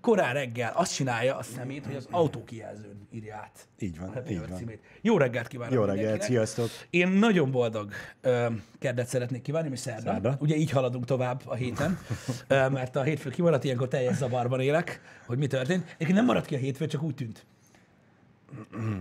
korán 0.00 0.32
reggel 0.34 0.72
azt 0.74 0.94
csinálja 0.94 1.36
a 1.36 1.42
szemét, 1.42 1.86
hogy 1.86 1.94
az 1.94 2.06
autókijelzőn 2.10 3.08
írja 3.12 3.34
át. 3.36 3.68
Így 3.78 3.98
van, 3.98 4.08
a 4.08 4.30
így 4.30 4.38
van. 4.48 4.56
címét. 4.58 4.80
Jó 5.00 5.18
reggelt 5.18 5.48
kívánok 5.48 5.74
Jó 5.74 5.80
reggelt, 5.80 5.98
mindenkinek. 5.98 6.28
sziasztok! 6.46 6.68
Én 6.90 7.08
nagyon 7.08 7.50
boldog 7.50 7.92
ö, 8.20 8.46
keddet 8.78 9.06
szeretnék 9.06 9.42
kívánni, 9.42 9.68
mi 9.68 9.76
szerda. 9.76 10.10
Szerda. 10.10 10.36
Ugye 10.40 10.56
így 10.56 10.70
haladunk 10.70 11.04
tovább 11.04 11.42
a 11.44 11.54
héten, 11.54 11.98
ö, 12.46 12.68
mert 12.68 12.96
a 12.96 13.02
hétfő 13.02 13.30
kimaradt, 13.30 13.64
ilyenkor 13.64 13.88
teljes 13.88 14.16
zavarban 14.16 14.60
élek, 14.60 15.00
hogy 15.26 15.38
mi 15.38 15.46
történt. 15.46 15.82
Egyébként 15.84 16.14
nem 16.14 16.24
maradt 16.24 16.46
ki 16.46 16.54
a 16.54 16.58
hétfő, 16.58 16.86
csak 16.86 17.02
úgy 17.02 17.14
tűnt. 17.14 17.44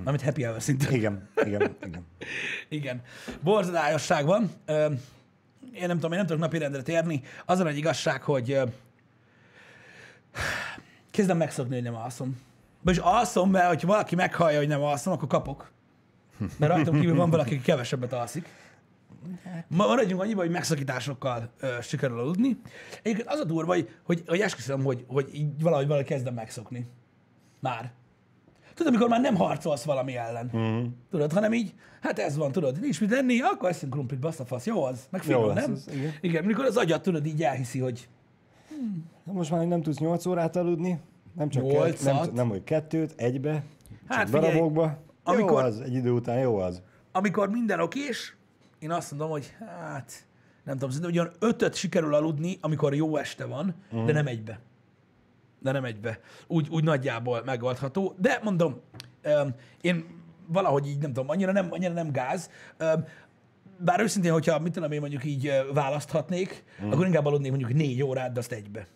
Amit 0.04 0.21
happy 0.21 0.43
hour 0.43 0.61
szinten. 0.61 0.93
Igen, 0.93 1.29
igen, 1.45 1.75
igen. 1.86 2.05
Igen. 2.70 3.02
Borzadályosság 3.43 4.25
van. 4.25 4.52
Ö, 4.66 4.86
Én 5.73 5.88
nem 5.88 5.95
tudom, 5.95 6.11
én 6.11 6.18
nem 6.18 6.27
tudok 6.27 6.41
napirendre 6.41 6.81
térni. 6.81 7.21
Az 7.45 7.59
a 7.59 7.63
nagy 7.63 7.77
igazság, 7.77 8.21
hogy 8.23 8.59
kezdem 11.11 11.38
megszokni, 11.38 11.74
hogy 11.74 11.83
nem 11.83 11.96
alszom. 11.96 12.37
Vagyis 12.82 13.01
alszom, 13.01 13.51
mert 13.51 13.68
hogyha 13.68 13.87
valaki 13.87 14.15
meghallja, 14.15 14.57
hogy 14.57 14.68
nem 14.68 14.82
alszom, 14.82 15.14
akkor 15.14 15.28
kapok. 15.28 15.71
Mert 16.57 16.71
rajtam 16.71 17.00
kívül 17.00 17.15
van 17.15 17.29
valaki, 17.29 17.54
aki 17.54 17.64
kevesebbet 17.64 18.14
alszik. 18.14 18.47
Ma 19.68 19.87
maradjunk 19.87 20.21
annyiba, 20.21 20.42
hogy 20.42 20.50
megszakításokkal 20.50 21.50
ö, 21.60 21.68
sikerül 21.82 22.20
aludni. 22.20 22.57
Egyébként 23.01 23.28
az 23.28 23.39
a 23.39 23.43
durva, 23.43 23.73
hogy, 23.73 23.89
hogy, 24.04 24.23
hogy 24.28 24.39
esküszöm, 24.39 24.84
hogy, 24.84 25.06
hogy 25.07 25.29
így 25.34 25.61
valahogy 25.61 25.86
valahogy 25.86 26.07
kezdem 26.07 26.34
megszokni. 26.34 26.89
Már. 27.59 27.92
Tudod, 28.73 28.93
amikor 28.93 29.09
már 29.09 29.21
nem 29.21 29.36
harcolsz 29.36 29.84
valami 29.84 30.15
ellen. 30.15 30.51
Mm. 30.57 30.86
Tudod, 31.11 31.32
hanem 31.32 31.54
így, 31.54 31.73
hát 32.02 32.20
ez 32.20 32.38
van, 32.38 32.52
tudod, 32.52 32.80
nincs 32.80 33.02
mit 33.02 33.14
enni, 33.14 33.39
akkor 33.42 33.70
eszünk 33.70 33.94
krumplit, 33.94 34.20
bassza 34.20 34.45
fasz, 34.45 34.66
jó 34.66 34.84
az, 34.84 35.08
meg 35.09 35.23
finom, 35.23 35.53
nem? 35.53 35.72
az, 35.72 35.89
igen. 35.94 36.14
igen, 36.22 36.44
mikor 36.44 36.66
az 36.66 36.78
agyat, 36.78 37.02
tudod, 37.02 37.25
így 37.25 37.44
elhiszi, 37.44 37.80
hogy 37.80 38.08
Most 39.23 39.52
már 39.52 39.66
nem 39.67 39.81
tudsz 39.81 39.97
8 39.97 40.25
órát 40.25 40.56
aludni, 40.56 41.00
nem 41.33 41.50
csak 41.50 41.64
Nyolcat? 41.64 41.92
kett, 41.92 42.03
nem, 42.03 42.33
nem, 42.33 42.50
hogy 42.50 42.64
kettőt, 42.64 43.14
egybe, 43.17 43.52
hát 43.52 43.64
Hát 44.08 44.17
csak 44.17 44.28
figyelj, 44.36 44.52
darabokba. 44.53 44.98
amikor- 45.23 45.62
Jó 45.62 45.67
az, 45.67 45.80
egy 45.81 45.94
idő 45.94 46.12
után 46.12 46.40
jó 46.40 46.58
az. 46.58 46.81
amikor 47.12 47.50
minden 47.50 47.80
okés, 47.80 48.36
én 48.80 48.92
azt 48.92 49.12
mondom, 49.12 49.30
hogy 49.30 49.56
hát, 49.59 50.12
nem 50.64 50.73
tudom, 50.78 50.90
szerintem 50.90 51.12
ugyan 51.22 51.31
ötöt 51.40 51.76
sikerül 51.76 52.14
aludni, 52.14 52.58
amikor 52.62 52.95
jó 52.95 53.18
este 53.18 53.45
van, 53.45 53.76
uh-huh. 53.92 54.06
de 54.06 54.14
nem 54.14 54.28
egybe. 54.28 54.59
De 55.62 55.72
nem 55.72 55.86
egybe. 55.86 56.20
Úgy, 56.48 56.68
úgy 56.70 56.84
nagyjából 56.84 57.42
megoldható. 57.46 58.14
De 58.18 58.40
mondom, 58.44 58.80
én 59.81 60.06
valahogy 60.48 60.88
így 60.88 60.98
nem 60.98 61.14
tudom, 61.14 61.30
annyira 61.30 61.52
nem, 61.52 61.68
annyira 61.72 61.94
nem 61.94 62.12
gáz. 62.12 62.50
Bár 63.81 63.99
őszintén, 63.99 64.31
hogyha 64.31 64.59
mit 64.59 64.73
tudom 64.73 64.91
én 64.91 64.99
mondjuk 64.99 65.25
így 65.25 65.52
választhatnék, 65.73 66.63
uh-huh. 66.77 66.94
akkor 66.94 67.05
inkább 67.05 67.25
aludnék 67.25 67.49
mondjuk 67.49 67.73
négy 67.73 68.03
órát, 68.03 68.31
de 68.31 68.39
azt 68.39 68.52
egybe. 68.52 68.88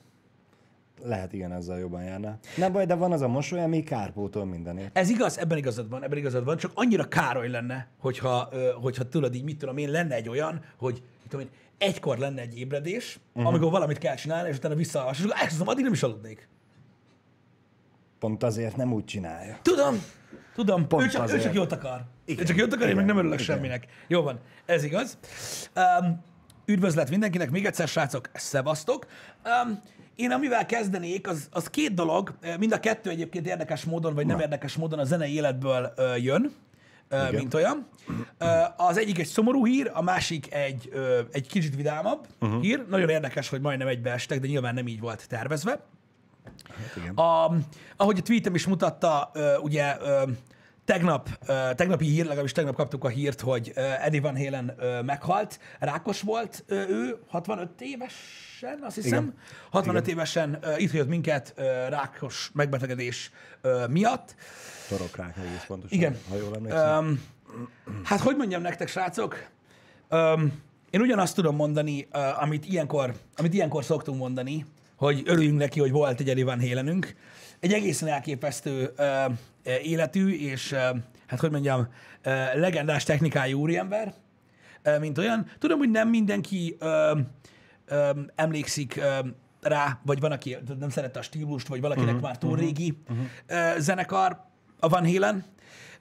Lehet 1.04 1.34
igen, 1.34 1.52
ezzel 1.54 1.80
jobban 1.80 2.04
járnál. 2.04 2.40
Nem 2.58 2.72
baj, 2.72 2.86
de 2.86 2.96
van 2.96 3.12
az 3.12 3.22
a 3.22 3.28
mosoly, 3.28 3.60
ami 3.60 3.84
kárpótol 3.84 4.46
mindenért. 4.46 4.98
Ez 4.98 5.10
igaz, 5.10 5.38
ebben 5.38 5.58
igazad 5.58 5.90
van, 5.90 6.04
ebben 6.04 6.18
igazad 6.18 6.46
van, 6.46 6.58
csak 6.58 6.72
annyira 6.74 7.08
károly 7.08 7.50
lenne, 7.50 7.88
hogyha, 8.00 8.50
hogyha 8.82 9.10
tudod 9.10 9.36
így, 9.36 9.44
mit 9.44 9.58
tudom 9.58 9.78
én, 9.78 9.90
lenne 9.90 10.16
egy 10.16 10.30
olyan, 10.30 10.62
hogy 10.78 10.94
mit 10.94 11.30
tudom 11.30 11.46
én, 11.46 11.52
egykor 11.78 12.18
lenne 12.18 12.42
egy 12.42 12.58
ébredés, 12.58 13.20
uh-huh. 13.34 13.54
amikor 13.54 13.72
valamit 13.72 13.98
kell 13.98 14.16
csinálni, 14.16 14.50
és 14.50 14.58
utána 14.58 14.76
visszaalvas, 14.76 15.18
és 15.18 15.24
akkor 15.24 15.38
elkezdem, 15.40 15.68
addig 15.68 15.84
nem 15.84 15.94
is 15.94 16.04
aludnék. 16.04 16.48
Pont 18.20 18.44
azért 18.44 18.76
nem 18.76 18.94
úgy 18.94 19.06
csinálja. 19.06 19.60
Tudom, 19.62 19.96
tudom, 20.56 20.88
Pont 20.88 21.04
ő 21.04 21.08
csak, 21.08 21.22
ő 21.22 21.24
azért. 21.24 21.44
csak 21.44 21.54
jót 21.54 21.72
akar. 21.72 21.92
Igen. 21.92 22.08
Igen. 22.26 22.44
Ő 22.44 22.48
csak 22.48 22.58
jót 22.58 22.74
akar, 22.74 22.88
én 22.88 22.96
meg 22.96 23.04
Igen. 23.04 23.16
nem 23.16 23.18
örülök 23.18 23.42
Igen. 23.42 23.56
semminek. 23.56 23.86
Jó 24.08 24.22
van, 24.22 24.40
ez 24.66 24.84
igaz. 24.84 25.18
Um, 25.76 26.24
üdvözlet 26.66 27.10
mindenkinek, 27.10 27.52
még 27.52 27.66
egyszer, 27.66 27.88
srácok, 27.88 28.30
szevasztok. 28.34 29.06
Um, 29.66 29.82
én 30.16 30.32
amivel 30.32 30.66
kezdenék, 30.66 31.28
az, 31.28 31.48
az 31.52 31.68
két 31.68 31.94
dolog, 31.94 32.34
mind 32.60 32.72
a 32.72 32.80
kettő 32.80 33.10
egyébként 33.10 33.48
érdekes 33.48 33.84
módon, 33.84 34.14
vagy 34.14 34.26
nem 34.26 34.40
érdekes 34.40 34.76
módon 34.76 35.00
a 35.00 35.04
zenei 35.04 35.34
életből 35.34 35.94
ö, 35.96 36.16
jön, 36.16 36.54
ö, 37.10 37.16
Igen. 37.16 37.34
mint 37.34 37.54
olyan. 37.54 37.88
Ö, 38.38 38.46
az 38.78 38.98
egyik 38.98 39.20
egy 39.20 39.26
szomorú 39.26 39.66
hír, 39.66 39.92
a 39.94 40.02
másik 40.02 40.54
egy, 40.54 40.90
ö, 40.92 41.20
egy 41.32 41.48
kicsit 41.48 41.76
vidámabb 41.76 42.28
uh-huh. 42.42 42.62
hír. 42.62 42.86
Nagyon 42.90 43.10
érdekes, 43.10 43.50
hogy 43.50 43.62
majdnem 43.62 43.88
egybeestek, 43.88 44.40
de 44.40 44.48
nyilván 44.48 44.74
nem 44.74 44.88
így 44.88 45.00
volt 45.00 45.28
tervezve. 45.28 45.80
Hát 46.68 46.96
igen. 46.96 47.16
A, 47.16 47.56
ahogy 47.98 48.18
a 48.18 48.22
tweetem 48.22 48.56
is 48.56 48.68
mutatta, 48.68 49.32
ugye 49.62 49.98
tegnap, 50.86 51.30
tegnapi 51.76 52.06
hír, 52.06 52.24
legalábbis 52.24 52.52
tegnap 52.52 52.76
kaptuk 52.76 53.04
a 53.04 53.08
hírt, 53.08 53.42
hogy 53.42 53.72
Eddie 53.76 54.22
Van 54.22 54.38
Halen 54.38 54.76
meghalt. 55.06 55.60
Rákos 55.80 56.22
volt 56.22 56.64
ő, 56.68 57.20
65 57.28 57.70
évesen, 57.80 58.80
azt 58.82 58.96
hiszem. 58.96 59.24
Igen. 59.24 59.34
65 59.70 60.02
Igen. 60.02 60.16
évesen 60.16 60.60
itt 60.78 60.92
hagyott 60.92 61.08
minket 61.08 61.54
rákos 61.90 62.52
megbetegedés 62.54 63.32
miatt. 63.90 64.36
Torokrák 64.90 65.38
egész 65.38 65.64
pontosan, 65.68 65.98
Igen. 65.98 66.18
ha 66.30 66.36
jól 66.36 66.56
emlékszem. 66.56 67.06
Um, 67.06 67.24
hát 68.04 68.20
hogy 68.20 68.36
mondjam 68.36 68.62
nektek, 68.62 68.88
srácok? 68.88 69.46
Um, 70.10 70.62
én 70.90 71.02
ugyanazt 71.02 71.36
tudom 71.36 71.56
mondani, 71.56 72.08
amit, 72.40 72.66
ilyenkor, 72.66 73.14
amit 73.36 73.54
ilyenkor 73.54 73.84
szoktunk 73.84 74.18
mondani, 74.18 74.66
hogy 74.96 75.22
örüljünk 75.26 75.58
neki, 75.58 75.80
hogy 75.80 75.92
volt 75.92 76.20
egy 76.20 76.30
Eddie 76.30 76.46
Van 76.46 76.62
Halenünk. 76.62 77.16
Egy 77.60 77.74
egészen 77.74 78.10
elképesztő 78.10 78.94
uh, 78.98 79.34
életű, 79.84 80.34
és 80.34 80.72
uh, 80.72 80.80
hát 81.28 81.40
hogy 81.40 81.52
mondjam, 81.52 81.80
uh, 81.80 81.88
legendás 82.56 83.04
technikájú 83.04 83.60
úriember, 83.60 84.14
uh, 84.86 85.00
mint 85.00 85.18
olyan. 85.18 85.48
Tudom, 85.60 85.78
hogy 85.78 85.92
nem 85.92 86.10
mindenki 86.10 86.78
uh, 86.80 87.20
um, 87.92 88.28
emlékszik 88.36 89.02
um, 89.22 89.36
rá, 89.62 90.00
vagy 90.06 90.20
van, 90.20 90.32
aki 90.32 90.58
nem 90.80 90.90
szerette 90.90 91.20
a 91.20 91.22
stílust, 91.22 91.68
vagy 91.68 91.82
valakinek 91.82 92.08
uh-huh, 92.08 92.22
már 92.22 92.38
túl 92.38 92.58
régi 92.58 92.98
uh, 93.50 93.78
zenekar, 93.78 94.42
a 94.80 94.90
Van 94.90 95.06
Halen, 95.06 95.46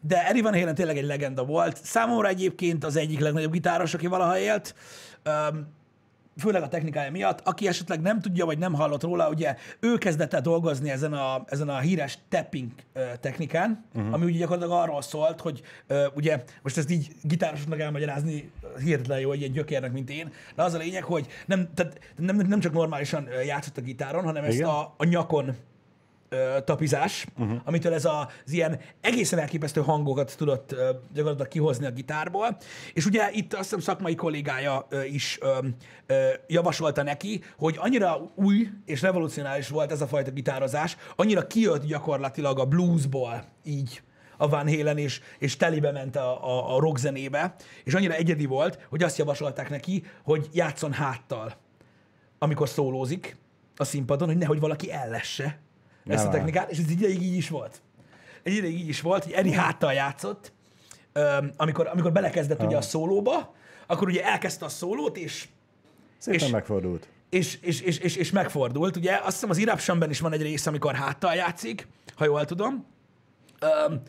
de 0.00 0.28
Eddie 0.28 0.42
Van 0.42 0.54
Halen 0.54 0.74
tényleg 0.74 0.97
egy 0.97 1.04
legenda 1.04 1.44
volt. 1.44 1.84
Számomra 1.84 2.28
egyébként 2.28 2.84
az 2.84 2.97
egyik 2.97 3.20
legnagyobb 3.20 3.53
gitáros, 3.53 3.94
aki 3.94 4.06
valaha 4.06 4.38
élt, 4.38 4.74
um, 5.50 5.66
főleg 6.37 6.62
a 6.62 6.69
technikája 6.69 7.10
miatt. 7.10 7.41
Aki 7.41 7.66
esetleg 7.66 8.00
nem 8.00 8.20
tudja, 8.20 8.44
vagy 8.44 8.59
nem 8.59 8.75
hallott 8.75 9.03
róla, 9.03 9.28
ugye 9.28 9.56
ő 9.81 9.98
kezdett 9.98 10.34
el 10.34 10.41
dolgozni 10.41 10.91
ezen 10.91 11.12
a, 11.12 11.44
ezen 11.47 11.69
a 11.69 11.78
híres 11.78 12.19
tapping 12.28 12.70
technikán, 13.20 13.84
uh-huh. 13.94 14.15
ami 14.15 14.25
ugye 14.25 14.38
gyakorlatilag 14.38 14.82
arról 14.82 15.03
szólt, 15.03 15.41
hogy 15.41 15.62
ö, 15.87 16.06
ugye, 16.15 16.42
most 16.62 16.78
ezt 16.78 16.91
így 16.91 17.10
gitárosoknak 17.22 17.81
elmagyarázni 17.81 18.50
hihetetlen 18.82 19.21
jó 19.21 19.32
egy 19.32 19.53
gyökérnek, 19.53 19.92
mint 19.92 20.10
én, 20.10 20.32
de 20.54 20.62
az 20.62 20.75
a 20.75 20.78
lényeg, 20.78 21.04
hogy 21.04 21.26
nem, 21.47 21.69
tehát 21.75 21.98
nem, 22.16 22.37
nem 22.37 22.60
csak 22.60 22.72
normálisan 22.72 23.28
játszott 23.44 23.76
a 23.76 23.81
gitáron, 23.81 24.25
hanem 24.25 24.44
ezt 24.44 24.56
Igen. 24.56 24.69
a, 24.69 24.94
a 24.97 25.04
nyakon 25.04 25.56
ö, 26.32 26.56
tapizás, 26.65 27.26
uh-huh. 27.38 27.60
amitől 27.65 27.94
ez 27.94 28.04
a, 28.04 28.31
az 28.44 28.53
ilyen 28.53 28.81
egészen 29.00 29.38
elképesztő 29.38 29.81
hangokat 29.81 30.37
tudott 30.37 30.72
ö, 30.72 30.91
gyakorlatilag 31.12 31.50
kihozni 31.50 31.87
a 31.87 31.91
gitárból. 31.91 32.56
És 32.93 33.06
ugye 33.06 33.31
itt 33.32 33.53
azt 33.53 33.62
hiszem 33.62 33.81
szakmai 33.81 34.15
kollégája 34.15 34.87
ö, 34.88 35.03
is 35.03 35.38
ö, 35.41 35.59
ö, 36.06 36.28
javasolta 36.47 37.03
neki, 37.03 37.42
hogy 37.59 37.76
annyira 37.78 38.32
új 38.34 38.69
és 38.84 39.03
revolucionális 39.03 39.69
volt 39.69 39.92
ez 39.92 40.00
a 40.00 40.06
fajta 40.06 40.31
gitározás, 40.31 40.97
annyira 41.16 41.47
kijött 41.47 41.84
gyakorlatilag 41.84 42.59
a 42.59 42.65
bluesból 42.65 43.44
így 43.65 44.03
a 44.42 44.48
Van 44.48 44.69
Halen, 44.69 44.98
és, 44.98 45.21
és 45.38 45.56
telibe 45.56 45.92
ment 45.92 46.16
a, 46.16 46.48
a, 46.48 46.76
a 46.76 46.81
rock 46.81 46.98
zenébe, 46.98 47.54
és 47.84 47.94
annyira 47.94 48.15
egyedi 48.15 48.47
volt, 48.47 48.87
hogy 48.88 49.03
azt 49.03 49.19
javasolták 49.19 49.71
neki, 49.71 50.04
hogy 50.25 50.48
játszon 50.53 50.92
háttal, 50.92 51.53
amikor 52.38 52.69
szólózik 52.69 53.37
a 53.76 53.84
színpadon, 53.84 54.28
hogy 54.28 54.37
nehogy 54.37 54.60
valaki 54.60 54.92
ellesse 54.92 55.60
ezt 56.07 56.27
a 56.27 56.29
technikát, 56.29 56.71
és 56.71 56.79
ez 56.79 56.85
egy 56.85 56.91
ideig 56.91 57.23
így 57.23 57.37
is 57.37 57.49
volt. 57.49 57.81
Egy 58.43 58.53
ideig 58.53 58.79
így 58.79 58.89
is 58.89 59.01
volt, 59.01 59.25
hogy 59.25 59.33
Eddie 59.33 59.61
háttal 59.61 59.93
játszott, 59.93 60.53
amikor, 61.57 61.87
amikor 61.87 62.13
belekezdett 62.13 62.63
ugye 62.63 62.77
a 62.77 62.81
szólóba, 62.83 63.55
akkor 63.87 64.09
ugye 64.09 64.25
elkezdte 64.25 64.65
a 64.65 64.69
szólót, 64.69 65.17
és 65.17 65.49
Szépen 66.19 66.41
és- 66.41 66.51
megfordult. 66.53 67.09
és, 67.31 67.59
és, 67.61 67.81
és, 67.81 67.99
és, 67.99 68.17
és 68.17 68.31
megfordult. 68.31 68.97
Ugye 68.97 69.13
azt 69.17 69.33
hiszem 69.33 69.51
az 69.51 69.59
Eruptionben 69.59 70.10
is 70.10 70.21
van 70.21 70.33
egy 70.33 70.43
rész, 70.43 70.66
amikor 70.66 70.95
háttal 70.95 71.34
játszik, 71.34 71.87
ha 72.16 72.25
jól 72.25 72.45
tudom. 72.45 72.87
Öm, 73.60 74.01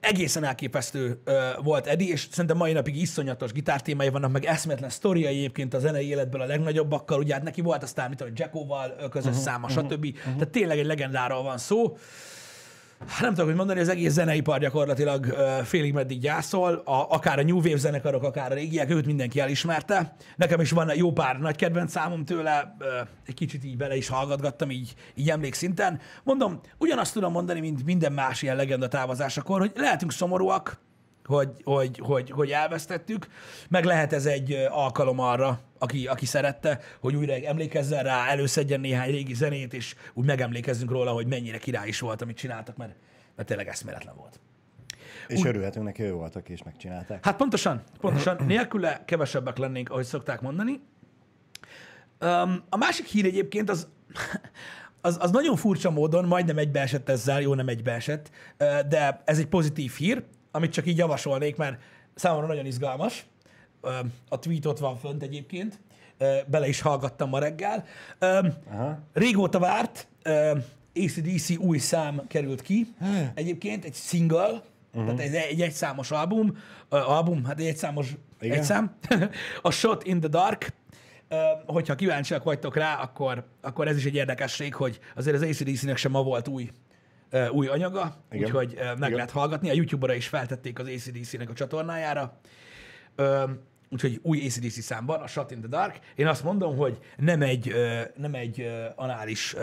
egészen 0.00 0.44
elképesztő 0.44 1.20
ö, 1.24 1.48
volt 1.62 1.86
Eddie, 1.86 2.12
és 2.12 2.26
szerintem 2.30 2.56
mai 2.56 2.72
napig 2.72 2.96
iszonyatos 2.96 3.52
gitártémái 3.52 4.08
vannak, 4.08 4.32
meg 4.32 4.44
eszméletlen 4.44 4.90
sztoriai 4.90 5.36
egyébként 5.36 5.74
a 5.74 5.78
zenei 5.78 6.08
életből 6.08 6.40
a 6.40 6.46
legnagyobbakkal, 6.46 7.18
ugye 7.18 7.34
hát 7.34 7.42
neki 7.42 7.60
volt 7.60 7.82
aztán, 7.82 8.08
mit 8.08 8.18
tudom, 8.18 8.32
Jackoval 8.36 9.08
közös 9.10 9.30
uh-huh, 9.30 9.44
száma, 9.44 9.68
stb. 9.68 10.04
Uh-huh. 10.04 10.22
Tehát 10.22 10.48
tényleg 10.48 10.78
egy 10.78 10.86
legendáról 10.86 11.42
van 11.42 11.58
szó. 11.58 11.96
Hát 13.06 13.20
Nem 13.20 13.30
tudok, 13.30 13.46
hogy 13.46 13.56
mondani, 13.56 13.80
az 13.80 13.88
egész 13.88 14.12
zeneipar 14.12 14.58
gyakorlatilag 14.58 15.26
félig 15.64 15.92
meddig 15.92 16.18
gyászol, 16.20 16.74
a, 16.74 17.06
akár 17.10 17.38
a 17.38 17.42
New 17.42 17.56
Wave 17.56 17.76
zenekarok, 17.76 18.22
akár 18.22 18.50
a 18.50 18.54
régiek, 18.54 18.90
őt 18.90 19.06
mindenki 19.06 19.40
elismerte. 19.40 20.14
Nekem 20.36 20.60
is 20.60 20.70
van 20.70 20.90
jó 20.94 21.12
pár 21.12 21.38
nagy 21.38 21.56
kedvenc 21.56 21.90
számom 21.90 22.24
tőle, 22.24 22.76
egy 23.26 23.34
kicsit 23.34 23.64
így 23.64 23.76
bele 23.76 23.96
is 23.96 24.08
hallgatgattam, 24.08 24.70
így, 24.70 24.94
így 25.14 25.30
emlékszinten. 25.30 26.00
Mondom, 26.24 26.60
ugyanazt 26.78 27.12
tudom 27.12 27.32
mondani, 27.32 27.60
mint 27.60 27.84
minden 27.84 28.12
más 28.12 28.42
ilyen 28.42 28.56
legenda 28.56 28.88
távozásakor, 28.88 29.58
hogy 29.58 29.72
lehetünk 29.74 30.12
szomorúak, 30.12 30.80
hogy, 31.30 31.50
hogy, 31.64 31.98
hogy, 31.98 32.30
hogy 32.30 32.50
elvesztettük, 32.50 33.26
meg 33.68 33.84
lehet 33.84 34.12
ez 34.12 34.26
egy 34.26 34.52
alkalom 34.70 35.18
arra, 35.18 35.60
aki, 35.78 36.06
aki 36.06 36.26
szerette, 36.26 36.80
hogy 37.00 37.14
újra 37.14 37.34
emlékezzen 37.34 38.02
rá, 38.02 38.26
előszedjen 38.28 38.80
néhány 38.80 39.10
régi 39.10 39.34
zenét, 39.34 39.74
és 39.74 39.94
úgy 40.14 40.26
megemlékezzünk 40.26 40.90
róla, 40.90 41.12
hogy 41.12 41.26
mennyire 41.26 41.58
király 41.58 41.88
is 41.88 42.00
volt, 42.00 42.22
amit 42.22 42.36
csináltak, 42.36 42.76
mert, 42.76 42.94
mert 43.36 43.48
tényleg 43.48 43.68
eszméletlen 43.68 44.14
volt. 44.16 44.40
És 45.28 45.44
örülhetünk 45.44 45.84
neki, 45.84 46.02
ő 46.02 46.12
voltak 46.12 46.48
és 46.48 46.62
megcsinálták. 46.62 47.24
Hát 47.24 47.36
pontosan, 47.36 47.82
pontosan. 48.00 48.44
Nélküle 48.46 49.02
kevesebbek 49.04 49.56
lennénk, 49.56 49.90
ahogy 49.90 50.04
szokták 50.04 50.40
mondani. 50.40 50.80
Um, 52.20 52.62
a 52.68 52.76
másik 52.76 53.06
hír 53.06 53.24
egyébként 53.24 53.70
az, 53.70 53.88
az, 55.00 55.16
az 55.20 55.30
nagyon 55.30 55.56
furcsa 55.56 55.90
módon, 55.90 56.24
majdnem 56.24 56.58
egybeesett 56.58 57.08
ezzel, 57.08 57.40
jó, 57.40 57.54
nem 57.54 57.68
egybeesett, 57.68 58.30
de 58.88 59.22
ez 59.24 59.38
egy 59.38 59.46
pozitív 59.46 59.92
hír, 59.92 60.24
amit 60.50 60.72
csak 60.72 60.86
így 60.86 60.96
javasolnék, 60.96 61.56
mert 61.56 61.80
számomra 62.14 62.46
nagyon 62.46 62.66
izgalmas. 62.66 63.26
A 64.28 64.38
tweet 64.38 64.66
ott 64.66 64.78
van 64.78 64.96
fönt 64.96 65.22
egyébként, 65.22 65.80
bele 66.46 66.68
is 66.68 66.80
hallgattam 66.80 67.28
ma 67.28 67.38
reggel. 67.38 67.84
Aha. 68.18 68.98
Régóta 69.12 69.58
várt, 69.58 70.08
ACDC 70.94 71.58
új 71.58 71.78
szám 71.78 72.26
került 72.28 72.62
ki, 72.62 72.94
egyébként 73.34 73.84
egy 73.84 73.94
single, 73.94 74.62
uh-huh. 74.92 75.04
tehát 75.04 75.20
egy, 75.20 75.34
egy 75.34 75.60
egyszámos 75.60 76.10
album, 76.10 76.56
album, 76.88 77.44
hát 77.44 77.58
egy 77.58 77.66
egyszámos 77.66 78.16
Igen. 78.40 78.58
egyszám, 78.58 78.96
a 79.62 79.70
Shot 79.70 80.04
in 80.04 80.20
the 80.20 80.28
Dark, 80.28 80.72
hogyha 81.66 81.94
kíváncsiak 81.94 82.44
vagytok 82.44 82.76
rá, 82.76 82.94
akkor, 82.94 83.44
akkor 83.60 83.88
ez 83.88 83.96
is 83.96 84.04
egy 84.04 84.14
érdekesség, 84.14 84.74
hogy 84.74 84.98
azért 85.16 85.36
az 85.36 85.42
ACDC-nek 85.42 85.96
sem 85.96 86.10
ma 86.10 86.22
volt 86.22 86.48
új, 86.48 86.70
új 87.50 87.66
anyaga, 87.66 88.16
Igen. 88.30 88.44
úgyhogy 88.44 88.74
meg 88.74 88.96
Igen. 88.96 89.12
lehet 89.12 89.30
hallgatni. 89.30 89.70
A 89.70 89.72
YouTube-ra 89.72 90.14
is 90.14 90.28
feltették 90.28 90.78
az 90.78 90.86
ACDC-nek 90.86 91.50
a 91.50 91.52
csatornájára. 91.52 92.38
Úgyhogy 93.90 94.18
új 94.22 94.46
ACDC 94.46 94.82
számban, 94.82 95.20
a 95.20 95.26
Shot 95.26 95.50
in 95.50 95.58
the 95.58 95.68
Dark. 95.68 95.98
Én 96.14 96.26
azt 96.26 96.44
mondom, 96.44 96.76
hogy 96.76 96.98
nem 97.16 97.42
egy, 97.42 97.74
nem 98.16 98.34
egy 98.34 98.70
anális 98.96 99.56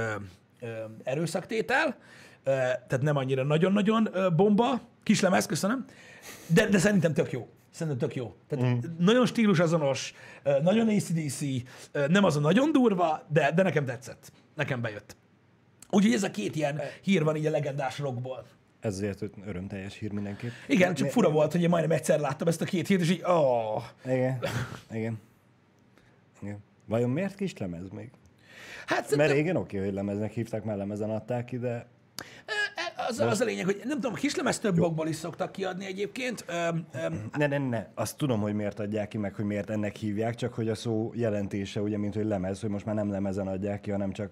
erőszaktétel, 1.03 1.97
tehát 2.43 3.01
nem 3.01 3.15
annyira 3.15 3.43
nagyon-nagyon 3.43 4.09
bomba, 4.35 4.81
kislemez, 5.03 5.45
köszönöm, 5.45 5.85
de, 6.47 6.67
de 6.67 6.77
szerintem 6.77 7.13
tök 7.13 7.31
jó. 7.31 7.49
Szerintem 7.71 8.07
tök 8.07 8.17
jó. 8.17 8.35
Tehát 8.47 8.65
mm. 8.65 8.77
nagyon 8.97 9.25
stílusazonos, 9.25 10.13
ö, 10.43 10.59
nagyon 10.61 10.87
ACDC, 10.87 11.41
nem 12.07 12.23
az 12.23 12.35
a 12.35 12.39
nagyon 12.39 12.71
durva, 12.71 13.25
de, 13.29 13.51
de 13.51 13.63
nekem 13.63 13.85
tetszett. 13.85 14.31
Nekem 14.55 14.81
bejött. 14.81 15.15
Úgyhogy 15.89 16.13
ez 16.13 16.24
a 16.24 16.31
két 16.31 16.56
ilyen 16.56 16.81
hír 17.01 17.24
van 17.24 17.36
így 17.36 17.45
a 17.45 17.50
legendás 17.50 18.00
rockból. 18.00 18.45
Ezért 18.80 19.24
örömteljes 19.45 19.98
hír 19.98 20.12
mindenképp. 20.12 20.51
Igen, 20.68 20.94
csak 20.94 21.10
fura 21.10 21.30
volt, 21.30 21.51
hogy 21.51 21.62
én 21.62 21.69
majdnem 21.69 21.98
egyszer 21.98 22.19
láttam 22.19 22.48
ezt 22.48 22.62
a 22.62 22.66
két 22.66 22.88
hírt, 22.88 23.01
és 23.01 23.10
így, 23.10 23.24
oh. 23.25 23.84
Igen. 24.06 24.39
Igen. 24.92 25.19
Igen. 26.42 26.57
Vajon 26.86 27.10
miért 27.10 27.36
kis 27.36 27.57
lemez 27.57 27.89
még? 27.89 28.10
Hát 28.86 28.98
Mert 28.98 29.10
szerintem 29.10 29.36
régen 29.36 29.56
oké, 29.56 29.78
hogy 29.78 29.94
lemeznek 29.94 30.31
hívták, 30.31 30.63
mert 30.63 30.78
lemezen 30.78 31.10
adták 31.10 31.45
ki, 31.45 31.57
de 31.57 31.88
az, 33.10 33.19
az 33.19 33.42
a 33.42 33.45
lényeg, 33.45 33.66
hogy 33.66 33.81
nem 33.84 33.94
tudom, 33.94 34.13
a 34.13 34.16
kislemez 34.16 34.60
több 34.60 34.80
okból 34.80 35.07
is 35.07 35.16
szoktak 35.16 35.51
kiadni 35.51 35.86
egyébként. 35.86 36.45
Öm, 36.48 36.86
öm, 36.94 37.30
ne, 37.38 37.48
ne, 37.48 37.57
ne. 37.57 37.88
Azt 37.95 38.18
tudom, 38.18 38.42
hogy 38.42 38.54
miért 38.54 38.80
adják 38.80 39.07
ki, 39.07 39.18
meg 39.18 39.34
hogy 39.36 39.45
miért 39.45 39.69
ennek 39.69 39.95
hívják, 39.95 40.36
csak 40.36 40.54
hogy 40.54 40.69
a 40.69 40.75
szó 40.75 41.12
jelentése 41.16 41.81
ugye, 41.81 41.98
mint 41.98 42.13
hogy 42.13 42.25
lemez, 42.25 42.62
hogy 42.62 42.69
most 42.69 42.86
már 42.86 42.95
nem 42.95 43.12
lemezen 43.12 43.48
adják 43.48 43.81
ki, 43.81 43.92
hanem 43.92 44.12
csak 44.12 44.31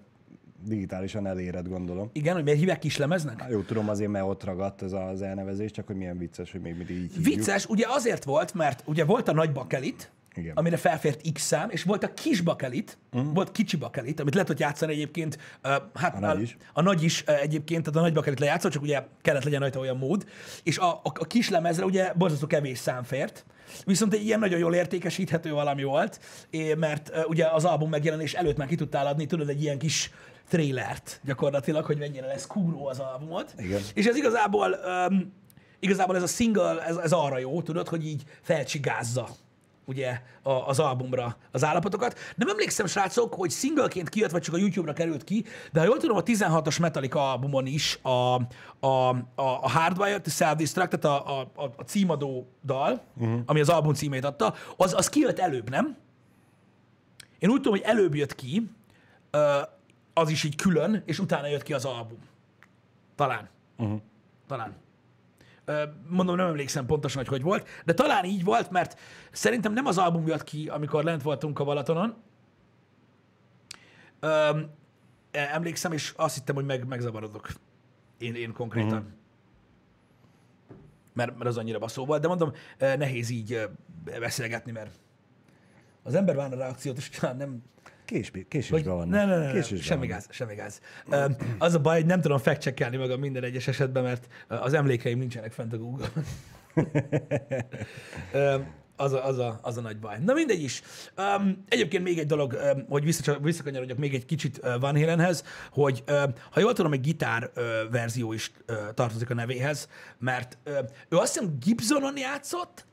digitálisan 0.66 1.26
eléred, 1.26 1.68
gondolom. 1.68 2.10
igen, 2.12 2.34
hogy 2.34 2.44
miért 2.44 2.58
hívják 2.58 2.78
kislemeznek? 2.78 3.44
Jó, 3.50 3.60
tudom 3.60 3.88
azért, 3.88 4.10
mert 4.10 4.24
ott 4.24 4.44
ragadt 4.44 4.82
ez 4.82 4.92
az 4.92 5.22
elnevezés, 5.22 5.70
csak 5.70 5.86
hogy 5.86 5.96
milyen 5.96 6.18
vicces, 6.18 6.52
hogy 6.52 6.60
még 6.60 6.76
mindig 6.76 6.96
így 6.96 7.12
hívjuk. 7.14 7.34
Vicces, 7.34 7.66
ugye 7.66 7.84
azért 7.88 8.24
volt, 8.24 8.54
mert 8.54 8.82
ugye 8.86 9.04
volt 9.04 9.28
a 9.28 9.32
nagy 9.32 9.52
bakelit, 9.52 10.10
Igen. 10.34 10.56
amire 10.56 10.76
felfért 10.76 11.32
X 11.32 11.42
szám, 11.42 11.70
és 11.70 11.82
volt 11.82 12.04
a 12.04 12.14
kis 12.14 12.40
bakelit, 12.40 12.98
uh-huh. 13.12 13.34
volt 13.34 13.52
kicsi 13.52 13.76
bakelit, 13.76 14.20
amit 14.20 14.32
lehet, 14.32 14.48
hogy 14.48 14.60
játszani 14.60 14.92
egyébként, 14.92 15.38
uh, 15.64 15.72
hát 15.94 16.14
A 16.14 16.18
nagy 16.18 16.40
is. 16.40 16.56
a 16.72 16.82
nagy 16.82 17.02
is 17.02 17.24
uh, 17.26 17.42
egyébként, 17.42 17.82
tehát 17.82 17.98
a 17.98 18.02
nagy 18.02 18.12
bakelit 18.12 18.40
lejátszott, 18.40 18.72
csak 18.72 18.82
ugye 18.82 19.02
kellett 19.22 19.44
legyen 19.44 19.60
rajta 19.60 19.78
olyan 19.78 19.96
mód, 19.96 20.26
és 20.62 20.78
a, 20.78 20.90
a, 20.90 21.00
a 21.02 21.26
kis 21.26 21.48
lemezre 21.48 21.84
ugye 21.84 22.12
borzasztó 22.14 22.46
kevés 22.46 22.78
szám 22.78 23.02
fért, 23.02 23.44
viszont 23.84 24.14
egy 24.14 24.24
ilyen 24.24 24.38
nagyon 24.38 24.58
jól 24.58 24.74
értékesíthető 24.74 25.52
valami 25.52 25.82
volt, 25.82 26.20
mert 26.76 27.08
uh, 27.08 27.28
ugye 27.28 27.46
az 27.46 27.64
album 27.64 27.90
megjelenés 27.90 28.34
előtt 28.34 28.56
már 28.56 28.68
ki 28.68 28.74
tudtál 28.74 29.06
adni, 29.06 29.26
tudod, 29.26 29.48
egy 29.48 29.62
ilyen 29.62 29.78
kis 29.78 30.10
trailert 30.48 31.20
gyakorlatilag, 31.24 31.84
hogy 31.84 31.98
mennyire 31.98 32.26
lesz 32.26 32.46
kúró 32.46 32.86
az 32.86 32.98
albumod. 32.98 33.46
Igen. 33.58 33.80
És 33.94 34.06
ez 34.06 34.16
igazából, 34.16 34.76
um, 35.08 35.32
igazából 35.78 36.16
ez 36.16 36.22
a 36.22 36.26
single, 36.26 36.84
ez, 36.86 36.96
ez 36.96 37.12
arra 37.12 37.38
jó, 37.38 37.62
tudod, 37.62 37.88
hogy 37.88 38.06
így 38.06 38.22
felcsigázza 38.42 39.28
ugye 39.86 40.20
a, 40.42 40.50
az 40.50 40.78
albumra 40.78 41.36
az 41.52 41.64
állapotokat. 41.64 42.18
Nem 42.36 42.48
emlékszem, 42.48 42.86
srácok, 42.86 43.34
hogy 43.34 43.50
singleként 43.50 44.08
kijött, 44.08 44.30
vagy 44.30 44.42
csak 44.42 44.54
a 44.54 44.58
YouTube-ra 44.58 44.92
került 44.92 45.24
ki, 45.24 45.44
de 45.72 45.80
ha 45.80 45.86
jól 45.86 45.96
tudom, 45.96 46.16
a 46.16 46.22
16-os 46.22 46.80
Metallica 46.80 47.30
albumon 47.30 47.66
is 47.66 47.98
a, 48.02 48.08
a, 48.08 48.86
a, 48.86 49.14
a 49.34 49.70
Hardwired 49.70 50.22
to 50.22 50.30
Self-Destruct, 50.30 50.98
tehát 50.98 51.04
a, 51.04 51.40
a, 51.40 51.50
a, 51.76 51.82
címadó 51.82 52.48
dal, 52.64 53.02
uh-huh. 53.16 53.40
ami 53.46 53.60
az 53.60 53.68
album 53.68 53.94
címét 53.94 54.24
adta, 54.24 54.54
az, 54.76 54.94
az 54.94 55.08
kijött 55.08 55.38
előbb, 55.38 55.70
nem? 55.70 55.96
Én 57.38 57.50
úgy 57.50 57.56
tudom, 57.56 57.72
hogy 57.72 57.82
előbb 57.84 58.14
jött 58.14 58.34
ki, 58.34 58.70
az 60.18 60.30
is 60.30 60.44
így 60.44 60.56
külön, 60.56 61.02
és 61.04 61.18
utána 61.18 61.46
jött 61.46 61.62
ki 61.62 61.72
az 61.72 61.84
album. 61.84 62.18
Talán. 63.14 63.48
Uh-huh. 63.76 64.00
Talán. 64.46 64.74
Mondom, 66.08 66.36
nem 66.36 66.46
emlékszem 66.46 66.86
pontosan, 66.86 67.18
hogy 67.18 67.28
hogy 67.28 67.42
volt, 67.42 67.68
de 67.84 67.94
talán 67.94 68.24
így 68.24 68.44
volt, 68.44 68.70
mert 68.70 68.98
szerintem 69.32 69.72
nem 69.72 69.86
az 69.86 69.98
album 69.98 70.26
jött 70.26 70.44
ki, 70.44 70.68
amikor 70.68 71.04
lent 71.04 71.22
voltunk 71.22 71.58
a 71.58 71.64
Balatonon. 71.64 72.14
Ö, 74.20 74.60
emlékszem, 75.30 75.92
és 75.92 76.12
azt 76.16 76.34
hittem, 76.34 76.54
hogy 76.54 76.64
meg, 76.64 76.86
megzavarodok. 76.86 77.48
Én, 78.18 78.34
én 78.34 78.52
konkrétan. 78.52 78.98
Uh-huh. 78.98 79.12
Mert, 81.12 81.36
mert 81.36 81.50
az 81.50 81.56
annyira 81.56 81.78
baszó 81.78 82.06
volt, 82.06 82.22
de 82.22 82.28
mondom, 82.28 82.52
ö, 82.78 82.96
nehéz 82.96 83.30
így 83.30 83.52
ö, 83.52 83.64
beszélgetni, 84.04 84.72
mert 84.72 84.98
az 86.02 86.14
ember 86.14 86.36
vár 86.36 86.52
a 86.52 86.56
reakciót, 86.56 86.96
és 86.96 87.20
nem, 87.20 87.62
Kés, 88.06 88.30
vagy, 88.30 88.48
késésben 88.48 88.94
vannak. 88.94 89.08
ne, 89.08 89.24
ne, 89.24 89.38
ne, 89.38 89.52
Késésben 89.52 89.80
semmi 89.80 90.06
gáz, 90.06 90.26
semmi 90.30 90.54
gáz. 90.54 90.80
Az 91.58 91.74
a 91.74 91.80
baj, 91.80 91.96
hogy 91.96 92.06
nem 92.06 92.20
tudom 92.20 92.38
fact 92.38 92.96
magam 92.96 93.20
minden 93.20 93.44
egyes 93.44 93.68
esetben, 93.68 94.02
mert 94.02 94.28
az 94.48 94.72
emlékeim 94.72 95.18
nincsenek 95.18 95.52
fent 95.52 95.72
a 95.72 95.76
Google. 95.76 96.06
Az 98.98 99.12
a, 99.12 99.26
az, 99.26 99.38
a, 99.38 99.58
az 99.62 99.76
a 99.76 99.80
nagy 99.80 99.98
baj. 99.98 100.18
Na 100.24 100.32
mindegy 100.32 100.62
is. 100.62 100.82
Um, 101.16 101.64
egyébként 101.68 102.02
még 102.02 102.18
egy 102.18 102.26
dolog, 102.26 102.52
um, 102.52 102.86
hogy 102.88 103.04
vissza, 103.04 103.38
visszakanyarodjak 103.38 103.98
még 103.98 104.14
egy 104.14 104.24
kicsit 104.24 104.60
uh, 104.62 104.80
Van 104.80 104.96
Halenhez, 104.96 105.44
hogy 105.70 106.04
ha 106.50 106.60
jól 106.60 106.72
tudom, 106.72 106.92
egy 106.92 107.00
gitár 107.00 107.50
uh, 107.56 107.62
verzió 107.90 108.32
is 108.32 108.50
uh, 108.68 108.76
tartozik 108.94 109.30
a 109.30 109.34
nevéhez, 109.34 109.88
mert 110.18 110.58
uh, 110.66 110.78
ő 111.08 111.16
azt 111.16 111.32
hiszem 111.32 111.56
Gibsonon 111.60 112.16
játszott, 112.16 112.86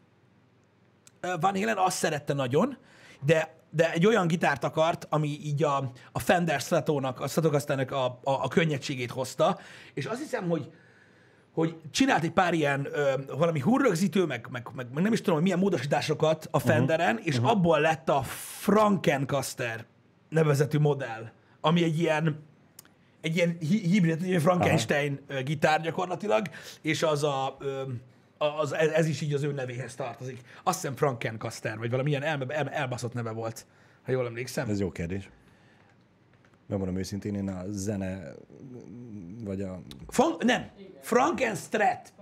uh, 1.22 1.42
Van 1.42 1.56
Halen 1.56 1.78
azt 1.78 1.98
szerette 1.98 2.34
nagyon, 2.34 2.78
de 3.26 3.63
de 3.76 3.92
egy 3.92 4.06
olyan 4.06 4.28
gitárt 4.28 4.64
akart, 4.64 5.08
ami 5.10 5.28
így 5.28 5.64
a, 5.64 5.92
a 6.12 6.20
Fender 6.20 6.60
Stratonak, 6.60 7.20
a 7.20 7.28
Stratocasternek 7.28 7.92
a, 7.92 8.06
a, 8.06 8.20
a 8.24 8.48
könnyedségét 8.48 9.12
hozta, 9.12 9.60
és 9.94 10.06
azt 10.06 10.22
hiszem, 10.22 10.50
hogy 10.50 10.72
hogy 11.54 11.76
csinált 11.92 12.24
egy 12.24 12.32
pár 12.32 12.54
ilyen 12.54 12.88
ö, 12.92 13.14
valami 13.38 13.60
hurrögzítő, 13.60 14.26
meg, 14.26 14.48
meg, 14.52 14.68
meg, 14.76 14.88
meg 14.94 15.04
nem 15.04 15.14
is 15.14 15.20
tudom, 15.20 15.34
hogy 15.34 15.44
milyen 15.44 15.60
módosításokat 15.60 16.48
a 16.52 16.60
Fenderen, 16.60 17.14
uh-huh. 17.14 17.28
és 17.28 17.36
uh-huh. 17.36 17.52
abból 17.52 17.80
lett 17.80 18.10
a 18.10 18.22
Frankencaster 18.60 19.86
nevezetű 20.30 20.78
modell, 20.78 21.30
ami 21.62 21.84
egy 21.84 22.00
ilyen 22.00 22.44
egy 23.22 23.36
ilyen 23.36 23.58
hi- 23.60 23.86
hibrid, 23.86 24.24
egy 24.24 24.42
Frankenstein 24.42 25.20
Aha. 25.30 25.42
gitár 25.42 25.82
gyakorlatilag, 25.82 26.46
és 26.82 27.04
az 27.04 27.24
a, 27.24 27.58
ö, 27.60 27.82
az, 28.44 28.74
ez, 28.74 28.90
ez 28.90 29.08
is 29.08 29.22
így 29.22 29.34
az 29.34 29.44
ő 29.44 29.52
nevéhez 29.52 29.96
tartozik. 29.96 30.42
Azt 30.64 30.82
hiszem 30.82 30.96
Frankencaster, 30.96 31.78
vagy 31.78 31.90
valamilyen 31.90 32.24
el, 32.24 32.46
el, 32.48 32.70
elbaszott 32.70 33.14
neve 33.14 33.32
volt, 33.32 33.66
ha 34.04 34.12
jól 34.12 34.26
emlékszem. 34.26 34.70
Ez 34.70 34.80
jó 34.80 34.92
kérdés. 34.92 35.30
Megmondom 36.68 36.98
őszintén, 36.98 37.36
én 37.36 37.50
a 37.50 37.64
zene, 37.70 38.32
vagy 39.44 39.62
a... 39.62 39.82
Fran- 40.08 40.44
nem, 40.44 40.70
Frankenstrat. 41.02 42.14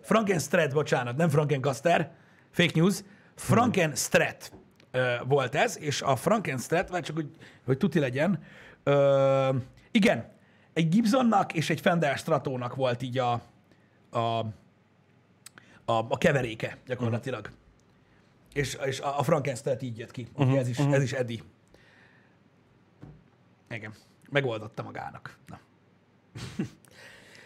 Frankenstrat, 0.00 0.72
bocsánat, 0.72 1.16
nem 1.16 1.28
Frankencaster, 1.28 2.12
fake 2.50 2.72
news, 2.74 3.02
Frankenstrat 3.34 4.52
ö, 4.90 5.14
volt 5.26 5.54
ez, 5.54 5.78
és 5.78 6.02
a 6.02 6.16
Frankenstrat, 6.16 6.88
vagy 6.88 7.02
csak 7.02 7.16
hogy, 7.16 7.30
hogy 7.64 7.78
tuti 7.78 7.98
legyen, 7.98 8.42
ö, 8.82 9.54
igen, 9.90 10.28
egy 10.72 10.88
Gibsonnak 10.88 11.52
és 11.52 11.70
egy 11.70 11.80
Fender 11.80 12.18
Stratónak 12.18 12.74
volt 12.74 13.02
így 13.02 13.18
a, 13.18 13.32
a, 14.10 14.44
a, 15.90 16.06
a 16.08 16.18
keveréke 16.18 16.76
gyakorlatilag. 16.86 17.40
Uh-huh. 17.40 17.58
És, 18.52 18.78
és 18.84 19.00
a, 19.00 19.18
a 19.18 19.22
Frankenstrat 19.22 19.82
így 19.82 19.98
jött 19.98 20.10
ki. 20.10 20.28
Uh-huh. 20.34 20.58
Ez, 20.58 20.68
is, 20.68 20.78
ez 20.78 21.02
is 21.02 21.12
Eddie. 21.12 21.40
Igen. 23.70 23.94
Megoldotta 24.30 24.82
magának. 24.82 25.38
Na. 25.46 25.60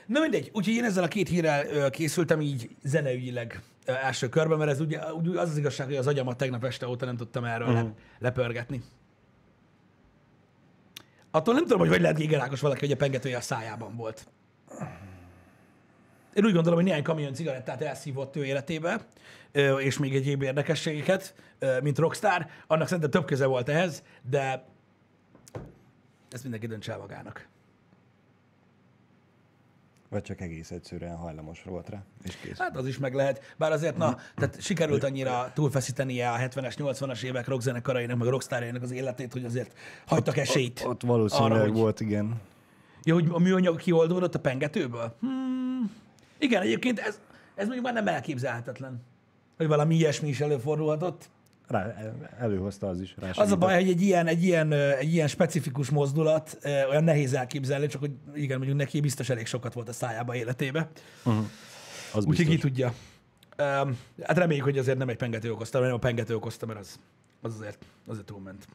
Na 0.06 0.20
mindegy, 0.20 0.50
úgyhogy 0.52 0.74
én 0.74 0.84
ezzel 0.84 1.04
a 1.04 1.08
két 1.08 1.28
hírrel 1.28 1.90
készültem 1.90 2.40
így 2.40 2.76
zeneügyileg 2.82 3.62
első 3.84 4.28
körben, 4.28 4.58
mert 4.58 4.70
ez 4.70 4.80
ugye 4.80 4.98
az 5.34 5.50
az 5.50 5.56
igazság, 5.56 5.86
hogy 5.86 5.96
az 5.96 6.06
agyamat 6.06 6.36
tegnap 6.36 6.64
este 6.64 6.88
óta 6.88 7.04
nem 7.04 7.16
tudtam 7.16 7.44
erről 7.44 7.68
uh-huh. 7.68 7.82
le, 7.82 7.94
lepörgetni. 8.18 8.82
Attól 11.30 11.54
nem 11.54 11.62
tudom, 11.62 11.78
hogy 11.78 11.88
hogy 11.88 12.00
lehet 12.00 12.16
gégerákos 12.16 12.60
valaki, 12.60 12.80
hogy 12.80 12.92
a 12.92 12.96
pengetője 12.96 13.36
a 13.36 13.40
szájában 13.40 13.96
volt. 13.96 14.26
Én 16.34 16.44
úgy 16.44 16.52
gondolom, 16.52 16.74
hogy 16.74 16.84
néhány 16.84 17.02
kamion 17.02 17.34
cigarettát 17.34 17.82
elszívott 17.82 18.36
ő 18.36 18.44
életébe, 18.44 19.06
és 19.78 19.98
még 19.98 20.14
egyéb 20.14 20.42
érdekességeket, 20.42 21.34
mint 21.82 21.98
rockstar. 21.98 22.46
Annak 22.66 22.86
szerintem 22.86 23.10
több 23.10 23.24
köze 23.24 23.46
volt 23.46 23.68
ehhez, 23.68 24.02
de 24.30 24.64
ezt 26.30 26.42
mindenki 26.42 26.66
döntse 26.66 26.92
el 26.92 26.98
magának. 26.98 27.48
Vagy 30.08 30.22
csak 30.22 30.40
egész 30.40 30.70
egyszerűen 30.70 31.16
hajlamos 31.16 31.62
volt 31.62 31.88
rá, 31.88 32.02
és 32.22 32.36
kész. 32.36 32.58
Hát 32.58 32.76
az 32.76 32.86
is 32.86 32.98
meg 32.98 33.14
lehet. 33.14 33.54
Bár 33.56 33.72
azért, 33.72 33.96
na, 33.96 34.16
tehát 34.36 34.60
sikerült 34.60 35.04
annyira 35.04 35.50
túlfeszítenie 35.54 36.30
a 36.30 36.38
70-es, 36.38 36.74
80-as 36.78 37.22
évek 37.22 37.46
rockzenekarainak, 37.48 38.18
meg 38.18 38.28
rockstarjainak 38.28 38.82
az 38.82 38.90
életét, 38.90 39.32
hogy 39.32 39.44
azért 39.44 39.78
hagytak 40.06 40.36
esélyt. 40.36 40.82
Ott 40.86 41.02
valószínűleg 41.02 41.50
arra, 41.52 41.60
arra, 41.60 41.70
hogy- 41.70 41.80
volt, 41.80 42.00
igen. 42.00 42.40
Ja, 43.02 43.14
hogy 43.14 43.28
a 43.32 43.38
műanyag 43.38 43.76
kioldódott 43.76 44.34
a 44.34 44.40
pengetőből? 44.40 45.16
Hmm. 45.20 45.53
Igen, 46.44 46.62
egyébként 46.62 46.98
ez, 46.98 47.20
ez 47.54 47.64
mondjuk 47.64 47.84
már 47.84 47.94
nem 47.94 48.08
elképzelhetetlen, 48.08 49.02
hogy 49.56 49.66
valami 49.66 49.94
ilyesmi 49.94 50.28
is 50.28 50.40
előfordulhatott. 50.40 51.30
Rá, 51.66 51.94
előhozta 52.38 52.88
az 52.88 53.00
is. 53.00 53.14
Rá 53.18 53.30
Az 53.34 53.52
a 53.52 53.56
baj, 53.56 53.74
hogy 53.74 53.88
egy 53.88 54.02
ilyen, 54.02 54.26
egy 54.26 54.44
ilyen, 54.44 54.72
egy 54.72 55.12
ilyen 55.12 55.28
specifikus 55.28 55.90
mozdulat 55.90 56.58
olyan 56.64 57.04
nehéz 57.04 57.34
elképzelni, 57.34 57.86
csak 57.86 58.00
hogy 58.00 58.10
igen, 58.34 58.56
mondjuk 58.56 58.78
neki 58.78 59.00
biztos 59.00 59.28
elég 59.28 59.46
sokat 59.46 59.72
volt 59.72 59.88
a 59.88 59.92
szájába 59.92 60.34
életébe. 60.34 60.88
Az 62.12 62.24
Úgyhogy 62.24 62.48
ki 62.48 62.58
tudja. 62.58 62.94
Um, 63.58 63.98
hát 64.22 64.38
reméljük, 64.38 64.64
hogy 64.64 64.78
azért 64.78 64.98
nem 64.98 65.08
egy 65.08 65.16
pengető 65.16 65.52
okozta, 65.52 65.78
hanem 65.78 65.94
a 65.94 65.98
pengető 65.98 66.34
okozta, 66.34 66.66
mert 66.66 66.78
az, 66.78 66.98
az 67.40 67.54
azért, 67.54 67.84
azért 68.06 68.24
túlment. 68.24 68.66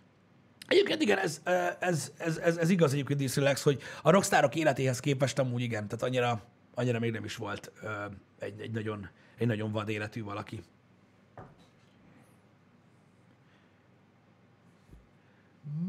Egyébként 0.68 1.02
igen, 1.02 1.18
ez, 1.18 1.42
ez, 1.80 2.12
ez, 2.18 2.38
ez, 2.38 2.58
ez 2.58 2.70
igaz 2.70 2.94
egyébként 2.94 3.24
DC 3.24 3.64
hogy 3.64 3.82
a 4.02 4.12
rockstárok 4.12 4.56
életéhez 4.56 5.00
képest 5.00 5.40
amúgy 5.40 5.62
igen, 5.62 5.88
tehát 5.88 6.04
annyira, 6.04 6.42
annyira 6.80 7.00
még 7.00 7.12
nem 7.12 7.24
is 7.24 7.36
volt 7.36 7.72
ö, 7.82 8.06
egy, 8.40 8.62
egy, 8.62 8.72
nagyon, 8.72 9.10
egy 9.38 9.48
nagyon 9.48 9.72
vad 9.72 9.90
életű 9.90 10.24
valaki. 10.24 10.64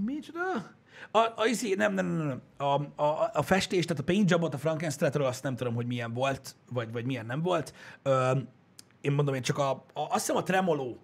Micsoda? 0.05 0.79
A, 1.11 1.19
a, 1.19 1.47
izé, 1.47 1.75
nem, 1.75 1.95
nem, 1.95 2.07
nem, 2.07 2.27
nem. 2.27 2.43
A, 2.57 3.03
a, 3.03 3.31
a 3.33 3.43
festés, 3.43 3.85
tehát 3.85 4.03
a 4.03 4.05
paintjobot, 4.05 4.55
a 4.55 4.59
Frankensteinről 4.59 5.27
azt 5.27 5.43
nem 5.43 5.57
tudom, 5.57 5.75
hogy 5.75 5.87
milyen 5.87 6.13
volt, 6.13 6.57
vagy, 6.71 6.93
vagy 6.93 7.05
milyen 7.05 7.27
nem 7.27 7.43
volt. 7.43 7.75
Ö, 8.03 8.39
én 9.01 9.13
mondom, 9.13 9.35
én 9.35 9.43
csak 9.43 9.59
a, 9.59 9.71
a, 9.71 9.85
azt 9.93 10.13
hiszem 10.13 10.37
a 10.37 10.43
tremoló 10.43 10.99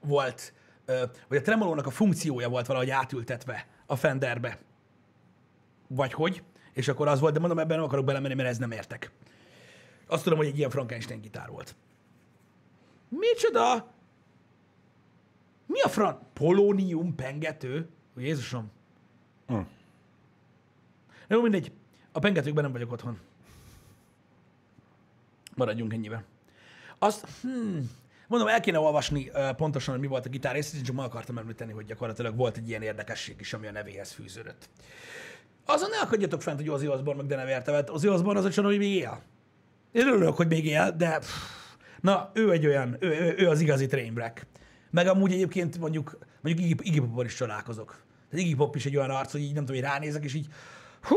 volt, 0.00 0.52
ö, 0.84 1.04
vagy 1.28 1.38
a 1.38 1.42
tremolónak 1.42 1.86
a 1.86 1.90
funkciója 1.90 2.48
volt 2.48 2.66
valahogy 2.66 2.90
átültetve 2.90 3.66
a 3.86 3.96
Fenderbe. 3.96 4.58
Vagy 5.88 6.12
hogy, 6.12 6.42
és 6.74 6.88
akkor 6.88 7.08
az 7.08 7.20
volt, 7.20 7.32
de 7.32 7.38
mondom, 7.38 7.58
ebben 7.58 7.76
nem 7.76 7.86
akarok 7.86 8.04
belemenni, 8.04 8.34
mert 8.34 8.48
ez 8.48 8.58
nem 8.58 8.70
értek. 8.70 9.10
Azt 10.06 10.22
tudom, 10.22 10.38
hogy 10.38 10.46
egy 10.46 10.58
ilyen 10.58 10.70
Frankenstein 10.70 11.20
gitár 11.20 11.48
volt. 11.48 11.74
Micsoda? 13.08 13.92
Mi 15.66 15.80
a 15.80 15.88
fran... 15.88 16.18
Polónium 16.32 17.14
pengető? 17.14 17.88
Jézusom. 18.16 18.70
Hm. 19.46 19.60
Jó, 21.28 21.42
mindegy. 21.42 21.72
A 22.12 22.18
pengetőkben 22.18 22.62
nem 22.62 22.72
vagyok 22.72 22.92
otthon. 22.92 23.18
Maradjunk 25.54 25.92
ennyibe. 25.92 26.24
Azt, 26.98 27.26
hmm, 27.40 27.90
mondom, 28.28 28.48
el 28.48 28.60
kéne 28.60 28.78
olvasni 28.78 29.28
uh, 29.28 29.54
pontosan, 29.54 29.94
hogy 29.94 30.02
mi 30.02 30.08
volt 30.08 30.26
a 30.26 30.28
gitár 30.28 30.54
rész, 30.54 30.82
csak 30.82 30.96
meg 30.96 31.04
akartam 31.04 31.38
említeni, 31.38 31.72
hogy 31.72 31.84
gyakorlatilag 31.84 32.36
volt 32.36 32.56
egy 32.56 32.68
ilyen 32.68 32.82
érdekesség 32.82 33.36
is, 33.40 33.52
ami 33.52 33.66
a 33.66 33.70
nevéhez 33.70 34.12
fűződött. 34.12 34.68
Azon 35.66 35.90
ne 35.90 35.96
akadjatok 35.96 36.42
fent, 36.42 36.58
hogy 36.58 36.68
Ozzy 36.68 36.88
Osbourne 36.88 37.22
meg 37.22 37.30
Dana 37.30 37.44
Vértevet. 37.44 37.90
Ozzy 37.90 38.08
Osbourne 38.08 38.38
az 38.38 38.44
a 38.44 38.50
család, 38.50 38.70
hogy 38.70 38.78
még 38.78 38.94
él. 38.94 39.22
Én 39.92 40.06
örülök, 40.06 40.36
hogy 40.36 40.48
még 40.48 40.66
él, 40.66 40.94
de 40.96 41.18
pff, 41.18 41.30
na, 42.00 42.30
ő 42.34 42.50
egy 42.50 42.66
olyan, 42.66 42.96
ő, 43.00 43.08
ő, 43.08 43.34
ő 43.38 43.48
az 43.48 43.60
igazi 43.60 43.86
trainwreck. 43.86 44.46
Meg 44.90 45.06
amúgy 45.06 45.32
egyébként 45.32 45.78
mondjuk, 45.78 46.18
mondjuk 46.40 46.68
Iggy, 46.68 46.86
Iggy 46.86 47.24
is 47.24 47.34
csodálkozok. 47.34 48.02
Tehát 48.30 48.46
Iggy 48.46 48.56
Pop 48.56 48.76
is 48.76 48.86
egy 48.86 48.96
olyan 48.96 49.10
arc, 49.10 49.32
hogy 49.32 49.40
így 49.40 49.54
nem 49.54 49.64
tudom, 49.64 49.80
hogy 49.80 49.90
ránézek, 49.90 50.24
és 50.24 50.34
így 50.34 50.46
hú, 51.02 51.16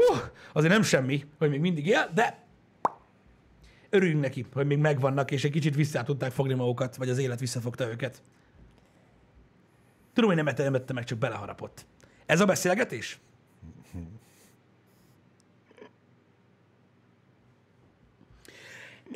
azért 0.54 0.74
nem 0.74 0.82
semmi, 0.82 1.26
hogy 1.38 1.50
még 1.50 1.60
mindig 1.60 1.88
él, 1.88 2.10
de 2.14 2.46
örüljünk 3.90 4.22
neki, 4.22 4.46
hogy 4.54 4.66
még 4.66 4.78
megvannak, 4.78 5.32
és 5.32 5.44
egy 5.44 5.52
kicsit 5.52 5.76
vissza 5.76 6.04
tudták 6.04 6.32
fogni 6.32 6.54
magukat, 6.54 6.96
vagy 6.96 7.10
az 7.10 7.18
élet 7.18 7.40
visszafogta 7.40 7.90
őket. 7.90 8.22
Tudom, 10.14 10.30
hogy 10.30 10.40
nem 10.40 10.48
ettem, 10.48 10.72
nem 10.72 10.82
meg, 10.94 11.04
csak 11.04 11.18
beleharapott. 11.18 11.86
Ez 12.26 12.40
a 12.40 12.46
beszélgetés? 12.46 13.20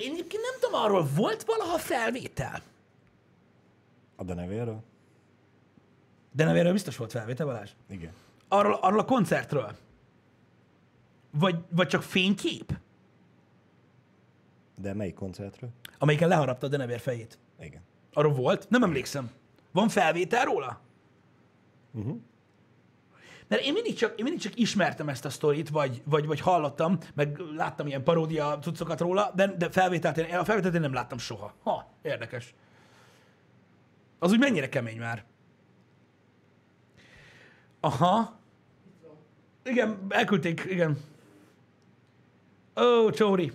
Én 0.02 0.12
egyébként 0.12 0.42
nem 0.42 0.60
tudom, 0.60 0.82
arról 0.82 1.08
volt 1.16 1.44
valaha 1.44 1.78
felvétel? 1.78 2.62
A 4.16 4.24
denevéről? 4.24 4.84
De 6.32 6.46
nem 6.46 6.56
erről 6.56 6.72
biztos 6.72 6.98
volt 6.98 7.12
felvétel, 7.12 7.46
Balázs? 7.46 7.70
Igen. 7.90 8.12
Arról, 8.48 8.74
arról 8.74 9.00
a 9.00 9.06
koncertről? 9.06 9.76
Vagy, 11.32 11.56
vagy 11.70 11.88
csak 11.88 12.04
fénykép? 12.04 12.80
De 14.76 14.94
melyik 14.94 15.14
koncertről? 15.14 15.70
Amelyiken 15.98 16.28
leharapta 16.28 16.66
a 16.66 16.70
denevér 16.70 17.00
fejét. 17.00 17.38
Igen. 17.60 17.82
Arról 18.14 18.34
volt? 18.34 18.70
Nem 18.70 18.84
emlékszem. 18.84 19.32
Van 19.72 19.90
felvétel 19.90 20.46
róla? 20.46 20.80
Uh-huh. 21.92 22.18
Mert 23.52 23.64
én 23.64 23.74
mindig 23.74 23.96
csak, 23.96 24.20
én 24.20 24.24
mindig 24.24 24.42
csak 24.42 24.60
ismertem 24.60 25.10
ezt 25.10 25.26
a 25.26 25.30
sztorit, 25.30 25.70
vagy, 25.70 26.02
vagy, 26.06 26.26
vagy 26.26 26.40
hallottam, 26.40 26.98
meg 27.14 27.38
láttam 27.56 27.88
ilyen 27.88 28.04
paródia 28.04 28.60
cuccokat 28.62 29.00
róla, 29.00 29.32
de, 29.36 29.48
de 29.58 29.70
felvételt 29.70 30.18
én, 30.18 30.36
a 30.36 30.44
felvételt 30.44 30.74
én 30.74 30.82
nem 30.82 30.94
láttam 30.94 31.18
soha. 31.18 31.54
Ha, 31.64 31.92
érdekes. 32.02 32.54
Az 34.20 34.32
úgy 34.32 34.40
mennyire 34.40 34.70
kemény 34.70 34.98
már. 34.98 35.24
Aha. 37.80 38.40
Igen, 39.64 40.06
elküldték, 40.10 40.66
igen. 40.70 40.98
Ó, 42.82 43.10
Csóri. 43.10 43.52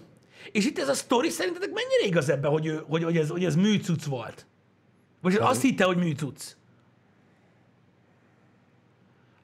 És 0.52 0.66
itt 0.66 0.78
ez 0.78 0.88
a 0.88 0.94
sztori 0.94 1.28
szerintetek 1.28 1.72
mennyire 1.72 2.06
igaz 2.06 2.28
ebben, 2.28 2.50
hogy, 2.50 2.66
ő, 2.66 2.84
hogy, 2.88 3.02
hogy, 3.02 3.16
ez, 3.16 3.28
hogy 3.28 3.44
ez 3.44 3.54
műcuc 3.54 4.04
volt? 4.04 4.46
Vagy 5.20 5.34
azt 5.34 5.62
hitte, 5.62 5.84
hogy 5.84 5.96
műcuc? 5.96 6.56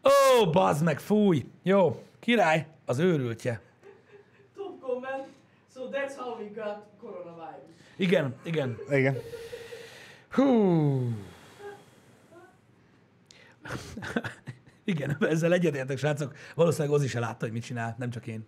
Ó, 0.04 0.50
bazd 0.50 0.84
meg, 0.84 1.00
fúj. 1.00 1.44
Jó, 1.62 2.02
király, 2.20 2.66
az 2.84 2.98
őrültje. 2.98 3.60
Top 4.54 4.80
comment. 4.80 5.26
So 5.74 5.88
that's 5.88 6.16
how 6.16 6.36
we 6.38 6.48
got 6.54 6.76
coronavirus. 7.00 7.70
Igen, 7.96 8.34
igen. 8.44 8.76
Igen. 8.90 9.16
Hú. 10.30 11.14
Igen, 14.84 15.16
ezzel 15.20 15.52
egyetértek, 15.52 15.98
srácok. 15.98 16.36
Valószínűleg 16.54 16.94
az 16.94 17.02
is 17.02 17.14
látta, 17.14 17.44
hogy 17.44 17.52
mit 17.52 17.64
csinál, 17.64 17.94
nem 17.98 18.10
csak 18.10 18.26
én. 18.26 18.46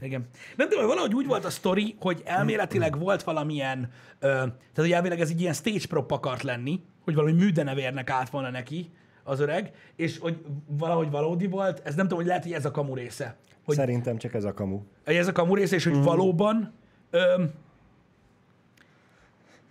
Igen. 0.00 0.28
Nem 0.56 0.68
tudom, 0.68 0.84
hogy 0.84 0.92
valahogy 0.92 1.14
úgy 1.14 1.26
volt 1.26 1.44
a 1.44 1.50
sztori, 1.50 1.96
hogy 2.00 2.22
elméletileg 2.24 2.98
volt 2.98 3.22
valamilyen, 3.22 3.92
ö, 4.18 4.28
tehát 4.28 4.74
hogy 4.74 4.92
elvileg 4.92 5.20
ez 5.20 5.30
egy 5.30 5.40
ilyen 5.40 5.52
stage 5.52 5.86
prop 5.88 6.10
akart 6.10 6.42
lenni, 6.42 6.80
hogy 7.04 7.14
valami 7.14 7.32
műdenevérnek 7.32 8.10
állt 8.10 8.30
volna 8.30 8.50
neki 8.50 8.90
az 9.30 9.40
öreg, 9.40 9.72
és 9.96 10.18
hogy 10.18 10.44
valahogy 10.66 11.10
valódi 11.10 11.46
volt, 11.46 11.80
ez 11.84 11.94
nem 11.94 12.04
tudom, 12.04 12.18
hogy 12.18 12.26
lehet, 12.26 12.42
hogy 12.42 12.52
ez 12.52 12.64
a 12.64 12.70
kamu 12.70 12.94
része. 12.94 13.36
Hogy 13.64 13.76
Szerintem 13.76 14.16
csak 14.16 14.34
ez 14.34 14.44
a 14.44 14.54
kamu. 14.54 14.80
ez 15.04 15.28
a 15.28 15.32
kamu 15.32 15.54
része, 15.54 15.74
és 15.74 15.84
hogy 15.84 16.02
valóban 16.02 16.72
ö, 17.10 17.44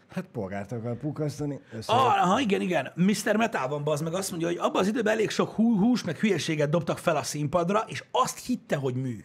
Hát 0.09 0.25
polgárt 0.31 0.71
akar 0.71 0.97
pukasztani. 0.97 1.59
Ah, 1.85 2.23
aha, 2.23 2.39
igen, 2.39 2.61
igen. 2.61 2.91
Mr. 2.95 3.35
Metal 3.35 3.67
van 3.67 3.81
az 3.85 4.01
meg 4.01 4.13
azt 4.13 4.29
mondja, 4.29 4.47
hogy 4.47 4.57
abban 4.57 4.81
az 4.81 4.87
időben 4.87 5.13
elég 5.13 5.29
sok 5.29 5.49
hú, 5.49 5.77
hús, 5.77 6.03
meg 6.03 6.17
hülyeséget 6.17 6.69
dobtak 6.69 6.97
fel 6.97 7.15
a 7.15 7.23
színpadra, 7.23 7.83
és 7.87 8.03
azt 8.11 8.45
hitte, 8.45 8.75
hogy 8.75 8.95
mű. 8.95 9.23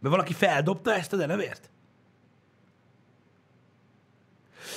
Mert 0.00 0.14
valaki 0.14 0.32
feldobta 0.32 0.94
ezt 0.94 1.12
a 1.12 1.16
denevért? 1.16 1.70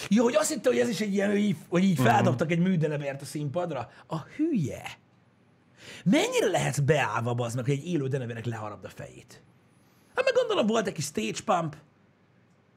Jó, 0.09 0.23
hogy 0.23 0.35
azt 0.35 0.53
hitte, 0.53 0.69
hogy 0.69 0.79
ez 0.79 0.89
is 0.89 1.01
egy 1.01 1.13
ilyen, 1.13 1.29
hogy 1.29 1.39
így, 1.39 1.55
hogy 1.69 1.83
így 1.83 1.99
feldobtak 1.99 2.51
egy 2.51 2.59
műdenevért 2.59 3.21
a 3.21 3.25
színpadra. 3.25 3.89
A 4.07 4.17
hülye. 4.19 4.81
Mennyire 6.05 6.47
lehetsz 6.51 6.79
beállva 6.79 7.35
az 7.45 7.55
meg, 7.55 7.65
hogy 7.65 7.73
egy 7.73 7.87
élő 7.87 8.07
denevérnek 8.07 8.45
leharapd 8.45 8.85
a 8.85 8.89
fejét? 8.89 9.41
Hát 10.15 10.25
meg 10.25 10.33
gondolom, 10.33 10.67
volt 10.67 10.87
egy 10.87 10.93
kis 10.93 11.05
stage 11.05 11.39
pump, 11.45 11.75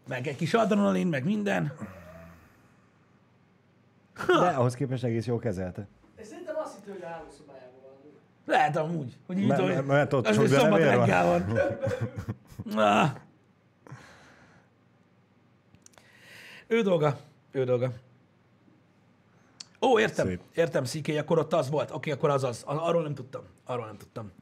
meg 0.08 0.26
egy 0.26 0.36
kis 0.36 0.54
adrenalin, 0.54 1.06
meg 1.06 1.25
minden. 1.25 1.72
De 4.26 4.34
ahhoz 4.34 4.75
képest 4.75 5.04
egész 5.04 5.26
jól 5.26 5.38
kezelte. 5.38 5.86
És 6.16 6.26
szerintem 6.26 6.54
azt 6.64 6.75
hitte, 6.75 6.92
hogy 6.92 7.02
a 7.02 7.06
hálószobájában 7.06 7.80
van. 7.82 7.92
Lehet 8.46 8.76
amúgy, 8.76 9.16
hogy 9.26 9.38
így 9.38 9.46
me- 9.46 9.86
mert 9.86 10.12
ott 10.12 10.26
az, 10.26 10.34
sok 10.34 10.48
szombat 10.48 10.84
van. 10.94 11.44
Ah. 12.76 13.10
Ő 16.66 16.82
dolga, 16.82 17.18
ő 17.50 17.64
dolga. 17.64 17.92
Ó, 19.80 20.00
értem, 20.00 20.26
Szép. 20.26 20.40
értem, 20.54 20.85
Sziké, 20.85 21.18
akkor 21.18 21.38
ott 21.38 21.52
az 21.52 21.70
volt. 21.70 21.90
Oké, 21.90 22.11
akkor 22.11 22.30
az 22.30 22.44
az. 22.44 22.62
Arról 22.64 23.02
nem 23.02 23.14
tudtam. 23.14 23.42
Arról 23.64 23.87
nem 23.87 23.96
tudtam. 23.96 24.32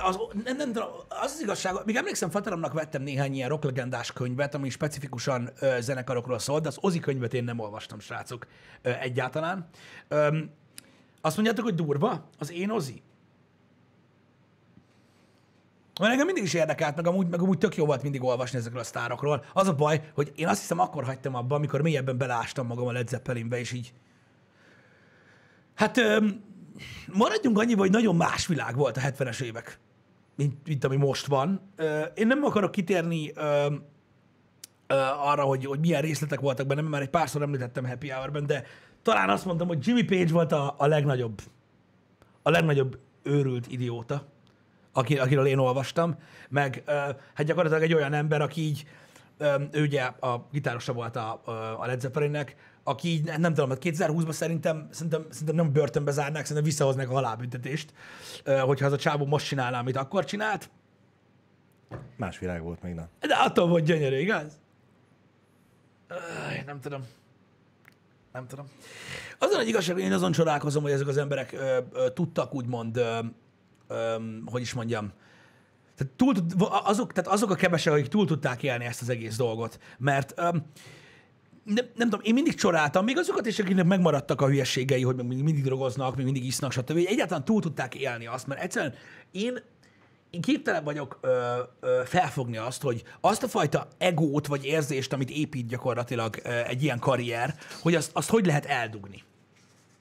az, 0.00 0.18
nem, 0.44 0.56
nem 0.56 0.72
az 1.08 1.32
az 1.32 1.40
igazság, 1.40 1.74
még 1.84 1.96
emlékszem, 1.96 2.30
Fatalomnak 2.30 2.72
vettem 2.72 3.02
néhány 3.02 3.34
ilyen 3.34 3.48
rocklegendás 3.48 4.12
könyvet, 4.12 4.54
ami 4.54 4.68
specifikusan 4.68 5.50
ö, 5.60 5.76
zenekarokról 5.80 6.38
szólt, 6.38 6.62
de 6.62 6.68
az 6.68 6.78
Ozi 6.80 6.98
könyvet 6.98 7.34
én 7.34 7.44
nem 7.44 7.58
olvastam, 7.58 8.00
srácok, 8.00 8.46
ö, 8.82 8.90
egyáltalán. 8.90 9.68
Öm, 10.08 10.50
azt 11.20 11.36
mondjátok, 11.36 11.64
hogy 11.64 11.74
durva? 11.74 12.28
Az 12.38 12.52
én 12.52 12.70
Ozi? 12.70 13.02
Mert 16.00 16.12
engem 16.12 16.26
mindig 16.26 16.44
is 16.44 16.54
érdekelt, 16.54 16.96
meg 16.96 17.06
amúgy, 17.06 17.28
meg 17.28 17.40
amúgy 17.40 17.58
tök 17.58 17.76
jó 17.76 17.86
volt 17.86 18.02
mindig 18.02 18.22
olvasni 18.22 18.58
ezekről 18.58 18.80
a 18.80 18.84
sztárokról. 18.84 19.44
Az 19.52 19.68
a 19.68 19.74
baj, 19.74 20.10
hogy 20.14 20.32
én 20.36 20.48
azt 20.48 20.60
hiszem 20.60 20.78
akkor 20.78 21.04
hagytam 21.04 21.34
abba, 21.34 21.54
amikor 21.54 21.82
mélyebben 21.82 22.18
belástam 22.18 22.66
magam 22.66 22.86
a 22.86 22.92
Led 22.92 23.08
Zeppelinbe, 23.08 23.58
és 23.58 23.72
így... 23.72 23.92
Hát 25.74 25.96
öm, 25.96 26.44
maradjunk 27.12 27.58
annyiba, 27.58 27.80
hogy 27.80 27.90
nagyon 27.90 28.16
más 28.16 28.46
világ 28.46 28.76
volt 28.76 28.96
a 28.96 29.00
70-es 29.00 29.40
évek, 29.40 29.78
mint, 30.36 30.66
mint 30.66 30.84
ami 30.84 30.96
most 30.96 31.26
van. 31.26 31.60
Ö, 31.76 32.02
Én 32.14 32.26
nem 32.26 32.44
akarok 32.44 32.70
kitérni 32.70 33.32
ö, 33.34 33.66
ö, 34.86 34.94
arra, 35.18 35.42
hogy, 35.42 35.64
hogy 35.64 35.80
milyen 35.80 36.02
részletek 36.02 36.40
voltak 36.40 36.66
benne, 36.66 36.80
mert 36.80 36.92
már 36.92 37.02
egy 37.02 37.10
párszor 37.10 37.42
említettem 37.42 37.86
Happy 37.86 38.08
Hour-ben, 38.08 38.46
de 38.46 38.64
talán 39.02 39.30
azt 39.30 39.44
mondtam, 39.44 39.68
hogy 39.68 39.86
Jimmy 39.86 40.02
Page 40.02 40.32
volt 40.32 40.52
a, 40.52 40.74
a 40.78 40.86
legnagyobb, 40.86 41.40
a 42.42 42.50
legnagyobb 42.50 42.98
őrült 43.22 43.72
idióta, 43.72 44.31
akiről 44.92 45.46
én 45.46 45.58
olvastam, 45.58 46.16
meg 46.48 46.82
hát 47.34 47.46
gyakorlatilag 47.46 47.82
egy 47.82 47.94
olyan 47.94 48.12
ember, 48.12 48.40
aki 48.40 48.60
így, 48.60 48.86
ő 49.70 49.82
ugye 49.82 50.02
a 50.02 50.46
gitárosa 50.52 50.92
volt 50.92 51.16
a, 51.16 51.42
a 51.78 51.86
Led 51.86 52.00
Zeppelinnek, 52.00 52.56
aki 52.84 53.08
így, 53.08 53.24
nem, 53.24 53.40
nem 53.40 53.54
tudom, 53.54 53.76
2020-ban 53.80 54.32
szerintem, 54.32 54.88
szerintem, 54.90 55.26
szerintem 55.30 55.56
nem 55.56 55.72
börtönbe 55.72 56.10
zárnák, 56.10 56.42
szerintem 56.42 56.64
visszahoznák 56.64 57.10
a 57.10 57.12
halálbüntetést, 57.12 57.92
hogyha 58.44 58.86
az 58.86 58.92
a 58.92 58.96
csávó 58.96 59.26
most 59.26 59.46
csinálná, 59.46 59.78
amit 59.78 59.96
akkor 59.96 60.24
csinált. 60.24 60.70
Más 62.16 62.38
világ 62.38 62.62
volt 62.62 62.82
még, 62.82 62.94
na. 62.94 63.08
De 63.20 63.34
attól 63.34 63.68
volt 63.68 63.84
gyönyörű, 63.84 64.16
igaz? 64.16 64.60
Nem 66.66 66.80
tudom. 66.80 67.06
Nem 68.32 68.46
tudom. 68.46 68.66
Azon 69.38 69.60
egy 69.60 69.68
igazság, 69.68 69.94
hogy 69.94 70.04
én 70.04 70.12
azon 70.12 70.32
csodálkozom, 70.32 70.82
hogy 70.82 70.92
ezek 70.92 71.06
az 71.06 71.16
emberek 71.16 71.52
ö, 71.52 71.78
ö, 71.92 72.10
tudtak 72.10 72.54
úgymond, 72.54 72.96
ö, 72.96 73.18
ö, 73.92 74.16
hogy 74.44 74.60
is 74.60 74.72
mondjam, 74.72 75.12
tehát, 75.96 76.12
túl, 76.16 76.34
azok, 76.84 77.12
tehát 77.12 77.30
azok 77.30 77.50
a 77.50 77.54
kevesek, 77.54 77.92
akik 77.92 78.06
túl 78.08 78.26
tudták 78.26 78.62
élni 78.62 78.84
ezt 78.84 79.02
az 79.02 79.08
egész 79.08 79.36
dolgot. 79.36 79.78
Mert 79.98 80.32
ö, 80.36 80.42
nem, 81.64 81.84
nem 81.94 82.08
tudom, 82.08 82.20
én 82.22 82.34
mindig 82.34 82.54
csodáltam, 82.54 83.04
még 83.04 83.18
azokat 83.18 83.46
is, 83.46 83.58
akiknek 83.58 83.84
megmaradtak 83.84 84.40
a 84.40 84.46
hülyeségei, 84.46 85.02
hogy 85.02 85.16
még 85.16 85.42
mindig 85.42 85.62
drogoznak, 85.62 86.16
még 86.16 86.24
mindig 86.24 86.44
isznak, 86.44 86.72
stb. 86.72 86.96
Egyáltalán 86.96 87.44
túl 87.44 87.60
tudták 87.60 87.94
élni 87.94 88.26
azt, 88.26 88.46
mert 88.46 88.62
egyszerűen 88.62 88.94
én 89.30 89.58
én 90.30 90.40
képtelen 90.40 90.84
vagyok 90.84 91.18
ö, 91.20 91.58
ö, 91.80 92.00
felfogni 92.04 92.56
azt, 92.56 92.82
hogy 92.82 93.02
azt 93.20 93.42
a 93.42 93.48
fajta 93.48 93.88
egót 93.98 94.46
vagy 94.46 94.64
érzést, 94.64 95.12
amit 95.12 95.30
épít 95.30 95.66
gyakorlatilag 95.66 96.36
ö, 96.42 96.48
egy 96.48 96.82
ilyen 96.82 96.98
karrier, 96.98 97.54
hogy 97.80 97.94
azt, 97.94 98.10
azt 98.12 98.30
hogy 98.30 98.46
lehet 98.46 98.64
eldugni. 98.64 99.22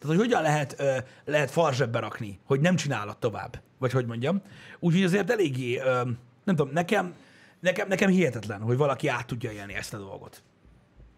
Tehát, 0.02 0.16
hogy 0.16 0.26
hogyan 0.26 0.42
lehet, 0.42 0.76
ö, 0.80 0.98
lehet 1.26 1.52
farzsebbe 1.52 2.00
rakni, 2.00 2.40
hogy 2.46 2.60
nem 2.60 2.76
csinálod 2.76 3.18
tovább, 3.18 3.62
vagy 3.78 3.92
hogy 3.92 4.06
mondjam. 4.06 4.42
Úgyhogy 4.80 5.04
azért 5.04 5.30
eléggé, 5.30 5.78
ö, 5.78 6.02
nem 6.44 6.56
tudom, 6.56 6.74
nekem, 6.74 7.14
nekem, 7.60 7.88
nekem 7.88 8.10
hihetetlen, 8.10 8.62
hogy 8.62 8.78
valaki 8.78 9.08
át 9.08 9.28
tudja 9.28 9.52
élni 9.52 9.74
ezt 9.74 9.94
a 9.94 9.98
dolgot. 9.98 10.44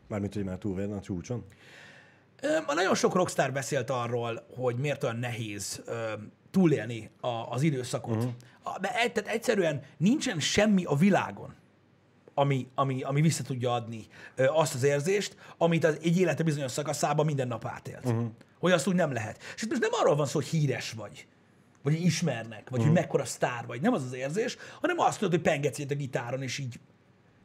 Mármint, 0.08 0.34
hogy 0.34 0.44
már 0.44 0.58
túl 0.58 0.94
a 0.94 1.02
csúcson. 1.02 1.44
Ö, 2.42 2.48
Nagyon 2.76 2.96
sok 2.96 3.14
rockstar 3.14 3.52
beszélt 3.52 3.90
arról, 3.90 4.46
hogy 4.56 4.76
miért 4.76 5.04
olyan 5.04 5.18
nehéz 5.18 5.82
ö, 5.86 6.12
túlélni 6.52 7.10
a, 7.20 7.28
az 7.28 7.62
időszakot. 7.62 8.16
Uh-huh. 8.16 8.32
Mert 8.82 8.96
egy- 8.96 9.12
tehát 9.12 9.30
egyszerűen 9.30 9.82
nincsen 9.98 10.40
semmi 10.40 10.84
a 10.86 10.96
világon, 10.96 11.54
ami, 12.34 12.68
ami, 12.76 13.02
ami 13.02 13.22
vissza 13.22 13.44
tudja 13.44 13.74
adni 13.74 14.06
ö, 14.36 14.46
azt 14.46 14.74
az 14.74 14.84
érzést, 14.84 15.36
amit 15.58 15.84
az 15.84 15.98
egy 16.04 16.18
élete 16.20 16.44
bizonyos 16.44 16.72
szakaszában 16.72 17.26
minden 17.26 17.48
nap 17.48 17.66
átélt. 17.66 18.06
Uh-huh. 18.06 18.26
Hogy 18.60 18.72
azt 18.72 18.88
úgy 18.88 18.96
nem 18.96 19.12
lehet. 19.12 19.40
És 19.56 19.62
itt 19.62 19.70
most 19.70 19.82
nem 19.82 19.92
arról 19.94 20.16
van 20.16 20.26
szó, 20.26 20.40
hogy 20.40 20.48
híres 20.48 20.92
vagy, 20.92 21.28
vagy 21.82 21.94
hogy 21.94 22.06
ismernek, 22.06 22.70
vagy 22.70 22.80
uh-huh. 22.80 22.86
hogy 22.86 22.94
mekkora 22.94 23.26
sztár 23.26 23.66
vagy. 23.66 23.82
Nem 23.82 23.94
az 23.94 24.04
az 24.04 24.14
érzés, 24.14 24.58
hanem 24.82 25.00
azt 25.00 25.18
tudod, 25.18 25.34
hogy 25.34 25.44
pengetsz 25.44 25.80
a 25.80 25.96
gitáron, 25.96 26.42
és 26.42 26.58
így 26.58 26.80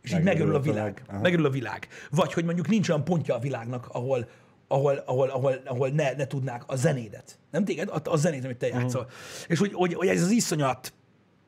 és 0.00 0.12
így 0.12 0.22
megörül 0.22 0.54
a 0.54 0.60
világ. 0.60 1.02
Aha. 1.06 1.20
Megörül 1.20 1.46
a 1.46 1.50
világ. 1.50 1.88
Vagy 2.10 2.32
hogy 2.32 2.44
mondjuk 2.44 2.68
nincs 2.68 2.88
olyan 2.88 3.04
pontja 3.04 3.34
a 3.34 3.38
világnak, 3.38 3.88
ahol, 3.88 4.28
ahol, 4.68 5.02
ahol, 5.06 5.28
ahol, 5.28 5.60
ahol 5.64 5.88
ne, 5.88 6.12
ne 6.12 6.26
tudnák 6.26 6.62
a 6.66 6.76
zenédet. 6.76 7.38
Nem 7.50 7.64
téged? 7.64 7.88
A, 7.88 8.00
a 8.04 8.16
zenét, 8.16 8.44
amit 8.44 8.56
te 8.56 8.66
játszol. 8.66 9.00
Uh-huh. 9.00 9.16
És 9.48 9.58
hogy, 9.58 9.72
hogy, 9.72 9.94
hogy 9.94 10.08
ez 10.08 10.22
az 10.22 10.30
iszonyat, 10.30 10.92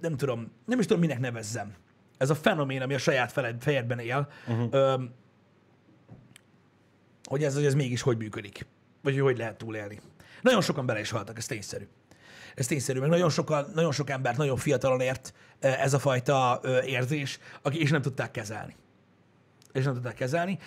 nem 0.01 0.17
tudom, 0.17 0.53
nem 0.67 0.79
is 0.79 0.87
tudom, 0.87 1.01
minek 1.01 1.19
nevezzem. 1.19 1.75
Ez 2.21 2.31
a 2.31 2.35
fenomén, 2.35 2.83
ami 2.83 2.95
a 2.95 2.99
saját 2.99 3.33
feled, 3.33 3.63
fejedben 3.63 3.99
él, 3.99 4.29
uh-huh. 4.47 4.69
öm, 4.71 5.15
hogy 7.25 7.45
ez, 7.45 7.55
hogy 7.55 7.65
ez 7.65 7.75
mégis 7.75 8.03
hogy 8.03 8.17
működik. 8.17 8.67
Vagy 9.03 9.13
hogy 9.13 9.23
hogy 9.23 9.39
lehet 9.39 9.57
túlélni. 9.57 10.01
Nagyon 10.43 10.61
sokan 10.61 10.87
bele 10.87 11.01
is 11.01 11.11
haltak, 11.11 11.37
ez 11.39 11.47
tényszerű. 11.47 11.89
Ez 12.55 12.67
tényszerű, 12.67 13.01
meg 13.01 13.09
nagyon, 13.09 13.31
sokan, 13.31 13.71
nagyon 13.75 13.93
sok 13.93 14.11
embert 14.11 14.37
nagyon 14.37 14.57
fiatalon 14.57 15.01
ért 15.01 15.35
eh, 15.59 15.83
ez 15.83 15.95
a 15.95 15.99
fajta 15.99 16.61
ö, 16.63 16.83
érzés, 16.83 17.39
aki 17.63 17.81
és 17.81 17.91
nem 17.91 18.03
tudták 18.03 18.31
kezelni. 18.31 18.77
És 19.73 19.85
nem 19.85 19.95
tudták 19.95 20.15
kezelni. 20.15 20.59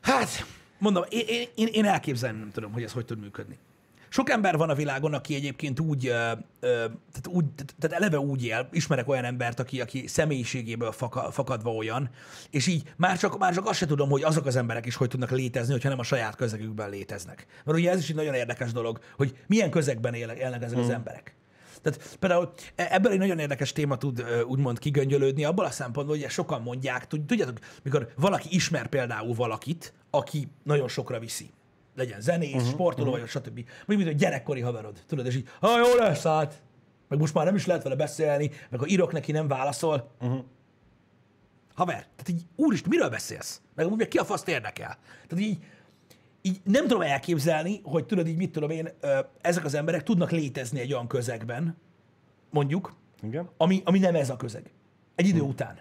Hát, 0.00 0.46
mondom, 0.78 1.04
én, 1.08 1.24
én, 1.26 1.48
én, 1.54 1.66
én 1.66 1.84
elképzelni 1.84 2.38
nem 2.38 2.50
tudom, 2.50 2.72
hogy 2.72 2.82
ez 2.82 2.92
hogy 2.92 3.04
tud 3.04 3.20
működni. 3.20 3.58
Sok 4.12 4.30
ember 4.30 4.56
van 4.56 4.70
a 4.70 4.74
világon, 4.74 5.14
aki 5.14 5.34
egyébként 5.34 5.80
úgy, 5.80 6.00
tehát, 6.60 7.26
úgy 7.26 7.44
tehát 7.78 7.96
eleve 7.96 8.18
úgy 8.18 8.44
él, 8.44 8.68
ismerek 8.72 9.08
olyan 9.08 9.24
embert, 9.24 9.60
aki, 9.60 9.80
aki 9.80 10.06
személyiségéből 10.06 10.92
faka, 10.92 11.30
fakadva 11.30 11.74
olyan, 11.74 12.10
és 12.50 12.66
így 12.66 12.92
már 12.96 13.18
csak, 13.18 13.38
már 13.38 13.54
csak 13.54 13.66
azt 13.66 13.78
se 13.78 13.86
tudom, 13.86 14.10
hogy 14.10 14.22
azok 14.22 14.46
az 14.46 14.56
emberek 14.56 14.86
is 14.86 14.94
hogy 14.94 15.08
tudnak 15.08 15.30
létezni, 15.30 15.72
hogyha 15.72 15.88
nem 15.88 15.98
a 15.98 16.02
saját 16.02 16.36
közegükben 16.36 16.90
léteznek. 16.90 17.46
Mert 17.64 17.78
ugye 17.78 17.90
ez 17.90 17.98
is 17.98 18.08
egy 18.08 18.16
nagyon 18.16 18.34
érdekes 18.34 18.72
dolog, 18.72 18.98
hogy 19.16 19.36
milyen 19.46 19.70
közegben 19.70 20.14
élnek, 20.14 20.38
élnek 20.38 20.62
ezek 20.62 20.78
az 20.78 20.90
emberek. 20.90 21.34
Tehát 21.82 22.16
például 22.18 22.52
e- 22.74 22.88
ebből 22.90 23.12
egy 23.12 23.18
nagyon 23.18 23.38
érdekes 23.38 23.72
téma 23.72 23.96
tud 23.96 24.24
úgymond 24.46 24.78
kigöngyölődni, 24.78 25.44
abból 25.44 25.64
a 25.64 25.70
szempontból, 25.70 26.16
hogy 26.16 26.30
sokan 26.30 26.62
mondják, 26.62 27.06
tud- 27.06 27.26
tudjátok, 27.26 27.58
mikor 27.82 28.12
valaki 28.16 28.48
ismer 28.50 28.86
például 28.86 29.34
valakit, 29.34 29.92
aki 30.10 30.48
nagyon 30.62 30.88
sokra 30.88 31.18
viszi. 31.18 31.50
Legyen 31.94 32.20
zenész, 32.20 32.54
uh-huh, 32.54 32.70
sportoló, 32.70 33.10
uh-huh. 33.10 33.20
vagy 33.20 33.30
stb. 33.30 33.54
Mondjuk, 33.54 33.86
mint 33.86 34.08
egy 34.08 34.16
gyerekkori 34.16 34.60
haverod, 34.60 34.98
tudod, 35.06 35.26
és 35.26 35.36
így, 35.36 35.48
ha 35.60 35.78
jó 35.78 35.94
lesz, 35.94 36.22
hát. 36.22 36.62
Meg 37.08 37.18
most 37.18 37.34
már 37.34 37.44
nem 37.44 37.54
is 37.54 37.66
lehet 37.66 37.82
vele 37.82 37.96
beszélni, 37.96 38.50
meg 38.70 38.80
ha 38.80 38.86
írok 38.86 39.12
neki, 39.12 39.32
nem 39.32 39.48
válaszol. 39.48 40.10
Uh-huh. 40.20 40.44
Haver, 41.74 41.96
tehát 41.96 42.28
így, 42.28 42.42
úristen, 42.56 42.88
miről 42.90 43.08
beszélsz? 43.08 43.60
Meg 43.74 43.86
amúgy 43.86 44.08
ki 44.08 44.18
a 44.18 44.24
faszt 44.24 44.48
érdekel? 44.48 44.98
Tehát 45.28 45.44
így, 45.44 45.58
így 46.42 46.60
nem 46.64 46.82
tudom 46.82 47.02
elképzelni, 47.02 47.80
hogy 47.82 48.06
tudod 48.06 48.26
így, 48.26 48.36
mit 48.36 48.52
tudom 48.52 48.70
én, 48.70 48.88
ezek 49.40 49.64
az 49.64 49.74
emberek 49.74 50.02
tudnak 50.02 50.30
létezni 50.30 50.80
egy 50.80 50.92
olyan 50.92 51.06
közegben, 51.06 51.76
mondjuk, 52.50 52.94
Igen? 53.22 53.50
ami, 53.56 53.82
ami 53.84 53.98
nem 53.98 54.14
ez 54.14 54.30
a 54.30 54.36
közeg. 54.36 54.70
Egy 55.14 55.26
idő 55.26 55.40
után. 55.40 55.78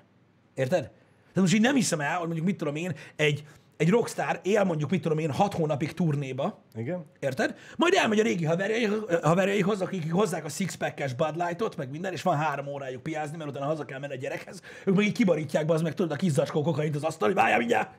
Érted? 0.54 0.82
Tehát 0.82 1.36
most 1.36 1.54
így 1.54 1.62
nem 1.62 1.76
hiszem 1.76 2.00
el, 2.00 2.18
hogy 2.18 2.26
mondjuk 2.26 2.46
mit 2.46 2.58
tudom 2.58 2.76
én, 2.76 2.96
egy, 3.16 3.46
egy 3.82 3.90
rockstar 3.90 4.40
él 4.44 4.64
mondjuk 4.64 4.90
mit 4.90 5.02
tudom 5.02 5.18
én 5.18 5.32
hat 5.32 5.54
hónapig 5.54 5.94
turnéba, 5.94 6.64
Igen? 6.76 7.06
Érted? 7.20 7.56
Majd 7.78 7.94
elmegy 7.94 8.20
a 8.20 8.24
régi 8.24 8.46
haverjai, 8.46 8.90
haverjaihoz, 9.22 9.82
akik 9.82 10.12
hozzák 10.12 10.46
a 10.46 10.50
six-pack-es 10.50 11.14
Bud 11.14 11.36
Light-ot, 11.36 11.78
meg 11.78 11.92
minden, 11.92 12.12
és 12.12 12.22
van 12.22 12.38
három 12.38 12.68
órájuk 12.68 13.04
piázni, 13.04 13.38
mert 13.38 13.50
utána 13.50 13.66
haza 13.66 13.86
kell 13.86 14.00
menni 14.00 14.14
a 14.14 14.18
gyerekhez. 14.18 14.62
Ők 14.86 14.96
meg 14.96 15.06
így 15.06 15.12
kibarítják 15.12 15.66
be, 15.66 15.74
az 15.74 15.82
meg 15.82 15.94
tudod 15.94 16.12
a 16.12 16.16
kis 16.16 16.32
zacskó 16.32 16.76
az 16.94 17.04
asztal, 17.04 17.28
hogy 17.28 17.38
várjál 17.38 17.58
mindjárt. 17.58 17.90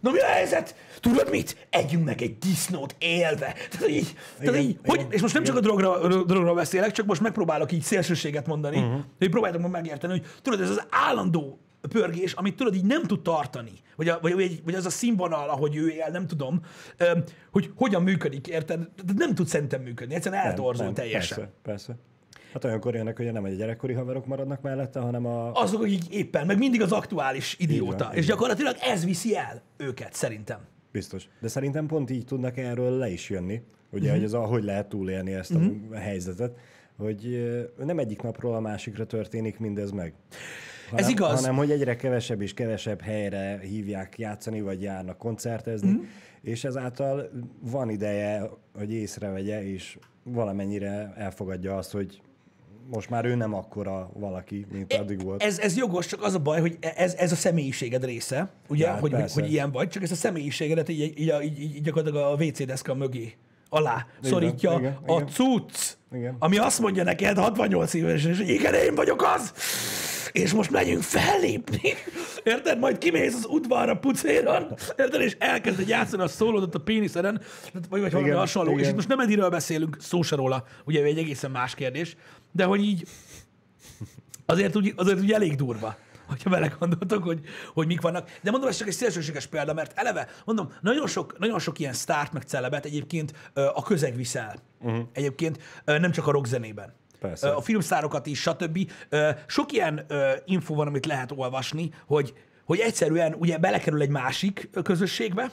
Na 0.00 0.10
mi 0.10 0.18
a 0.18 0.26
helyzet? 0.26 0.74
Tudod 1.00 1.30
mit? 1.30 1.66
Együnk 1.70 2.04
meg 2.04 2.22
egy 2.22 2.38
disznót 2.38 2.94
élve. 2.98 3.54
Tehát 3.70 3.88
így, 3.88 4.14
tehát 4.38 4.54
Igen, 4.54 4.68
így 4.68 4.78
hogy, 4.84 4.98
igen, 4.98 5.12
és 5.12 5.20
most 5.20 5.34
nem 5.34 5.42
csak 5.42 5.56
a 5.56 5.60
drogra, 5.60 6.08
drogra 6.24 6.54
beszélek, 6.54 6.92
csak 6.92 7.06
most 7.06 7.20
megpróbálok 7.20 7.72
így 7.72 7.82
szélsőséget 7.82 8.46
mondani, 8.46 8.76
uh-huh. 8.76 9.00
hogy 9.18 9.30
próbáljátok 9.30 9.62
meg 9.62 9.70
megérteni, 9.70 10.12
hogy 10.12 10.26
tudod, 10.42 10.60
ez 10.60 10.70
az 10.70 10.86
állandó 10.90 11.58
pörgés, 11.88 12.32
amit 12.32 12.56
tudod, 12.56 12.74
így 12.74 12.84
nem 12.84 13.02
tud 13.02 13.22
tartani, 13.22 13.72
vagy, 13.96 14.08
a, 14.08 14.18
vagy, 14.22 14.32
vagy, 14.34 14.60
vagy 14.64 14.74
az 14.74 14.86
a 14.86 14.90
színvonal, 14.90 15.48
ahogy 15.48 15.76
ő 15.76 15.88
él, 15.88 16.08
nem 16.12 16.26
tudom, 16.26 16.60
hogy 17.50 17.70
hogyan 17.74 18.02
működik, 18.02 18.46
érted? 18.48 18.88
Nem 19.16 19.34
tud 19.34 19.46
szerintem 19.46 19.82
működni, 19.82 20.14
egyszerűen 20.14 20.42
eltorzul 20.44 20.84
Nem, 20.84 20.92
nem, 20.94 20.94
teljesen. 20.94 21.36
Persze, 21.38 21.52
persze. 21.62 21.96
Hát 22.52 22.64
olyankor 22.64 22.94
jönnek, 22.94 23.16
hogy 23.16 23.32
nem 23.32 23.44
egy 23.44 23.56
gyerekkori 23.56 23.92
haverok 23.92 24.26
maradnak 24.26 24.60
mellette, 24.62 25.00
hanem 25.00 25.26
a... 25.26 25.52
Azok, 25.52 25.82
akik 25.82 26.08
éppen, 26.08 26.46
meg 26.46 26.58
mindig 26.58 26.82
az 26.82 26.92
aktuális 26.92 27.56
idióta. 27.58 28.04
van, 28.04 28.12
és 28.14 28.18
így 28.22 28.26
van. 28.26 28.36
gyakorlatilag 28.36 28.76
ez 28.80 29.04
viszi 29.04 29.36
el 29.36 29.62
őket, 29.76 30.14
szerintem. 30.14 30.58
Biztos. 30.92 31.28
De 31.40 31.48
szerintem 31.48 31.86
pont 31.86 32.10
így 32.10 32.24
tudnak 32.24 32.56
erről 32.56 32.90
le 32.98 33.08
is 33.10 33.30
jönni, 33.30 33.62
ugye, 33.92 34.04
Mhm. 34.08 34.14
hogy 34.16 34.24
ez 34.24 34.32
a, 34.32 34.40
hogy 34.40 34.64
lehet 34.64 34.88
túlélni 34.88 35.32
ezt 35.32 35.54
a 35.90 35.96
helyzetet, 35.96 36.56
hogy 36.96 37.50
nem 37.78 37.98
egyik 37.98 38.22
napról 38.22 38.54
a 38.54 38.60
másikra 38.60 39.06
történik 39.06 39.58
mindez 39.58 39.90
meg. 39.90 40.14
Hanem, 40.90 41.04
Ez 41.04 41.10
igaz. 41.10 41.40
Hanem, 41.40 41.56
hogy 41.56 41.70
egyre 41.70 41.96
kevesebb 41.96 42.40
és 42.40 42.54
kevesebb 42.54 43.00
helyre 43.00 43.58
hívják 43.62 44.18
játszani, 44.18 44.60
vagy 44.60 44.82
járnak 44.82 45.18
koncertezni, 45.18 45.90
Mhm. 45.90 46.02
és 46.42 46.64
ezáltal 46.64 47.30
van 47.60 47.90
ideje, 47.90 48.50
hogy 48.78 48.92
észrevegye, 48.92 49.64
és 49.72 49.98
valamennyire 50.22 51.12
elfogadja 51.16 51.76
azt, 51.76 51.92
hogy 51.92 52.20
most 52.90 53.10
már 53.10 53.24
ő 53.24 53.34
nem 53.34 53.54
akkora 53.54 54.10
valaki, 54.14 54.66
mint 54.72 54.92
addig 54.92 55.22
volt. 55.22 55.42
Ez, 55.42 55.58
ez 55.58 55.76
jogos, 55.76 56.06
csak 56.06 56.22
az 56.22 56.34
a 56.34 56.38
baj, 56.38 56.60
hogy 56.60 56.78
ez, 56.80 57.14
ez 57.14 57.32
a 57.32 57.36
személyiséged 57.36 58.04
része, 58.04 58.50
ugye, 58.68 58.86
Ja, 58.86 58.92
hogy, 58.92 59.00
hogy, 59.00 59.10
persze. 59.10 59.40
hogy 59.40 59.52
ilyen 59.52 59.70
vagy, 59.72 59.88
csak 59.88 60.02
ezt 60.02 60.12
a 60.12 60.14
személyiségedet 60.14 60.88
így, 60.88 61.00
így, 61.00 61.34
így, 61.42 61.60
így, 61.60 61.80
gyakorlatilag 61.82 62.38
a 62.40 62.44
WC 62.44 62.64
deszka 62.66 62.94
mögé 62.94 63.32
alá 63.68 64.06
szorítja 64.22 64.76
igen, 64.78 64.98
a 65.06 65.12
igen. 65.12 65.26
cucc, 65.26 65.96
Igen. 66.12 66.36
ami 66.38 66.58
azt 66.58 66.80
mondja 66.80 67.02
neked 67.04 67.36
68 67.38 67.94
évesen, 67.94 68.30
és 68.30 68.38
igen, 68.40 68.74
én 68.74 68.94
vagyok 68.94 69.22
az, 69.34 69.52
és 70.32 70.52
most 70.52 70.70
megyünk 70.70 71.02
fellépni. 71.02 71.80
Érted? 72.44 72.78
Majd 72.78 72.98
kimész 72.98 73.34
az 73.34 73.46
udvarra 73.48 73.96
pucéron, 73.96 74.74
érted? 74.96 75.20
És 75.20 75.36
elkezded 75.38 75.88
játszani 75.88 76.22
a 76.22 76.28
szólódot 76.28 76.74
a 76.74 76.78
péniszeden, 76.78 77.40
vagy, 77.72 78.00
vagy 78.00 78.10
valami 78.10 78.28
Igen, 78.28 78.38
hasonló. 78.38 78.70
És 78.70 78.78
igen. 78.78 78.90
itt 78.90 78.96
most 78.96 79.08
nem 79.08 79.20
Ediről 79.20 79.48
beszélünk, 79.48 79.96
szó 80.00 80.22
se 80.22 80.36
róla, 80.36 80.64
ugye 80.84 81.02
egy 81.02 81.18
egészen 81.18 81.50
más 81.50 81.74
kérdés, 81.74 82.16
de 82.52 82.64
hogy 82.64 82.84
így 82.84 83.06
azért 84.46 84.76
úgy, 84.76 84.92
azért 84.96 85.20
úgy 85.20 85.32
elég 85.32 85.54
durva, 85.54 85.96
hogyha 86.26 86.50
vele 86.50 86.76
gondoltok, 86.78 87.22
hogy, 87.22 87.40
hogy 87.74 87.86
mik 87.86 88.00
vannak. 88.00 88.30
De 88.42 88.50
mondom, 88.50 88.68
ez 88.68 88.76
csak 88.76 88.88
egy 88.88 88.94
szélsőséges 88.94 89.46
példa, 89.46 89.74
mert 89.74 89.98
eleve, 89.98 90.28
mondom, 90.44 90.72
nagyon 90.80 91.06
sok, 91.06 91.38
nagyon 91.38 91.58
sok 91.58 91.78
ilyen 91.78 91.92
sztárt 91.92 92.32
meg 92.32 92.42
celebet 92.42 92.84
egyébként 92.84 93.32
a 93.54 93.82
közeg 93.82 94.16
viszel. 94.16 94.56
Uh-huh. 94.80 95.06
Egyébként 95.12 95.58
nem 95.84 96.10
csak 96.10 96.26
a 96.26 96.30
rockzenében. 96.30 96.94
Persze. 97.20 97.50
A 97.50 97.60
filmszárokat 97.60 98.26
is, 98.26 98.40
stb. 98.40 98.90
Sok 99.46 99.72
ilyen 99.72 100.06
info 100.44 100.74
van, 100.74 100.86
amit 100.86 101.06
lehet 101.06 101.32
olvasni, 101.32 101.90
hogy, 102.06 102.34
hogy 102.64 102.78
egyszerűen 102.78 103.34
ugye 103.34 103.58
belekerül 103.58 104.00
egy 104.00 104.08
másik 104.08 104.70
közösségbe, 104.82 105.50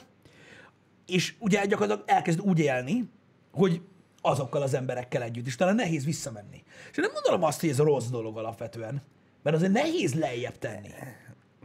és 1.06 1.34
ugye 1.38 1.66
gyakorlatilag 1.66 2.08
elkezd 2.10 2.40
úgy 2.40 2.58
élni, 2.58 3.10
hogy 3.52 3.80
azokkal 4.20 4.62
az 4.62 4.74
emberekkel 4.74 5.22
együtt, 5.22 5.46
és 5.46 5.56
talán 5.56 5.74
nehéz 5.74 6.04
visszamenni. 6.04 6.62
És 6.90 6.96
én 6.96 7.04
nem 7.04 7.10
mondom 7.12 7.48
azt, 7.48 7.60
hogy 7.60 7.68
ez 7.68 7.78
rossz 7.78 8.06
dolog 8.06 8.38
alapvetően, 8.38 9.02
mert 9.42 9.56
azért 9.56 9.72
nehéz 9.72 10.14
lejjebb 10.14 10.58
tenni. 10.58 10.88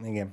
Igen. 0.04 0.32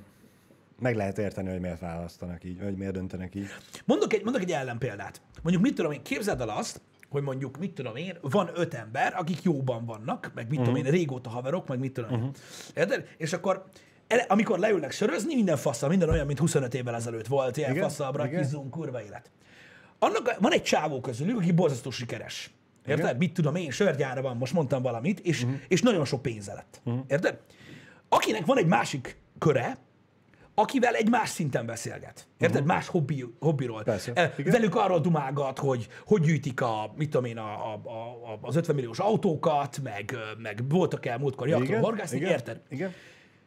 Meg 0.78 0.96
lehet 0.96 1.18
érteni, 1.18 1.50
hogy 1.50 1.60
miért 1.60 1.80
választanak 1.80 2.44
így, 2.44 2.62
vagy 2.62 2.76
miért 2.76 2.92
döntenek 2.92 3.34
így. 3.34 3.46
Mondok 3.84 4.12
egy, 4.12 4.22
mondok 4.22 4.42
egy 4.42 4.50
ellenpéldát. 4.50 5.20
Mondjuk 5.42 5.64
mit 5.64 5.74
tudom 5.74 5.92
én, 5.92 6.02
képzeld 6.02 6.40
el 6.40 6.48
azt, 6.48 6.80
hogy 7.12 7.22
mondjuk, 7.22 7.58
mit 7.58 7.72
tudom 7.74 7.96
én, 7.96 8.16
van 8.20 8.50
öt 8.54 8.74
ember, 8.74 9.14
akik 9.16 9.42
jóban 9.42 9.84
vannak, 9.84 10.30
meg 10.34 10.48
mit 10.48 10.58
uh-huh. 10.58 10.74
tudom 10.74 10.86
én, 10.86 10.92
régóta 10.92 11.30
haverok, 11.30 11.68
meg 11.68 11.78
mit 11.78 11.92
tudom 11.92 12.10
én. 12.10 12.18
Uh-huh. 12.18 12.34
Érted? 12.74 13.08
És 13.16 13.32
akkor 13.32 13.64
ele, 14.06 14.24
amikor 14.28 14.58
leülnek 14.58 14.92
sörözni, 14.92 15.34
minden 15.34 15.56
faszal, 15.56 15.88
minden 15.88 16.08
olyan, 16.08 16.26
mint 16.26 16.38
25 16.38 16.74
évvel 16.74 16.94
ezelőtt 16.94 17.26
volt, 17.26 17.56
ilyen 17.56 17.76
faszal, 17.76 18.12
brakizunk, 18.12 18.70
kurva 18.70 19.02
élet. 19.02 19.30
Annak 19.98 20.36
van 20.40 20.52
egy 20.52 20.62
csávó 20.62 21.00
közülük, 21.00 21.36
aki 21.36 21.52
borzasztó 21.52 21.90
sikeres. 21.90 22.50
Érted? 22.86 23.04
Igen. 23.04 23.16
Mit 23.16 23.32
tudom 23.32 23.54
én, 23.54 23.70
sörgyára 23.70 24.22
van, 24.22 24.36
most 24.36 24.52
mondtam 24.52 24.82
valamit, 24.82 25.20
és, 25.20 25.42
uh-huh. 25.42 25.58
és 25.68 25.82
nagyon 25.82 26.04
sok 26.04 26.22
pénze 26.22 26.52
lett. 26.52 26.80
Uh-huh. 26.84 27.04
Érted? 27.08 27.38
Akinek 28.08 28.46
van 28.46 28.58
egy 28.58 28.66
másik 28.66 29.16
köre, 29.38 29.78
akivel 30.62 30.94
egy 30.94 31.10
más 31.10 31.28
szinten 31.28 31.66
beszélget. 31.66 32.26
Érted? 32.38 32.60
Uh-huh. 32.60 32.74
Más 32.74 32.88
hobbi, 32.88 33.24
hobbiról. 33.40 33.82
Persze. 33.82 34.12
Eh, 34.14 34.32
Igen. 34.36 34.52
Velük 34.52 34.74
arról 34.74 35.00
dumálgat, 35.00 35.58
hogy 35.58 35.88
hogy 36.06 36.22
gyűjtik 36.22 36.60
a, 36.60 36.92
mit 36.96 37.10
tudom 37.10 37.26
én, 37.26 37.38
a, 37.38 37.72
a, 37.72 37.72
a, 37.72 38.38
az 38.40 38.56
50 38.56 38.74
milliós 38.74 38.98
autókat, 38.98 39.80
meg, 39.82 40.16
meg 40.38 40.62
voltak 40.68 41.06
el 41.06 41.18
múltkor 41.18 41.48
jakton 41.48 41.80
horgászni, 41.80 42.18
érted? 42.18 42.60
Igen, 42.68 42.92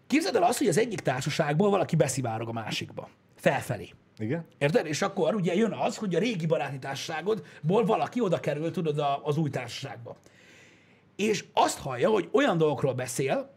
Képzeld 0.08 0.36
el 0.36 0.44
azt, 0.44 0.58
hogy 0.58 0.68
az 0.68 0.78
egyik 0.78 1.00
társaságból 1.00 1.70
valaki 1.70 1.96
beszivárog 1.96 2.48
a 2.48 2.52
másikba. 2.52 3.10
Felfelé. 3.36 3.90
igen. 4.18 4.46
Érted? 4.58 4.86
És 4.86 5.02
akkor 5.02 5.36
ugye 5.36 5.56
jön 5.56 5.72
az, 5.72 5.98
hogy 5.98 6.16
a 6.16 6.20
régi 6.20 6.46
baráti 6.46 6.80
társaságodból 6.80 7.86
valaki 7.86 8.22
oda 8.22 8.40
kerül, 8.40 8.72
tudod, 8.72 9.04
az 9.24 9.38
új 9.38 9.50
társaságba. 9.50 10.18
És 11.16 11.46
azt 11.54 11.80
hallja, 11.80 12.10
hogy 12.10 12.30
olyan 12.32 12.58
dolgokról 12.58 12.94
beszél 12.94 13.55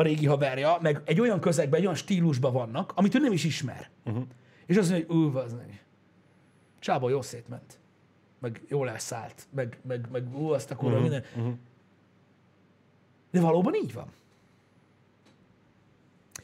a 0.00 0.02
régi 0.02 0.26
haverja, 0.26 0.78
meg 0.80 1.02
egy 1.04 1.20
olyan 1.20 1.40
közegben, 1.40 1.78
egy 1.78 1.84
olyan 1.84 1.96
stílusban 1.96 2.52
vannak, 2.52 2.92
amit 2.94 3.14
ő 3.14 3.18
nem 3.18 3.32
is 3.32 3.44
ismer. 3.44 3.90
Uh-huh. 4.04 4.24
És 4.66 4.76
azt 4.76 4.90
mondja, 4.90 5.06
hogy 5.08 5.16
ú, 5.16 5.36
az 5.36 5.52
meg. 5.52 5.84
Csába 6.78 7.10
jó 7.10 7.22
szétment. 7.22 7.78
Meg 8.38 8.62
jól 8.68 8.90
elszállt. 8.90 9.46
Meg, 9.54 9.78
meg, 9.82 10.08
meg 10.12 10.36
ú, 10.36 10.48
azt 10.48 10.70
a 10.70 10.76
kurva 10.76 10.96
uh-huh. 10.96 11.10
minden. 11.10 11.30
Uh-huh. 11.36 11.54
De 13.30 13.40
valóban 13.40 13.74
így 13.74 13.92
van. 13.92 14.06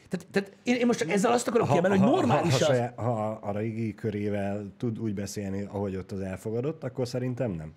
Tehát, 0.09 0.27
tehát 0.31 0.57
én, 0.63 0.75
én 0.75 0.85
most 0.85 0.99
csak 0.99 1.09
ezzel 1.09 1.31
azt 1.31 1.47
akarom 1.47 1.67
kiemelni, 1.67 1.97
hogy 1.97 2.07
normális 2.07 2.51
ha, 2.51 2.57
az. 2.57 2.65
ha, 2.65 2.73
saját- 2.73 2.99
ha 2.99 3.29
a 3.31 3.51
régi 3.57 3.95
körével 3.95 4.71
tud 4.77 4.99
úgy 4.99 5.13
beszélni, 5.13 5.63
ahogy 5.63 5.95
ott 5.95 6.11
az 6.11 6.19
elfogadott, 6.19 6.83
akkor 6.83 7.07
szerintem 7.07 7.51
nem. 7.51 7.73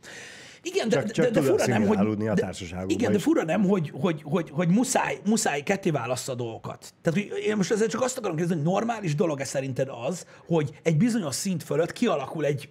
Igen, 0.62 0.88
de, 0.88 0.96
Csak- 0.96 1.06
de, 1.06 1.12
csak 1.12 1.24
de, 1.24 1.30
de 1.40 1.46
fura 1.46 1.66
nem, 1.66 1.86
hogy... 1.86 1.96
a 2.26 2.34
de- 2.34 2.54
Igen, 2.86 3.12
de 3.12 3.18
fura 3.18 3.44
nem, 3.44 3.62
hogy, 3.64 3.92
hogy, 4.00 4.22
hogy, 4.24 4.50
hogy 4.50 4.68
muszáj, 4.68 5.18
muszáj 5.24 5.62
ketté 5.62 5.90
válassza 5.90 6.32
a 6.32 6.34
dolgokat. 6.34 6.94
Tehát 7.02 7.18
hogy 7.18 7.38
én 7.46 7.56
most 7.56 7.70
ezzel 7.70 7.86
csak 7.88 8.02
azt 8.02 8.18
akarom 8.18 8.36
kérdezni, 8.36 8.62
hogy 8.62 8.72
normális 8.72 9.14
dolog-e 9.14 9.44
szerinted 9.44 9.88
az, 10.06 10.26
hogy 10.46 10.80
egy 10.82 10.96
bizonyos 10.96 11.34
szint 11.34 11.62
fölött 11.62 11.92
kialakul 11.92 12.44
egy, 12.44 12.68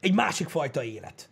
egy 0.00 0.14
másik 0.14 0.48
fajta 0.48 0.82
élet. 0.84 1.28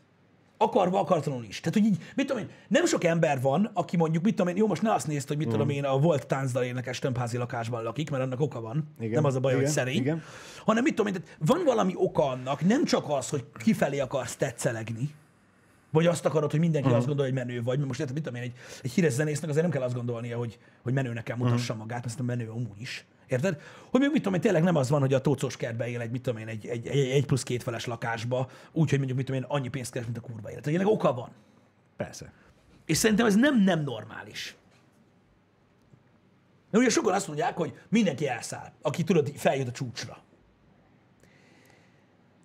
Akarva, 0.59 1.01
akartalanul 1.01 1.45
is. 1.45 1.61
Tehát, 1.61 1.75
hogy 1.79 1.85
így, 1.85 1.97
mit 2.15 2.27
tudom 2.27 2.43
én, 2.43 2.49
nem 2.69 2.87
sok 2.87 3.05
ember 3.05 3.41
van, 3.41 3.71
aki 3.75 3.97
mondjuk, 3.97 4.25
mit 4.25 4.35
tudom 4.35 4.53
én, 4.53 4.57
jó, 4.59 4.67
most 4.67 4.83
ne 4.83 4.93
azt 4.93 5.07
nézd, 5.07 5.29
hogy 5.29 5.37
mit 5.37 5.47
Mm. 5.47 5.51
tudom 5.51 5.69
én, 5.69 5.85
a 5.85 5.99
volt 5.99 6.27
táncdal 6.27 6.62
énekes 6.62 6.99
tömbházi 6.99 7.37
lakásban 7.37 7.83
lakik, 7.83 8.11
mert 8.11 8.23
annak 8.23 8.41
oka 8.41 8.61
van. 8.61 8.95
Igen, 9.01 9.12
Nem 9.12 9.25
az 9.25 9.35
a 9.35 9.41
baj, 9.41 9.53
hogy 9.53 9.61
igen, 9.61 9.73
szerény. 9.75 9.97
igen. 9.97 10.23
Hanem 10.65 10.83
mit 10.83 10.95
tudom 10.95 11.15
én, 11.15 11.21
tehát 11.23 11.37
van 11.47 11.65
valami 11.65 11.93
oka 11.97 12.27
annak, 12.29 12.67
nem 12.67 12.85
csak 12.85 13.05
az, 13.09 13.29
hogy 13.29 13.45
kifelé 13.59 13.99
akarsz 13.99 14.37
tetszelegni, 14.37 15.11
vagy 15.97 16.07
azt 16.07 16.25
akarod, 16.25 16.51
hogy 16.51 16.61
mindenki 16.61 16.87
uh-huh. 16.87 16.99
azt 16.99 17.07
gondolja, 17.07 17.33
hogy 17.33 17.47
menő 17.47 17.63
vagy. 17.63 17.77
Mert 17.77 17.89
most 17.89 18.01
érted, 18.01 18.15
mit 18.15 18.25
tudom 18.25 18.43
én, 18.43 18.49
egy, 18.49 18.57
egy 18.83 18.93
híres 18.93 19.13
zenésznek 19.13 19.51
azért 19.51 19.65
nem 19.65 19.73
kell 19.75 19.83
azt 19.83 19.95
gondolnia, 19.95 20.37
hogy, 20.37 20.59
hogy 20.83 20.93
menőnek 20.93 21.25
kell 21.25 21.37
mutassa 21.37 21.73
uh-huh. 21.73 21.89
magát, 21.89 22.05
mert 22.05 22.23
menő 22.23 22.51
amúgy 22.51 22.81
is. 22.81 23.05
Érted? 23.27 23.61
Hogy 23.91 24.01
még 24.01 24.11
mit 24.11 24.19
tudom 24.19 24.35
én, 24.35 24.41
tényleg 24.41 24.63
nem 24.63 24.77
az 24.77 24.89
van, 24.89 25.01
hogy 25.01 25.15
a 25.15 25.21
tócos 25.21 25.57
kertbe 25.57 25.89
él 25.89 26.01
egy, 26.01 26.11
mit 26.11 26.23
tudom 26.23 26.41
én, 26.41 26.49
egy, 26.49 26.67
egy, 26.67 26.87
egy, 26.87 27.11
egy 27.11 27.27
plusz 27.27 27.43
két 27.43 27.63
feles 27.63 27.85
lakásba, 27.85 28.51
úgyhogy 28.73 28.99
mondjuk, 28.99 29.19
mit 29.19 29.27
tudom 29.27 29.43
én, 29.43 29.49
annyi 29.49 29.69
pénzt 29.69 29.93
keres, 29.93 30.07
mint 30.07 30.19
a 30.19 30.21
kurva 30.21 30.51
élet. 30.51 30.67
Ennek 30.67 30.89
oka 30.89 31.15
van. 31.15 31.31
Persze. 31.97 32.33
És 32.87 32.97
szerintem 32.97 33.27
ez 33.27 33.35
nem 33.35 33.63
nem 33.63 33.83
normális. 33.83 34.57
Mert 36.71 36.85
ugye 36.85 36.93
sokan 36.93 37.15
azt 37.15 37.27
mondják, 37.27 37.57
hogy 37.57 37.79
mindenki 37.89 38.29
elszáll, 38.29 38.73
aki 38.83 39.05
tudod, 39.05 39.29
így 39.29 39.37
feljött 39.39 39.69
a 39.69 39.73
csúcsra. 39.73 40.19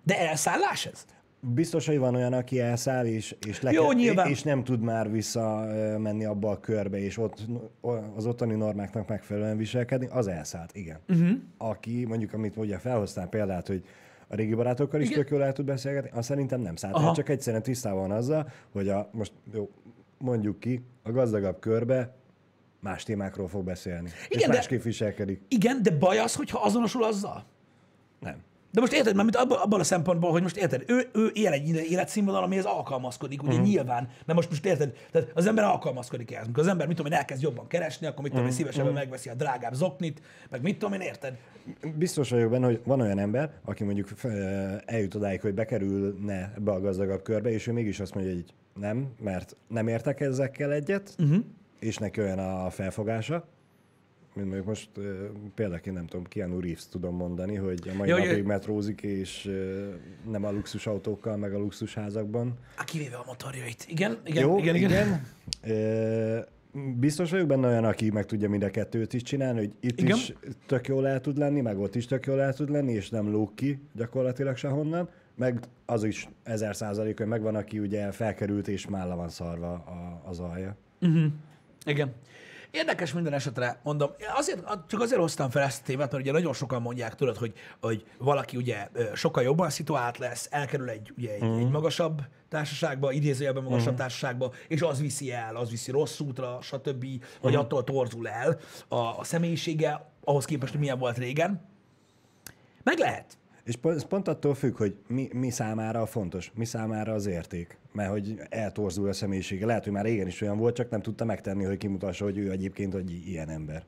De 0.02 0.18
elszállás 0.18 0.86
ez? 0.86 1.04
Biztos, 1.46 1.86
hogy 1.86 1.98
van 1.98 2.14
olyan, 2.14 2.32
aki 2.32 2.60
elszáll, 2.60 3.06
és, 3.06 3.36
és, 3.46 3.60
le 3.60 3.70
Jó, 3.70 3.92
nyilván. 3.92 4.28
és 4.28 4.42
nem 4.42 4.64
tud 4.64 4.80
már 4.80 5.10
visszamenni 5.10 6.24
abba 6.24 6.50
a 6.50 6.60
körbe, 6.60 6.98
és 6.98 7.18
ott 7.18 7.46
az 8.16 8.26
ottani 8.26 8.54
normáknak 8.54 9.08
megfelelően 9.08 9.56
viselkedni, 9.56 10.06
az 10.10 10.26
elszállt, 10.26 10.76
igen. 10.76 10.98
Uh-huh. 11.08 11.30
Aki 11.58 12.04
mondjuk, 12.04 12.32
amit 12.32 12.56
ugye 12.56 12.78
felhoztál 12.78 13.28
példát, 13.28 13.66
hogy 13.66 13.84
a 14.28 14.34
régi 14.34 14.54
barátokkal 14.54 15.00
is 15.00 15.08
tök 15.08 15.30
jól 15.30 15.42
el 15.44 15.52
tud 15.52 15.64
beszélgetni, 15.64 16.10
azt 16.12 16.28
szerintem 16.28 16.60
nem 16.60 16.76
szállt. 16.76 16.94
Aha. 16.94 17.14
Csak 17.14 17.28
egyszerűen 17.28 17.62
tisztában 17.62 18.00
van 18.00 18.10
azzal, 18.10 18.50
hogy 18.72 18.88
a, 18.88 19.08
most 19.12 19.32
jó, 19.52 19.70
mondjuk 20.18 20.60
ki, 20.60 20.84
a 21.02 21.10
gazdagabb 21.10 21.58
körbe 21.58 22.14
más 22.80 23.02
témákról 23.02 23.48
fog 23.48 23.64
beszélni. 23.64 24.08
Igen, 24.28 24.40
és 24.40 24.46
de- 24.46 24.52
másképp 24.52 24.82
viselkedik. 24.82 25.40
Igen, 25.48 25.82
de 25.82 25.90
baj 25.90 26.18
az, 26.18 26.34
hogyha 26.34 26.60
azonosul 26.60 27.04
azzal? 27.04 27.44
Nem. 28.20 28.36
De 28.72 28.80
most 28.80 28.92
érted, 28.92 29.14
mert 29.14 29.36
abban, 29.36 29.58
abban 29.58 29.80
a 29.80 29.84
szempontból, 29.84 30.30
hogy 30.30 30.42
most 30.42 30.56
érted, 30.56 30.84
ő, 30.86 31.08
ő 31.12 31.30
él 31.34 31.52
egy 31.52 31.68
életszínvonal, 31.68 32.42
amihez 32.42 32.64
alkalmazkodik, 32.64 33.42
ugye 33.42 33.52
uh-huh. 33.52 33.66
nyilván, 33.66 34.08
mert 34.24 34.34
most, 34.34 34.48
most 34.48 34.66
érted, 34.66 34.92
tehát 35.10 35.30
az 35.34 35.46
ember 35.46 35.64
alkalmazkodik 35.64 36.32
ehhez. 36.32 36.44
Amikor 36.44 36.62
az 36.62 36.68
ember, 36.68 36.86
mit 36.86 36.96
tudom 36.96 37.12
én, 37.12 37.18
elkezd 37.18 37.42
jobban 37.42 37.66
keresni, 37.66 38.06
akkor 38.06 38.22
mit 38.22 38.30
tudom 38.30 38.46
én, 38.46 38.52
szívesebben 38.52 38.92
megveszi 38.92 39.28
a 39.28 39.34
drágább 39.34 39.74
zoknit, 39.74 40.22
meg 40.50 40.62
mit 40.62 40.78
tudom 40.78 40.92
én, 40.92 41.00
érted? 41.00 41.36
Biztos 41.94 42.30
vagyok 42.30 42.50
benne, 42.50 42.66
hogy 42.66 42.80
van 42.84 43.00
olyan 43.00 43.18
ember, 43.18 43.50
aki 43.64 43.84
mondjuk 43.84 44.08
eljut 44.84 45.14
odáig, 45.14 45.40
hogy 45.40 45.54
bekerülne 45.54 46.52
ebbe 46.56 46.72
a 46.72 46.80
gazdagabb 46.80 47.22
körbe, 47.22 47.50
és 47.50 47.66
ő 47.66 47.72
mégis 47.72 48.00
azt 48.00 48.14
mondja, 48.14 48.32
hogy 48.32 48.44
nem, 48.80 49.08
mert 49.20 49.56
nem 49.68 49.88
értek 49.88 50.20
ezekkel 50.20 50.72
egyet, 50.72 51.14
uh-huh. 51.18 51.44
és 51.78 51.96
neki 51.96 52.20
olyan 52.20 52.38
a 52.38 52.70
felfogása, 52.70 53.44
mint 54.34 54.46
mondjuk 54.46 54.66
most 54.66 54.90
példaként 55.54 55.96
nem 55.96 56.06
tudom, 56.06 56.24
Keanu 56.24 56.60
Reeves 56.60 56.88
tudom 56.88 57.16
mondani, 57.16 57.54
hogy 57.54 57.88
a 57.92 57.96
mai 57.96 58.08
Jó, 58.08 58.16
ja, 58.16 58.22
jó. 58.22 58.30
napig 58.30 58.44
metrózik, 58.44 59.02
és 59.02 59.50
nem 60.30 60.44
a 60.44 60.50
luxusautókkal, 60.50 61.36
meg 61.36 61.54
a 61.54 61.58
luxusházakban. 61.58 62.54
Hát 62.76 62.90
kivéve 62.90 63.16
a 63.16 63.24
motorjait. 63.26 63.86
Igen, 63.88 64.18
igen, 64.24 64.42
Jó, 64.42 64.58
igen, 64.58 64.74
igen. 64.74 64.90
igen. 64.90 65.26
Ö, 65.62 66.38
Biztos 66.98 67.30
vagyok 67.30 67.46
benne 67.46 67.66
olyan, 67.68 67.84
aki 67.84 68.10
meg 68.10 68.24
tudja 68.26 68.48
mind 68.48 68.62
a 68.62 68.70
kettőt 68.70 69.12
is 69.12 69.22
csinálni, 69.22 69.58
hogy 69.58 69.72
itt 69.80 70.00
Igen. 70.00 70.16
is 70.16 70.32
tök 70.66 70.86
jól 70.86 71.08
el 71.08 71.20
tud 71.20 71.38
lenni, 71.38 71.60
meg 71.60 71.78
ott 71.78 71.94
is 71.94 72.06
tök 72.06 72.26
jól 72.26 72.40
el 72.40 72.54
tud 72.54 72.70
lenni, 72.70 72.92
és 72.92 73.10
nem 73.10 73.30
lóg 73.30 73.54
ki 73.54 73.78
gyakorlatilag 73.94 74.56
sehonnan. 74.56 75.08
Meg 75.34 75.58
az 75.86 76.04
is 76.04 76.28
ezer 76.42 76.76
százalék, 76.76 77.18
hogy 77.18 77.26
megvan, 77.26 77.54
aki 77.54 77.78
ugye 77.78 78.10
felkerült 78.12 78.68
és 78.68 78.86
már 78.86 79.06
le 79.06 79.14
van 79.14 79.28
szarva 79.28 79.72
a, 79.72 80.22
az 80.28 80.40
alja. 80.40 80.76
Igen. 81.84 82.12
Érdekes 82.72 83.12
minden 83.12 83.32
esetre, 83.32 83.80
mondom, 83.82 84.10
azért, 84.34 84.64
csak 84.88 85.00
azért 85.00 85.20
hoztam 85.20 85.50
fel 85.50 85.62
ezt 85.62 85.80
a 85.80 85.84
témát, 85.84 86.10
mert 86.10 86.22
ugye 86.22 86.32
nagyon 86.32 86.52
sokan 86.52 86.82
mondják, 86.82 87.14
tudod, 87.14 87.36
hogy, 87.36 87.52
hogy 87.80 88.06
valaki 88.18 88.56
ugye 88.56 88.88
sokkal 89.14 89.42
jobban 89.42 89.70
szituált 89.70 90.18
lesz, 90.18 90.48
elkerül 90.50 90.88
egy, 90.88 91.12
ugye, 91.16 91.32
egy, 91.32 91.42
egy 91.42 91.70
magasabb 91.70 92.22
társaságba, 92.48 93.12
idézőjelben 93.12 93.62
magasabb 93.62 93.96
társaságba, 93.96 94.52
és 94.68 94.82
az 94.82 95.00
viszi 95.00 95.32
el, 95.32 95.56
az 95.56 95.70
viszi 95.70 95.90
rossz 95.90 96.20
útra, 96.20 96.58
stb., 96.62 97.06
vagy 97.40 97.54
attól 97.54 97.84
torzul 97.84 98.28
el 98.28 98.58
a, 98.88 98.96
a 98.96 99.24
személyisége, 99.24 100.10
ahhoz 100.24 100.44
képest, 100.44 100.72
hogy 100.72 100.80
milyen 100.80 100.98
volt 100.98 101.18
régen. 101.18 101.68
Meg 102.82 102.98
lehet. 102.98 103.38
És 103.64 103.76
pont, 103.76 104.04
pont 104.06 104.28
attól 104.28 104.54
függ, 104.54 104.76
hogy 104.76 104.94
mi, 105.06 105.28
mi 105.32 105.50
számára 105.50 106.06
fontos, 106.06 106.52
mi 106.54 106.64
számára 106.64 107.12
az 107.12 107.26
érték. 107.26 107.78
Mert 107.92 108.10
hogy 108.10 108.40
eltorzul 108.48 109.08
a 109.08 109.12
személyisége. 109.12 109.66
Lehet, 109.66 109.84
hogy 109.84 109.92
már 109.92 110.04
régen 110.04 110.26
is 110.26 110.40
olyan 110.40 110.58
volt, 110.58 110.74
csak 110.74 110.90
nem 110.90 111.00
tudta 111.00 111.24
megtenni, 111.24 111.64
hogy 111.64 111.76
kimutassa, 111.76 112.24
hogy 112.24 112.38
ő 112.38 112.50
egyébként 112.50 112.94
egy 112.94 113.22
ilyen 113.26 113.48
ember. 113.48 113.84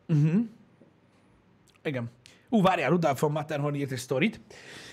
Igen. 1.85 2.11
Ú, 2.49 2.63
várjál, 2.63 2.91
Rudolf 2.91 3.21
von 3.21 3.31
Matterhorn 3.31 3.75
írt 3.75 3.91
egy 3.91 3.99
sztorit. 3.99 4.41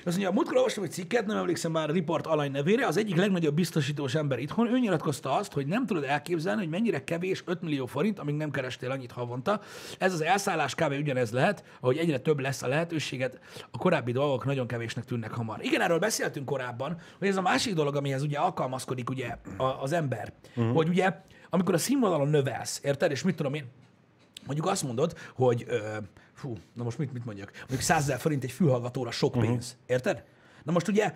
Azt 0.05 0.17
mondja, 0.17 0.31
múltkor 0.31 0.55
olvastam 0.57 0.83
egy 0.83 0.91
cikket, 0.91 1.25
nem 1.25 1.37
emlékszem 1.37 1.71
már 1.71 1.89
a 1.89 1.93
Report 1.93 2.27
alany 2.27 2.51
nevére, 2.51 2.87
az 2.87 2.97
egyik 2.97 3.15
legnagyobb 3.15 3.53
biztosítós 3.53 4.15
ember 4.15 4.39
itthon, 4.39 4.67
ő 4.67 4.79
nyilatkozta 4.79 5.35
azt, 5.35 5.53
hogy 5.53 5.67
nem 5.67 5.85
tudod 5.85 6.03
elképzelni, 6.03 6.61
hogy 6.61 6.69
mennyire 6.69 7.03
kevés 7.03 7.43
5 7.45 7.61
millió 7.61 7.85
forint, 7.85 8.19
amíg 8.19 8.35
nem 8.35 8.51
kerestél 8.51 8.91
annyit 8.91 9.11
havonta. 9.11 9.61
Ez 9.97 10.13
az 10.13 10.21
elszállás 10.21 10.75
kb. 10.75 10.91
ugyanez 10.91 11.31
lehet, 11.31 11.63
ahogy 11.79 11.97
egyre 11.97 12.19
több 12.19 12.39
lesz 12.39 12.61
a 12.61 12.67
lehetőséget, 12.67 13.39
a 13.71 13.77
korábbi 13.77 14.11
dolgok 14.11 14.45
nagyon 14.45 14.67
kevésnek 14.67 15.05
tűnnek 15.05 15.31
hamar. 15.31 15.63
Igen, 15.63 15.81
erről 15.81 15.99
beszéltünk 15.99 16.45
korábban, 16.45 16.97
hogy 17.19 17.27
ez 17.27 17.37
a 17.37 17.41
másik 17.41 17.73
dolog, 17.73 17.95
amihez 17.95 18.21
ugye 18.21 18.37
alkalmazkodik 18.37 19.09
ugye 19.09 19.35
az 19.81 19.91
ember, 19.91 20.33
uh-huh. 20.55 20.75
hogy 20.75 20.87
ugye 20.87 21.13
amikor 21.49 21.73
a 21.73 21.77
színvonalon 21.77 22.27
növelsz, 22.27 22.81
érted, 22.83 23.11
és 23.11 23.23
mit 23.23 23.35
tudom 23.35 23.53
én, 23.53 23.65
Mondjuk 24.45 24.67
azt 24.67 24.83
mondod, 24.83 25.17
hogy 25.35 25.65
ö, 25.67 25.97
fú, 26.41 26.57
na 26.73 26.83
most 26.83 26.97
mit, 26.97 27.13
mit 27.13 27.25
mondjak? 27.25 27.51
Mondjuk 27.59 27.81
100 27.81 28.03
ezer 28.03 28.19
forint 28.19 28.43
egy 28.43 28.51
fülhallgatóra 28.51 29.11
sok 29.11 29.31
pénz. 29.31 29.65
Uh-huh. 29.65 29.81
Érted? 29.85 30.23
Na 30.63 30.71
most 30.71 30.87
ugye, 30.87 31.13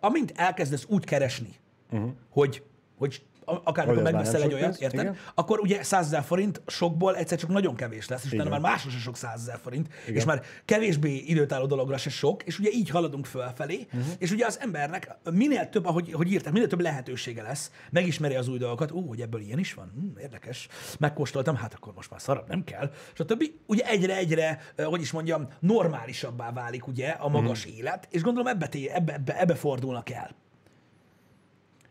amint 0.00 0.32
elkezdesz 0.36 0.84
úgy 0.88 1.04
keresni, 1.04 1.54
uh-huh. 1.90 2.10
hogy, 2.28 2.62
hogy 2.98 3.24
akár 3.64 3.88
amikor 3.88 4.02
megveszel 4.02 4.42
egy 4.42 4.54
olyat, 4.54 4.80
érted? 4.80 5.00
igen. 5.00 5.16
Akkor 5.34 5.58
ugye 5.60 5.82
100 5.82 6.06
ezer 6.06 6.22
forint 6.22 6.62
sokból 6.66 7.16
egyszer 7.16 7.38
csak 7.38 7.50
nagyon 7.50 7.74
kevés 7.74 8.08
lesz, 8.08 8.24
és 8.24 8.32
utána 8.32 8.50
már 8.50 8.60
másra 8.60 8.90
se 8.90 8.98
sok 8.98 9.16
100 9.16 9.40
ezer 9.40 9.58
forint, 9.62 9.88
és 10.06 10.24
már 10.24 10.42
kevésbé 10.64 11.16
időtálló 11.16 11.66
dologra 11.66 11.96
se 11.96 12.10
sok, 12.10 12.42
és 12.42 12.58
ugye 12.58 12.70
így 12.72 12.90
haladunk 12.90 13.26
fölfelé, 13.26 13.86
uh-huh. 13.86 14.12
és 14.18 14.30
ugye 14.30 14.46
az 14.46 14.60
embernek 14.60 15.16
minél 15.30 15.68
több, 15.68 15.86
ahogy 15.86 16.12
hogy 16.12 16.32
írták, 16.32 16.52
minél 16.52 16.68
több 16.68 16.80
lehetősége 16.80 17.42
lesz, 17.42 17.70
megismeri 17.90 18.34
az 18.34 18.48
új 18.48 18.58
dolgokat, 18.58 18.90
ú, 18.90 19.08
hogy 19.08 19.20
ebből 19.20 19.40
ilyen 19.40 19.58
is 19.58 19.74
van, 19.74 19.92
hm, 19.94 20.18
érdekes, 20.18 20.68
megkóstoltam, 20.98 21.56
hát 21.56 21.74
akkor 21.74 21.92
most 21.94 22.10
már 22.10 22.20
szarabb 22.20 22.48
nem 22.48 22.64
kell, 22.64 22.90
stb. 23.12 23.44
Ugye 23.66 23.84
egyre-egyre, 23.84 24.60
hogy 24.76 25.00
is 25.00 25.10
mondjam, 25.10 25.48
normálisabbá 25.60 26.52
válik 26.52 26.86
ugye 26.86 27.08
a 27.08 27.28
magas 27.28 27.64
uh-huh. 27.64 27.78
élet, 27.78 28.08
és 28.10 28.22
gondolom 28.22 28.48
ebbe, 28.48 28.68
ebbe, 28.94 29.14
ebbe, 29.14 29.40
ebbe 29.40 29.54
fordulnak 29.54 30.10
el. 30.10 30.36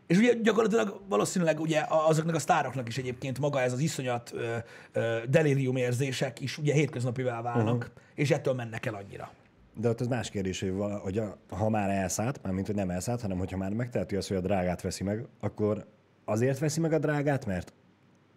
És 0.08 0.18
ugye 0.18 0.32
gyakorlatilag 0.42 1.00
valószínűleg 1.08 1.60
ugye 1.60 1.84
azoknak 1.88 2.34
a 2.34 2.38
sztároknak 2.38 2.88
is 2.88 2.98
egyébként 2.98 3.38
maga 3.38 3.60
ez 3.60 3.72
az 3.72 3.78
iszonyat 3.78 4.32
ö, 4.34 4.56
ö, 4.92 5.18
delirium 5.28 5.76
érzések 5.76 6.40
is 6.40 6.58
ugye 6.58 6.72
hétköznapivá 6.72 7.42
válnak, 7.42 7.76
uh-huh. 7.76 7.92
és 8.14 8.30
ettől 8.30 8.54
mennek 8.54 8.86
el 8.86 8.94
annyira. 8.94 9.30
De 9.74 9.88
ott 9.88 10.00
az 10.00 10.06
más 10.06 10.30
kérdés, 10.30 10.60
hogy, 10.60 10.72
vala, 10.72 10.98
hogy 10.98 11.18
a, 11.18 11.38
ha 11.48 11.68
már 11.68 11.90
elszállt, 11.90 12.40
mármint, 12.42 12.66
hogy 12.66 12.74
nem 12.74 12.90
elszállt, 12.90 13.20
hanem 13.20 13.38
hogyha 13.38 13.56
már 13.56 13.72
megteheti 13.72 14.16
azt, 14.16 14.28
hogy 14.28 14.36
a 14.36 14.40
drágát 14.40 14.82
veszi 14.82 15.04
meg, 15.04 15.26
akkor 15.40 15.86
azért 16.24 16.58
veszi 16.58 16.80
meg 16.80 16.92
a 16.92 16.98
drágát, 16.98 17.46
mert 17.46 17.72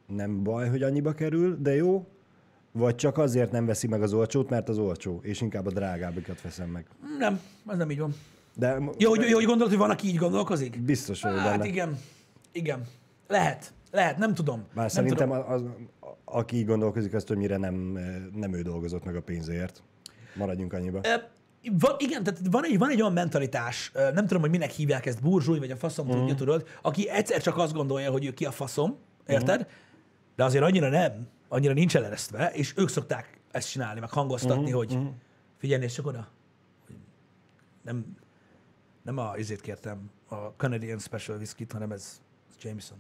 nem 0.07 0.43
baj, 0.43 0.69
hogy 0.69 0.83
annyiba 0.83 1.11
kerül, 1.11 1.57
de 1.61 1.75
jó, 1.75 2.05
vagy 2.71 2.95
csak 2.95 3.17
azért 3.17 3.51
nem 3.51 3.65
veszi 3.65 3.87
meg 3.87 4.01
az 4.01 4.13
olcsót, 4.13 4.49
mert 4.49 4.69
az 4.69 4.77
olcsó, 4.77 5.19
és 5.23 5.41
inkább 5.41 5.65
a 5.65 5.71
drágábbikat 5.71 6.41
veszem 6.41 6.69
meg. 6.69 6.85
Nem, 7.17 7.41
ez 7.67 7.77
nem 7.77 7.91
így 7.91 7.99
van. 7.99 8.15
De 8.55 8.77
Jó, 8.97 9.09
hogy, 9.09 9.29
jó, 9.29 9.35
hogy 9.35 9.45
gondolod, 9.45 9.69
hogy 9.69 9.81
van, 9.81 9.89
aki 9.89 10.07
így 10.07 10.15
gondolkozik? 10.15 10.81
biztos 10.81 11.21
vagyok 11.21 11.39
Hát 11.39 11.51
benne. 11.51 11.65
igen, 11.65 11.97
igen. 12.51 12.83
Lehet, 13.27 13.73
lehet, 13.91 14.17
nem 14.17 14.33
tudom. 14.33 14.59
Bár 14.59 14.75
nem 14.75 14.87
szerintem 14.87 15.29
tudom. 15.29 15.51
az, 15.51 15.63
aki 16.25 16.57
így 16.57 16.65
gondolkozik, 16.65 17.13
az 17.13 17.23
többnyire 17.23 17.57
nem, 17.57 17.75
nem 18.33 18.53
ő 18.53 18.61
dolgozott 18.61 19.03
meg 19.03 19.15
a 19.15 19.21
pénzért. 19.21 19.83
Maradjunk 20.35 20.73
annyiba. 20.73 20.99
Ö, 21.03 21.13
Van, 21.79 21.95
igen, 21.97 22.23
tehát 22.23 22.39
van 22.51 22.65
egy, 22.65 22.77
van 22.77 22.89
egy 22.89 23.01
olyan 23.01 23.13
mentalitás, 23.13 23.91
nem 23.93 24.27
tudom, 24.27 24.41
hogy 24.41 24.49
minek 24.49 24.69
hívják 24.71 25.05
ezt, 25.05 25.21
burzsúj, 25.21 25.59
vagy 25.59 25.71
a 25.71 25.75
faszom 25.75 26.05
uh-huh. 26.05 26.19
tudja, 26.19 26.35
tudod, 26.35 26.67
aki 26.81 27.09
egyszer 27.09 27.41
csak 27.41 27.57
azt 27.57 27.73
gondolja, 27.73 28.11
hogy 28.11 28.25
ő 28.25 28.31
ki 28.31 28.45
a 28.45 28.51
faszom, 28.51 28.97
érted? 29.27 29.59
Uh-huh. 29.59 29.73
De 30.35 30.43
azért 30.43 30.63
annyira 30.63 30.89
nem, 30.89 31.27
annyira 31.47 31.73
nincs 31.73 31.95
eleresztve, 31.95 32.51
és 32.53 32.73
ők 32.77 32.89
szokták 32.89 33.39
ezt 33.51 33.69
csinálni, 33.69 33.99
meg 33.99 34.09
hangoztatni, 34.09 34.73
uh-huh. 34.73 34.77
hogy 34.77 34.97
figyelj, 35.57 35.81
nézd 35.81 35.95
csak 35.95 36.05
oda, 36.05 36.27
nem, 37.81 38.05
nem 39.03 39.17
a 39.17 39.33
izét 39.37 39.61
kértem, 39.61 40.11
a 40.29 40.35
Canadian 40.35 40.99
Special 40.99 41.37
Whisky-t, 41.37 41.71
hanem 41.71 41.91
ez, 41.91 42.21
ez 42.49 42.55
Jameson. 42.63 42.97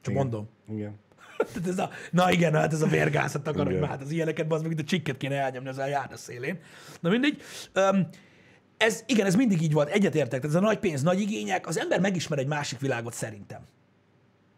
Csak 0.00 0.12
Igen. 0.12 0.22
mondom. 0.22 0.48
Igen. 0.68 0.98
Tehát 1.52 1.68
ez 1.68 1.78
a, 1.78 1.90
na 2.10 2.30
igen, 2.30 2.54
hát 2.54 2.72
ez 2.72 2.82
a 2.82 2.86
vérgázat 2.86 3.46
akar, 3.46 3.66
hogy 3.66 3.74
Igen. 3.74 3.88
hát 3.88 4.00
az 4.00 4.10
ilyeneket, 4.10 4.52
az 4.52 4.62
meg 4.62 4.70
itt 4.70 4.78
a 4.78 4.84
csikket 4.84 5.16
kéne 5.16 5.36
elnyomni 5.36 5.68
az 5.68 5.78
a 5.78 6.16
szélén. 6.16 6.58
Na 7.00 7.10
mindegy. 7.10 7.42
Um, 7.74 8.08
ez, 8.76 9.04
igen, 9.06 9.26
ez 9.26 9.34
mindig 9.34 9.62
így 9.62 9.72
volt, 9.72 9.88
egyetértek. 9.88 10.44
Ez 10.44 10.54
a 10.54 10.60
nagy 10.60 10.78
pénz, 10.78 11.02
nagy 11.02 11.20
igények, 11.20 11.66
az 11.66 11.78
ember 11.78 12.00
megismer 12.00 12.38
egy 12.38 12.46
másik 12.46 12.80
világot 12.80 13.12
szerintem. 13.12 13.66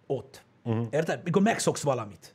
Ott. 0.07 0.45
Uh-huh. 0.63 0.87
Érted? 0.91 1.21
Mikor 1.25 1.43
megszoksz 1.43 1.83
valamit. 1.83 2.35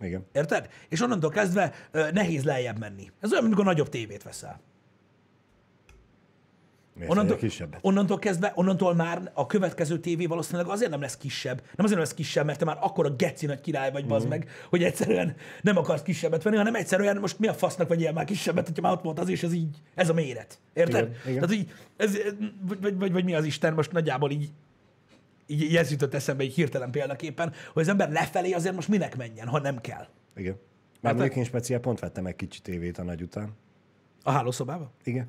Igen. 0.00 0.26
Érted? 0.32 0.68
És 0.88 1.00
onnantól 1.00 1.30
kezdve 1.30 1.72
ö, 1.90 2.10
nehéz 2.10 2.44
lejjebb 2.44 2.78
menni. 2.78 3.10
Ez 3.20 3.30
olyan, 3.30 3.42
mint 3.42 3.54
amikor 3.54 3.64
nagyobb 3.64 3.88
tévét 3.88 4.22
veszel. 4.22 4.60
Miért 6.96 7.10
Onnantól, 7.10 7.36
kisebbet? 7.36 7.78
onnantól 7.82 8.18
kezdve, 8.18 8.52
onnantól 8.54 8.94
már 8.94 9.30
a 9.34 9.46
következő 9.46 9.98
tévé 9.98 10.26
valószínűleg 10.26 10.66
azért 10.66 10.90
nem 10.90 11.00
lesz 11.00 11.16
kisebb. 11.16 11.56
Nem 11.56 11.70
azért 11.76 11.90
nem 11.90 12.00
lesz 12.00 12.14
kisebb, 12.14 12.46
mert 12.46 12.58
te 12.58 12.64
már 12.64 12.78
akkora 12.80 13.10
geci 13.10 13.46
nagy 13.46 13.60
király 13.60 13.90
vagy, 13.90 14.06
bazd 14.06 14.28
meg, 14.28 14.50
hogy 14.70 14.82
egyszerűen 14.82 15.34
nem 15.62 15.76
akarsz 15.76 16.02
kisebbet 16.02 16.42
venni, 16.42 16.56
hanem 16.56 16.74
egyszerűen 16.74 17.16
most 17.16 17.38
mi 17.38 17.46
a 17.46 17.54
fasznak 17.54 17.88
vagy 17.88 18.00
ilyen 18.00 18.14
már 18.14 18.24
kisebbet, 18.24 18.66
hogyha 18.66 18.82
már 18.82 18.92
ott 18.92 19.02
volt 19.02 19.18
az, 19.18 19.28
és 19.28 19.42
ez 19.42 19.52
így, 19.52 19.76
ez 19.94 20.08
a 20.08 20.12
méret. 20.12 20.58
Érted? 20.72 21.04
Igen, 21.04 21.16
igen. 21.26 21.40
Tehát 21.40 21.54
így, 21.54 21.72
ez, 21.96 22.16
vagy, 22.60 22.80
vagy, 22.80 22.98
vagy, 22.98 23.12
vagy, 23.12 23.24
mi 23.24 23.34
az 23.34 23.44
Isten, 23.44 23.74
most 23.74 23.92
nagyjából 23.92 24.30
így, 24.30 24.50
így, 25.46 25.62
így 25.62 25.76
ez 25.76 25.90
jutott 25.90 26.14
eszembe 26.14 26.42
egy 26.42 26.54
hirtelen 26.54 26.90
példaképpen, 26.90 27.52
hogy 27.72 27.82
az 27.82 27.88
ember 27.88 28.12
lefelé 28.12 28.52
azért 28.52 28.74
most 28.74 28.88
minek 28.88 29.16
menjen, 29.16 29.46
ha 29.46 29.60
nem 29.60 29.80
kell. 29.80 30.06
Igen. 30.36 30.58
Már 31.00 31.14
mondjuk 31.14 31.36
én 31.36 31.44
speciál 31.44 31.80
pont 31.80 32.00
vettem 32.00 32.26
egy 32.26 32.36
kicsi 32.36 32.60
tévét 32.60 32.98
a 32.98 33.02
nagy 33.02 33.22
után. 33.22 33.54
A 34.22 34.30
hálószobába? 34.30 34.92
Igen. 35.04 35.28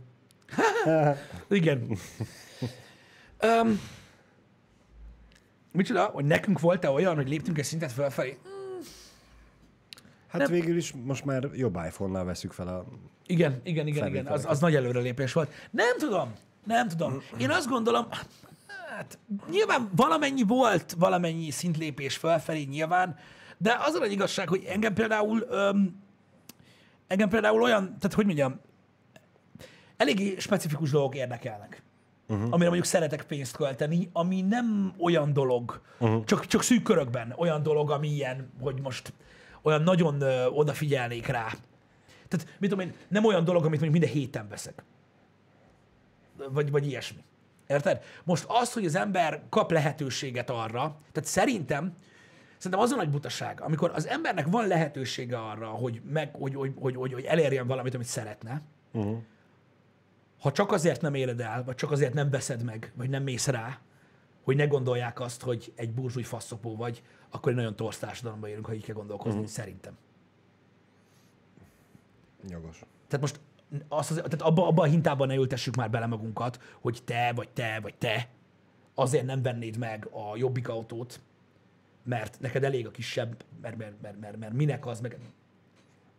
Igen. 1.48 1.98
um, 3.44 3.80
micsoda, 5.72 6.06
hogy 6.06 6.26
nekünk 6.26 6.60
volt-e 6.60 6.90
olyan, 6.90 7.16
hogy 7.16 7.30
léptünk 7.30 7.58
egy 7.58 7.66
szintet 7.66 7.92
felfelé? 7.92 8.38
Hát 10.28 10.42
Nem. 10.42 10.52
végül 10.52 10.78
is 10.78 10.94
most 11.04 11.26
már 11.26 11.50
jobb 11.54 11.76
iPhone-nal 11.86 12.24
veszük 12.24 12.52
fel 12.52 12.68
a... 12.68 12.86
Igen, 13.26 13.62
igen, 13.64 13.88
igen, 13.88 14.08
igen. 14.08 14.26
Az, 14.26 14.46
az 14.46 14.60
nagy 14.60 14.76
előrelépés 14.76 15.34
volt. 15.34 15.52
Nem 15.72 15.98
tudom, 15.98 16.34
nem 16.64 16.88
tudom. 16.88 17.22
Én 17.38 17.50
azt 17.50 17.68
gondolom, 17.68 18.08
hát 18.98 19.18
nyilván 19.50 19.90
valamennyi 19.96 20.44
volt, 20.44 20.96
valamennyi 20.98 21.52
szintlépés 21.52 22.18
felfelé 22.18 22.64
nyilván, 22.64 23.18
de 23.58 23.78
az 23.80 23.94
a 23.94 24.00
nagy 24.00 24.12
igazság, 24.12 24.48
hogy 24.48 24.64
engem 24.64 24.94
például, 24.94 25.46
öm, 25.50 26.04
engem 27.08 27.30
például 27.30 27.62
olyan, 27.62 27.84
tehát 27.84 28.14
hogy 28.14 28.26
mondjam, 28.26 28.60
eléggé 29.98 30.36
specifikus 30.38 30.92
dolgok 30.92 31.16
érdekelnek. 31.16 31.84
Uh-huh. 32.30 32.46
Amire 32.46 32.66
mondjuk 32.66 32.86
szeretek 32.86 33.24
pénzt 33.24 33.56
költeni, 33.56 34.10
ami 34.14 34.42
nem 34.42 34.94
olyan 35.00 35.34
dolog, 35.34 35.82
uh-huh. 36.00 36.24
csak, 36.24 36.46
csak 36.46 36.62
szűk 36.62 36.84
körökben 36.84 37.34
olyan 37.38 37.64
dolog, 37.64 37.92
ami 37.92 38.08
ilyen, 38.08 38.52
hogy 38.62 38.82
most 38.82 39.14
olyan 39.62 39.82
nagyon 39.82 40.22
ö, 40.22 40.46
odafigyelnék 40.46 41.28
rá. 41.28 41.48
Tehát, 42.28 42.48
mit 42.60 42.70
tudom 42.70 42.88
én, 42.88 42.94
nem 43.08 43.26
olyan 43.26 43.44
dolog, 43.44 43.66
amit 43.66 43.80
mondjuk 43.80 44.02
minden 44.02 44.22
héten 44.22 44.48
veszek. 44.50 44.84
Vagy, 46.50 46.72
vagy 46.72 46.88
ilyesmi. 46.88 47.24
Érted? 47.68 48.04
Most 48.24 48.46
az, 48.48 48.74
hogy 48.74 48.86
az 48.86 48.96
ember 48.96 49.44
kap 49.50 49.72
lehetőséget 49.72 50.50
arra, 50.50 50.98
tehát 51.12 51.30
szerintem, 51.30 51.94
szerintem 52.58 52.80
az 52.80 52.92
a 52.92 52.96
nagy 52.96 53.10
butaság, 53.10 53.62
amikor 53.62 53.92
az 53.96 54.08
embernek 54.08 54.48
van 54.48 54.68
lehetősége 54.68 55.38
arra, 55.38 55.68
hogy, 55.68 56.02
meg, 56.12 56.36
hogy, 56.36 56.56
hogy, 56.56 56.74
hogy, 56.80 56.96
hogy, 56.96 57.14
hogy 57.14 57.24
elérjen 57.24 57.68
valamit, 57.68 57.94
amit 57.94 58.08
szeretne, 58.08 58.62
Uh-huh. 58.94 59.18
Ha 60.40 60.52
csak 60.52 60.72
azért 60.72 61.02
nem 61.02 61.14
éred 61.14 61.40
el, 61.40 61.64
vagy 61.64 61.76
csak 61.76 61.92
azért 61.92 62.14
nem 62.14 62.30
veszed 62.30 62.64
meg, 62.64 62.92
vagy 62.96 63.10
nem 63.10 63.24
mész 63.24 63.48
rá, 63.48 63.80
hogy 64.44 64.56
ne 64.56 64.66
gondolják 64.66 65.20
azt, 65.20 65.42
hogy 65.42 65.74
egy 65.76 65.94
burzsúj 65.94 66.24
faszopó 66.24 66.76
vagy, 66.76 67.04
akkor 67.30 67.52
egy 67.52 67.58
nagyon 67.58 67.76
torsz 67.76 67.98
társadalomban 67.98 68.50
élünk, 68.50 68.66
ha 68.66 68.74
így 68.74 68.84
kell 68.84 68.96
gondolkozni, 68.96 69.40
uh-huh. 69.40 69.54
szerintem. 69.54 69.98
Jogos. 72.50 72.80
Tehát 73.08 73.22
most 73.22 73.40
azt 73.88 74.12
az, 74.12 74.16
tehát 74.16 74.42
abba, 74.42 74.68
abba 74.68 74.82
a 74.82 74.86
hintában 74.86 75.28
ne 75.28 75.36
ültessük 75.36 75.76
már 75.76 75.90
bele 75.90 76.06
magunkat, 76.06 76.62
hogy 76.82 77.02
te, 77.06 77.32
vagy 77.36 77.50
te, 77.50 77.80
vagy 77.82 77.96
te 77.96 78.30
azért 78.94 79.26
nem 79.26 79.42
vennéd 79.42 79.78
meg 79.78 80.08
a 80.12 80.38
jobbik 80.38 80.70
autót, 80.70 81.22
mert 82.04 82.40
neked 82.40 82.64
elég 82.64 82.88
a 82.88 82.92
kisebb, 82.92 83.44
mert, 83.62 83.78
mert, 83.78 84.02
mert, 84.02 84.20
mert, 84.20 84.38
mert 84.38 84.54
minek 84.54 84.86
az, 84.86 85.00
meg... 85.00 85.18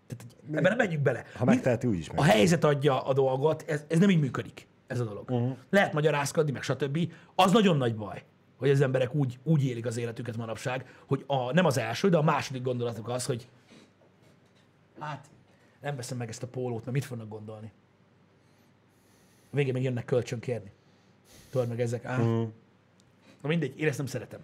Tehát 0.08 0.36
ebben 0.48 0.62
nem 0.62 0.76
menjünk 0.76 1.02
bele. 1.02 1.24
Ha 1.34 1.44
megteheti, 1.44 1.86
úgy 1.86 1.98
is 1.98 2.08
A 2.08 2.12
meg. 2.14 2.24
helyzet 2.30 2.64
adja 2.64 3.04
a 3.04 3.12
dolgot, 3.12 3.64
ez, 3.66 3.84
ez 3.88 3.98
nem 3.98 4.10
így 4.10 4.20
működik, 4.20 4.66
ez 4.86 5.00
a 5.00 5.04
dolog. 5.04 5.30
Uh-huh. 5.30 5.56
Lehet 5.70 5.92
magyarázkodni, 5.92 6.50
meg 6.52 6.62
stb. 6.62 7.12
Az 7.34 7.52
nagyon 7.52 7.76
nagy 7.76 7.96
baj, 7.96 8.22
hogy 8.56 8.70
az 8.70 8.80
emberek 8.80 9.14
úgy, 9.14 9.38
úgy 9.42 9.64
élik 9.64 9.86
az 9.86 9.96
életüket 9.96 10.36
manapság, 10.36 10.94
hogy 11.06 11.24
a, 11.26 11.52
nem 11.52 11.64
az 11.64 11.78
első, 11.78 12.08
de 12.08 12.16
a 12.16 12.22
második 12.22 12.62
gondolatuk 12.62 13.08
az, 13.08 13.26
hogy 13.26 13.48
hát 14.98 15.26
nem 15.80 15.96
veszem 15.96 16.16
meg 16.18 16.28
ezt 16.28 16.42
a 16.42 16.46
pólót, 16.46 16.80
mert 16.80 16.92
mit 16.92 17.04
fognak 17.04 17.28
gondolni? 17.28 17.72
A 19.52 19.56
végén 19.56 19.72
még 19.72 19.82
jönnek 19.82 20.04
kölcsön 20.04 20.38
kérni. 20.38 20.72
Tudod 21.50 21.68
meg 21.68 21.80
ezek? 21.80 22.04
Á, 22.04 22.18
Mm. 22.22 22.42
Na 23.42 23.48
mindegy, 23.48 23.80
én 23.80 23.88
ezt 23.88 23.98
nem 23.98 24.06
szeretem. 24.06 24.40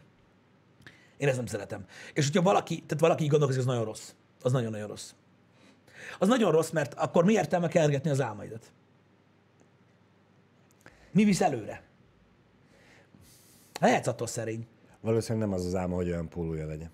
Én 1.17 1.29
ezt 1.29 1.37
nem 1.37 1.47
szeretem. 1.47 1.85
És 2.13 2.27
hogyha 2.27 2.43
valaki, 2.43 2.75
tehát 2.75 3.01
valaki 3.01 3.23
így 3.25 3.29
gondolkozik, 3.31 3.63
az 3.63 3.69
nagyon 3.69 3.85
rossz. 3.85 4.13
Az 4.43 4.53
nagyon-nagyon 4.53 4.89
rossz. 4.89 5.13
Az 6.19 6.29
nagyon 6.29 6.53
rossz, 6.53 6.71
mert 6.71 6.95
akkor 6.95 7.25
mi 7.25 7.33
értelme 7.33 7.69
kergetni 7.69 8.11
az 8.11 8.21
álmaidat? 8.21 8.73
Mi 11.13 11.25
visz 11.25 11.41
előre? 11.41 11.83
Lehetsz 13.81 14.07
attól 14.07 14.27
szerény. 14.27 14.67
Valószínűleg 15.01 15.49
nem 15.49 15.59
az 15.59 15.67
az 15.67 15.75
álma, 15.75 15.95
hogy 15.95 16.09
olyan 16.09 16.29
pólója 16.29 16.67
legyen. 16.67 16.91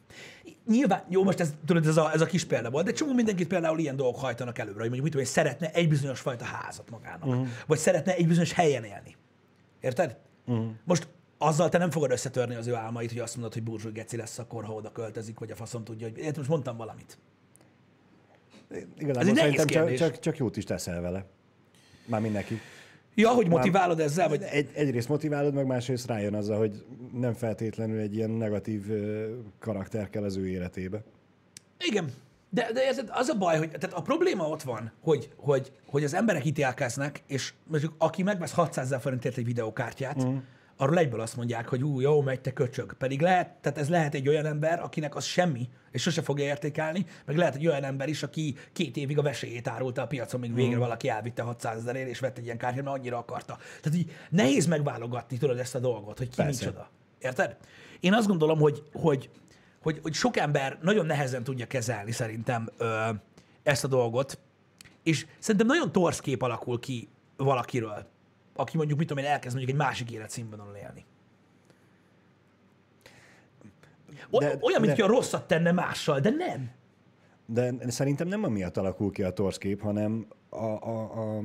Nyilván, 0.66 1.04
jó, 1.08 1.24
most 1.24 1.40
ez, 1.40 1.54
tudod, 1.66 1.86
ez 1.86 1.96
a, 1.96 2.12
ez 2.12 2.20
a 2.20 2.26
kis 2.26 2.44
példa 2.44 2.70
volt, 2.70 2.84
de 2.84 2.92
csomó 2.92 3.12
mindenkit 3.12 3.48
például 3.48 3.78
ilyen 3.78 3.96
dolgok 3.96 4.20
hajtanak 4.20 4.58
előre, 4.58 4.78
hogy 4.78 4.90
mondjuk 4.90 5.02
mit 5.02 5.12
tudom, 5.12 5.26
én, 5.26 5.32
szeretne 5.32 5.72
egy 5.72 5.88
bizonyos 5.88 6.20
fajta 6.20 6.44
házat 6.44 6.90
magának, 6.90 7.26
uh-huh. 7.26 7.46
vagy 7.66 7.78
szeretne 7.78 8.14
egy 8.14 8.26
bizonyos 8.26 8.52
helyen 8.52 8.84
élni. 8.84 9.16
Érted? 9.80 10.16
Uh-huh. 10.46 10.66
Most 10.84 11.08
azzal 11.38 11.68
te 11.68 11.78
nem 11.78 11.90
fogod 11.90 12.10
összetörni 12.10 12.54
az 12.54 12.66
ő 12.66 12.74
álmait, 12.74 13.10
hogy 13.10 13.18
azt 13.18 13.34
mondod, 13.34 13.52
hogy 13.52 13.62
burzsúj 13.62 13.92
geci 13.92 14.16
lesz 14.16 14.38
akkor, 14.38 14.64
ha 14.64 14.72
oda 14.72 14.92
költözik, 14.92 15.38
vagy 15.38 15.50
a 15.50 15.56
faszom 15.56 15.84
tudja, 15.84 16.08
hogy 16.08 16.18
érted, 16.18 16.36
most 16.36 16.48
mondtam 16.48 16.76
valamit. 16.76 17.18
Igazából 18.98 19.34
szerintem 19.34 19.66
csak, 19.66 19.94
csak, 19.94 20.18
csak 20.18 20.36
jót 20.36 20.56
is 20.56 20.64
teszel 20.64 21.00
vele. 21.00 21.24
Már 22.06 22.20
mindenki. 22.20 22.60
Ja, 23.14 23.28
hogy 23.28 23.48
motiválod 23.48 24.00
ezzel, 24.00 24.28
vagy... 24.28 24.42
Egy, 24.42 24.70
egyrészt 24.74 25.08
motiválod, 25.08 25.54
meg 25.54 25.66
másrészt 25.66 26.06
rájön 26.06 26.34
azzal, 26.34 26.58
hogy 26.58 26.84
nem 27.12 27.32
feltétlenül 27.32 27.98
egy 27.98 28.14
ilyen 28.14 28.30
negatív 28.30 28.86
karakter 29.58 30.10
kell 30.10 30.22
az 30.22 30.36
ő 30.36 30.48
életébe. 30.48 31.02
Igen. 31.78 32.12
De, 32.48 32.72
de 32.72 32.86
ez, 32.86 33.02
az 33.08 33.28
a 33.28 33.34
baj, 33.38 33.58
hogy 33.58 33.70
tehát 33.70 33.96
a 33.96 34.02
probléma 34.02 34.48
ott 34.48 34.62
van, 34.62 34.92
hogy, 35.00 35.30
hogy, 35.36 35.72
hogy 35.86 36.04
az 36.04 36.14
emberek 36.14 36.44
ítélkeznek, 36.44 37.22
és 37.26 37.52
mondjuk 37.66 37.94
aki 37.98 38.22
megvesz 38.22 38.52
600 38.52 38.84
ezer 38.84 39.00
forintért 39.00 39.36
egy 39.36 39.44
videokártyát, 39.44 40.24
mm. 40.24 40.36
Arról 40.80 40.98
egyből 40.98 41.20
azt 41.20 41.36
mondják, 41.36 41.68
hogy 41.68 41.82
ú, 41.82 42.00
jó, 42.00 42.20
megy 42.20 42.40
te 42.40 42.52
köcsög. 42.52 42.92
Pedig 42.92 43.20
lehet, 43.20 43.50
tehát 43.60 43.78
ez 43.78 43.88
lehet 43.88 44.14
egy 44.14 44.28
olyan 44.28 44.46
ember, 44.46 44.80
akinek 44.80 45.16
az 45.16 45.24
semmi, 45.24 45.68
és 45.90 46.02
sose 46.02 46.22
fogja 46.22 46.44
értékelni, 46.44 47.06
meg 47.26 47.36
lehet 47.36 47.54
egy 47.54 47.66
olyan 47.66 47.84
ember 47.84 48.08
is, 48.08 48.22
aki 48.22 48.56
két 48.72 48.96
évig 48.96 49.18
a 49.18 49.22
vesélyét 49.22 49.68
árulta 49.68 50.02
a 50.02 50.06
piacon, 50.06 50.40
míg 50.40 50.54
végre 50.54 50.78
valaki 50.78 51.08
elvitte 51.08 51.42
600 51.42 51.78
ezerért, 51.78 52.08
és 52.08 52.18
vett 52.18 52.38
egy 52.38 52.44
ilyen 52.44 52.58
kártyát, 52.58 52.84
mert 52.84 52.96
annyira 52.96 53.18
akarta. 53.18 53.58
Tehát 53.80 53.98
így 53.98 54.12
nehéz 54.30 54.66
megválogatni, 54.66 55.38
tudod 55.38 55.58
ezt 55.58 55.74
a 55.74 55.78
dolgot, 55.78 56.18
hogy 56.18 56.28
ki 56.28 56.36
Persze. 56.36 56.64
micsoda. 56.64 56.90
Érted? 57.18 57.56
Én 58.00 58.14
azt 58.14 58.26
gondolom, 58.26 58.58
hogy, 58.58 58.82
hogy, 58.92 59.30
hogy, 59.82 59.98
hogy 60.02 60.14
sok 60.14 60.36
ember 60.36 60.78
nagyon 60.82 61.06
nehezen 61.06 61.44
tudja 61.44 61.66
kezelni 61.66 62.12
szerintem 62.12 62.68
ö, 62.76 63.08
ezt 63.62 63.84
a 63.84 63.88
dolgot, 63.88 64.38
és 65.02 65.26
szerintem 65.38 65.66
nagyon 65.66 65.92
torsz 65.92 66.20
kép 66.20 66.42
alakul 66.42 66.80
ki 66.80 67.08
valakiről, 67.36 68.06
aki 68.60 68.76
mondjuk, 68.76 68.98
mit 68.98 69.08
tudom 69.08 69.24
én, 69.24 69.30
elkezd 69.30 69.56
mondjuk 69.56 69.78
egy 69.78 69.86
másik 69.86 70.10
életszínvonalon 70.10 70.74
élni. 70.74 71.04
De- 74.30 74.58
olyan, 74.60 74.80
mint 74.80 74.96
de- 74.96 75.02
hogy 75.02 75.12
a 75.12 75.14
rosszat 75.14 75.46
tenne 75.46 75.72
mással, 75.72 76.20
de 76.20 76.30
nem. 76.30 76.70
De 77.46 77.74
szerintem 77.88 78.28
nem 78.28 78.44
amiatt 78.44 78.76
alakul 78.76 79.10
ki 79.10 79.22
a 79.22 79.30
torszkép, 79.30 79.80
hanem 79.80 80.26
a, 80.48 80.64
a, 80.64 81.00
a, 81.00 81.40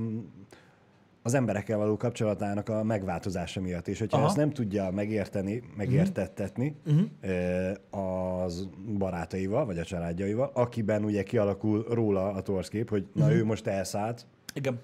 az 1.22 1.34
emberekkel 1.34 1.78
való 1.78 1.98
kapcsolatának 1.98 2.70
a 2.70 2.84
megváltozása 2.84 3.62
miatt. 3.62 3.88
És 3.88 4.00
hogyha 4.00 4.18
Aha. 4.18 4.28
ezt 4.28 4.36
nem 4.36 4.50
tudja 4.50 4.92
megérteni, 4.92 5.64
megértettetni 5.78 6.76
uh-huh. 6.86 8.40
az 8.44 8.70
barátaival, 8.98 9.66
vagy 9.66 9.78
a 9.78 9.84
családjaival, 9.84 10.52
akiben 10.54 11.04
ugye 11.04 11.24
kialakul 11.24 11.86
róla 11.90 12.28
a 12.28 12.42
torszkép, 12.42 12.90
hogy 12.90 13.08
na 13.14 13.32
ő 13.32 13.46
most 13.46 13.68
elszállt, 13.68 14.26
Igen. 14.54 14.80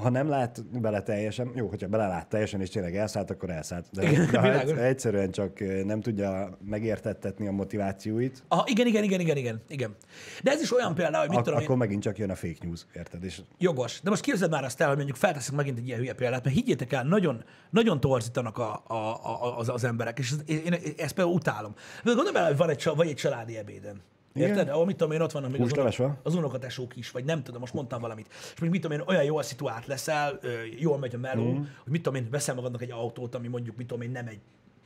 Ha 0.00 0.08
nem 0.08 0.28
lát 0.28 0.80
bele 0.80 1.02
teljesen, 1.02 1.52
jó, 1.54 1.68
hogyha 1.68 1.88
belelát 1.88 2.28
teljesen, 2.28 2.60
és 2.60 2.68
tényleg 2.68 2.96
elszállt, 2.96 3.30
akkor 3.30 3.50
elszállt. 3.50 3.86
De, 3.92 4.10
Igen, 4.10 4.28
de 4.30 4.38
ha 4.40 4.78
egyszerűen 4.84 5.30
csak 5.30 5.84
nem 5.84 6.00
tudja 6.00 6.58
megértettetni 6.64 7.46
a 7.46 7.52
motivációit, 7.52 8.42
Aha, 8.48 8.64
igen, 8.66 8.86
igen, 8.86 9.02
igen, 9.02 9.20
igen, 9.20 9.36
igen, 9.36 9.62
igen. 9.68 9.96
De 10.42 10.50
ez 10.50 10.60
is 10.60 10.72
olyan 10.72 10.94
például, 10.94 11.18
hogy 11.18 11.28
mit 11.28 11.36
ak- 11.38 11.44
tudom 11.44 11.60
én, 11.60 11.66
akkor 11.66 11.78
megint 11.78 12.02
csak 12.02 12.18
jön 12.18 12.30
a 12.30 12.34
fake 12.34 12.58
news, 12.60 12.86
érted? 12.94 13.24
És 13.24 13.40
Jogos. 13.58 14.00
De 14.02 14.10
most 14.10 14.22
képzeld 14.22 14.50
már 14.50 14.64
azt 14.64 14.80
el, 14.80 14.86
hogy 14.88 14.96
mondjuk 14.96 15.16
felteszek 15.16 15.54
megint 15.54 15.78
egy 15.78 15.86
ilyen 15.86 15.98
hülye 15.98 16.14
példát, 16.14 16.44
mert 16.44 16.56
higgyétek 16.56 16.92
el, 16.92 17.04
nagyon, 17.04 17.44
nagyon 17.70 18.00
torzítanak 18.00 18.58
a, 18.58 18.82
a, 18.86 18.94
a, 18.94 19.58
az, 19.58 19.68
az 19.68 19.84
emberek, 19.84 20.18
és 20.18 20.32
én, 20.46 20.58
én 20.64 20.72
ezt 20.96 21.14
például 21.14 21.36
utálom. 21.36 21.74
De 22.04 22.12
gondolom 22.12 22.36
el, 22.36 22.46
hogy 22.46 22.56
van 22.56 22.70
egy, 22.70 22.88
vagy 22.96 23.08
egy 23.08 23.14
családi 23.14 23.56
ebéden. 23.56 24.00
Érted? 24.36 24.56
Igen. 24.62 24.68
Ahol 24.74 24.86
mit 24.86 24.96
tudom 24.96 25.12
én, 25.12 25.20
ott 25.20 25.32
vannak 25.32 25.50
még 25.50 25.60
az, 25.60 25.72
unok, 25.72 26.10
unokatesók 26.34 26.96
is, 26.96 27.10
vagy 27.10 27.24
nem 27.24 27.42
tudom, 27.42 27.60
most 27.60 27.72
mondtam 27.74 28.00
valamit. 28.00 28.26
És 28.54 28.60
még 28.60 28.70
mit 28.70 28.80
tudom 28.80 28.98
én, 28.98 29.04
olyan 29.06 29.24
jól 29.24 29.42
szituált 29.42 29.86
leszel, 29.86 30.38
jól 30.78 30.98
megy 30.98 31.14
a 31.14 31.18
meló, 31.18 31.42
Mhm. 31.50 31.58
mm. 31.58 31.62
hogy 31.82 31.92
mit 31.92 32.02
tudom 32.02 32.22
én, 32.22 32.30
veszel 32.30 32.54
magadnak 32.54 32.82
egy 32.82 32.90
autót, 32.90 33.34
ami 33.34 33.48
mondjuk, 33.48 33.76
mit 33.76 33.86
tudom 33.86 34.02
én, 34.02 34.10
nem 34.10 34.26
egy 34.26 34.40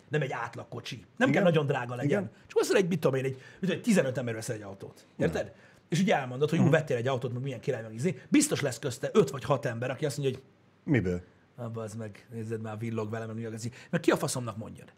nem 0.08 0.22
egy 0.22 0.32
átlag 0.32 0.68
kocsi. 0.68 0.94
Nem 1.16 1.28
Igen. 1.28 1.32
kell 1.32 1.42
nagyon 1.50 1.66
drága 1.66 1.94
legyen. 1.94 2.20
Igen. 2.22 2.30
Csak 2.46 2.58
azt 2.60 2.72
egy, 2.72 2.88
mit 2.88 3.00
tudom 3.00 3.18
én, 3.18 3.24
egy, 3.24 3.30
mit 3.32 3.42
tudom, 3.60 3.76
egy 3.76 3.82
15 3.82 4.18
ember 4.18 4.34
veszel 4.34 4.54
egy 4.56 4.62
autót. 4.62 5.06
Érted? 5.16 5.52
És 5.88 6.00
ugye 6.00 6.16
elmondod, 6.16 6.48
hogy 6.50 6.58
Mhm. 6.58 6.66
úgy 6.66 6.72
vettél 6.74 6.96
egy 6.96 7.06
autót, 7.08 7.32
meg 7.32 7.42
milyen 7.42 7.60
király 7.60 7.82
meg 7.82 7.94
izé. 7.94 8.22
Biztos 8.28 8.60
lesz 8.60 8.78
közte 8.78 9.10
5 9.12 9.30
vagy 9.30 9.44
6 9.44 9.66
ember, 9.66 9.90
aki 9.90 10.06
azt 10.06 10.18
mondja, 10.18 10.36
hogy 10.38 10.46
miből? 10.92 11.20
abba 11.56 11.82
az 11.82 11.94
meg, 11.94 12.26
nézzed 12.32 12.60
már, 12.60 12.78
villog 12.78 13.10
vele, 13.10 13.26
meg 13.26 13.50
Mert 13.90 14.02
ki 14.04 14.10
a 14.10 14.16
faszomnak 14.16 14.56
mondjad? 14.56 14.92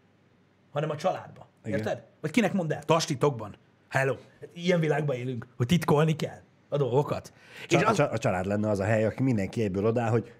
Hanem 0.71 0.89
a 0.89 0.95
családba. 0.95 1.47
Igen. 1.65 1.77
Érted? 1.79 2.03
Vagy 2.21 2.31
kinek 2.31 2.53
mondd 2.53 2.73
el? 2.73 2.83
Tastitokban. 2.83 3.55
Hello. 3.93 4.15
Ilyen 4.53 4.79
világban 4.79 5.15
élünk, 5.15 5.47
hogy 5.57 5.65
titkolni 5.65 6.15
kell 6.15 6.41
a 6.69 6.77
dolgokat. 6.77 7.33
Csa- 7.67 7.81
És 7.81 7.87
az, 7.87 7.99
a, 7.99 8.17
család 8.17 8.45
lenne 8.45 8.69
az 8.69 8.79
a 8.79 8.83
hely, 8.83 9.05
aki 9.05 9.23
mindenki 9.23 9.63
egyből 9.63 9.85
odáll, 9.85 10.09
hogy 10.09 10.31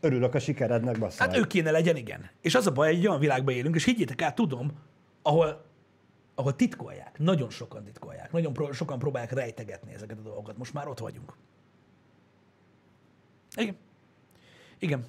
örülök 0.00 0.34
a 0.34 0.38
sikerednek, 0.38 0.98
bassza. 0.98 1.22
hát 1.22 1.36
ő 1.36 1.46
kéne 1.46 1.70
legyen, 1.70 1.96
igen. 1.96 2.30
És 2.40 2.54
az 2.54 2.66
a 2.66 2.72
baj, 2.72 2.88
hogy 2.88 2.96
egy 2.96 3.06
olyan 3.06 3.20
világban 3.20 3.54
élünk, 3.54 3.74
és 3.74 3.84
higgyétek 3.84 4.22
el, 4.22 4.34
tudom, 4.34 4.72
ahol, 5.22 5.64
ahol 6.34 6.56
titkolják, 6.56 7.18
nagyon 7.18 7.50
sokan 7.50 7.84
titkolják, 7.84 8.32
nagyon 8.32 8.52
pro, 8.52 8.72
sokan 8.72 8.98
próbálják 8.98 9.32
rejtegetni 9.32 9.94
ezeket 9.94 10.18
a 10.18 10.22
dolgokat. 10.22 10.56
Most 10.56 10.74
már 10.74 10.88
ott 10.88 10.98
vagyunk. 10.98 11.32
Igen. 13.56 13.76
Igen. 14.78 15.04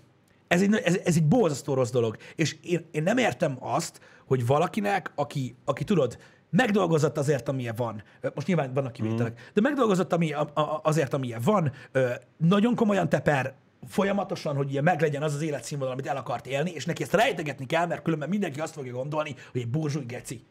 Ez 0.47 0.61
egy, 0.61 0.73
ez, 0.73 0.99
ez 1.03 1.15
egy 1.15 1.27
borzasztó 1.27 1.73
rossz 1.73 1.91
dolog. 1.91 2.17
És 2.35 2.55
én, 2.63 2.85
én 2.91 3.03
nem 3.03 3.17
értem 3.17 3.57
azt, 3.59 4.01
hogy 4.25 4.45
valakinek, 4.45 5.11
aki, 5.15 5.55
aki 5.65 5.83
tudod, 5.83 6.17
megdolgozott 6.49 7.17
azért, 7.17 7.49
amilyen 7.49 7.75
van. 7.75 8.03
Most 8.33 8.47
nyilván 8.47 8.73
vannak 8.73 8.91
kivételek, 8.91 9.31
mm. 9.31 9.43
de 9.53 9.61
megdolgozott 9.61 10.13
ami, 10.13 10.33
a, 10.33 10.41
a, 10.53 10.79
azért, 10.83 11.13
amilyen 11.13 11.41
van. 11.43 11.71
Ö, 11.91 12.09
nagyon 12.37 12.75
komolyan 12.75 13.09
teper 13.09 13.53
folyamatosan, 13.87 14.55
hogy 14.55 14.69
ugye 14.69 14.81
meglegyen 14.81 15.23
az 15.23 15.33
az 15.33 15.41
életszínvonal, 15.41 15.93
amit 15.93 16.07
el 16.07 16.17
akart 16.17 16.47
élni, 16.47 16.71
és 16.71 16.85
neki 16.85 17.03
ezt 17.03 17.13
rejtegetni 17.13 17.65
kell, 17.65 17.87
mert 17.87 18.01
különben 18.01 18.29
mindenki 18.29 18.59
azt 18.59 18.73
fogja 18.73 18.93
gondolni, 18.93 19.35
hogy 19.51 19.61
egy 19.61 19.69
burzsúj 19.69 20.05
geci. 20.05 20.43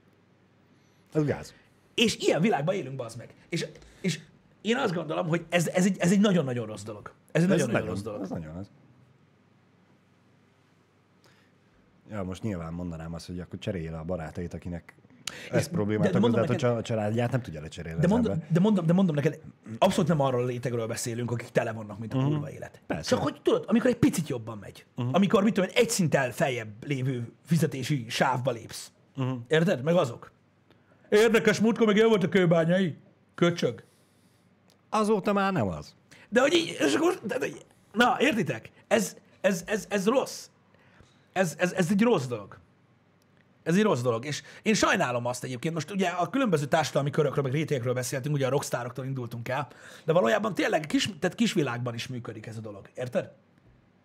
Ez 1.13 1.25
gáz. 1.25 1.55
És 1.95 2.17
ilyen 2.17 2.41
világban 2.41 2.75
élünk, 2.75 2.97
bazd 2.97 3.19
meg. 3.19 3.35
És, 3.49 3.67
és 4.01 4.21
én 4.61 4.77
azt 4.77 4.95
gondolom, 4.95 5.29
hogy 5.29 5.47
ez, 5.49 5.69
ez, 5.69 5.85
egy, 5.85 5.97
ez 5.99 6.11
egy 6.11 6.21
nagyon-nagyon 6.21 6.67
rossz 6.67 6.83
dolog. 6.83 7.13
Ez 7.33 7.43
egy 7.43 7.49
nagyon-nagyon 7.49 7.89
rossz 7.89 8.03
dolog. 8.03 8.23
Ez 8.23 8.29
nagyon 8.29 8.57
az. 8.57 8.71
Ja, 12.11 12.23
most 12.23 12.43
nyilván 12.43 12.73
mondanám 12.73 13.15
azt, 13.15 13.27
hogy 13.27 13.41
akkor 13.41 13.59
cserélje 13.59 13.91
le 13.91 13.99
a 13.99 14.05
barátait, 14.05 14.55
akinek 14.55 14.95
ez 15.51 15.65
de- 15.65 15.73
problémát 15.73 16.11
de 16.13 16.19
de 16.19 16.29
neked- 16.29 16.59
csa- 16.59 16.77
a 16.77 16.83
családját 16.83 17.31
nem 17.31 17.41
tudja 17.43 17.61
lecserélni. 17.61 18.01
De 18.01 18.07
mondom, 18.07 18.43
de, 18.49 18.61
mondom, 18.61 18.87
de 18.87 18.93
mondom 18.93 19.15
neked, 19.15 19.41
abszolút 19.79 20.09
nem 20.09 20.21
arról 20.21 20.43
a 20.43 20.47
rétegről 20.47 20.87
beszélünk, 20.87 21.31
akik 21.31 21.49
tele 21.49 21.73
vannak, 21.73 21.99
mint 21.99 22.15
a 22.15 22.19
kurva 22.23 22.51
élet. 22.51 22.71
Mhm. 22.73 22.83
Persze. 22.87 23.09
Csak 23.09 23.23
hogy 23.23 23.41
tudod, 23.43 23.65
amikor 23.67 23.91
egy 23.91 23.97
picit 23.97 24.29
jobban 24.29 24.59
megy, 24.59 24.87
Mhm. 24.97 25.09
amikor 25.13 25.43
mit 25.43 25.55
tudom, 25.55 25.71
egy 25.75 25.91
szinttel 25.91 26.33
feljebb 26.33 26.69
lévő 26.87 27.33
fizetési 27.47 28.07
sávba 28.09 28.51
lépsz. 28.51 28.93
Mhm. 29.17 29.31
Érted? 29.49 29.83
Meg 29.83 29.95
azok. 29.95 30.31
Érdekes, 31.09 31.61
múltkor 31.61 31.87
meg 31.87 31.99
el 31.99 32.09
volt 32.09 32.25
a 32.25 32.29
kőbányai. 32.29 32.97
Köcsög. 33.35 33.83
Azóta 34.91 35.33
már 35.33 35.53
nem 35.53 35.69
az. 35.69 35.95
De 36.29 36.41
hogy 36.41 36.53
így, 36.55 36.77
és 36.81 36.95
akkor, 36.95 37.19
de, 37.25 37.39
de, 37.39 37.47
na, 37.93 38.17
értitek? 38.21 38.71
Ez, 38.89 39.17
ez, 39.41 39.63
ez, 39.67 39.87
ez 39.89 40.07
rossz. 40.07 40.47
ez, 41.33 41.55
ez, 41.59 41.73
ez 41.73 41.87
egy 41.91 42.03
rossz 42.03 42.27
dolog. 42.27 42.59
Ez 43.69 43.77
egy 43.77 43.83
rossz 43.83 44.01
dolog, 44.01 44.25
és 44.25 44.43
én 44.63 44.75
sajnálom 44.75 45.27
azt 45.27 45.45
egyébként. 45.45 45.75
Most 45.75 45.91
ugye 45.91 46.09
a 46.09 46.31
különböző 46.31 46.67
társadalmi 46.67 47.11
körökről, 47.11 47.45
meg 47.45 47.53
rétegekről 47.53 47.95
beszéltünk, 47.95 48.35
ugye 48.35 48.47
a 48.47 48.51
rockstaroktól 48.51 49.05
indultunk 49.05 49.49
el, 49.49 49.69
de 50.05 50.13
valójában 50.13 50.55
tényleg 50.55 50.87
kis, 50.87 51.11
tehát 51.19 51.37
kisvilágban 51.37 51.95
is 51.95 52.07
működik 52.07 52.47
ez 52.47 52.57
a 52.57 52.61
dolog. 52.61 52.91
Érted? 52.95 53.31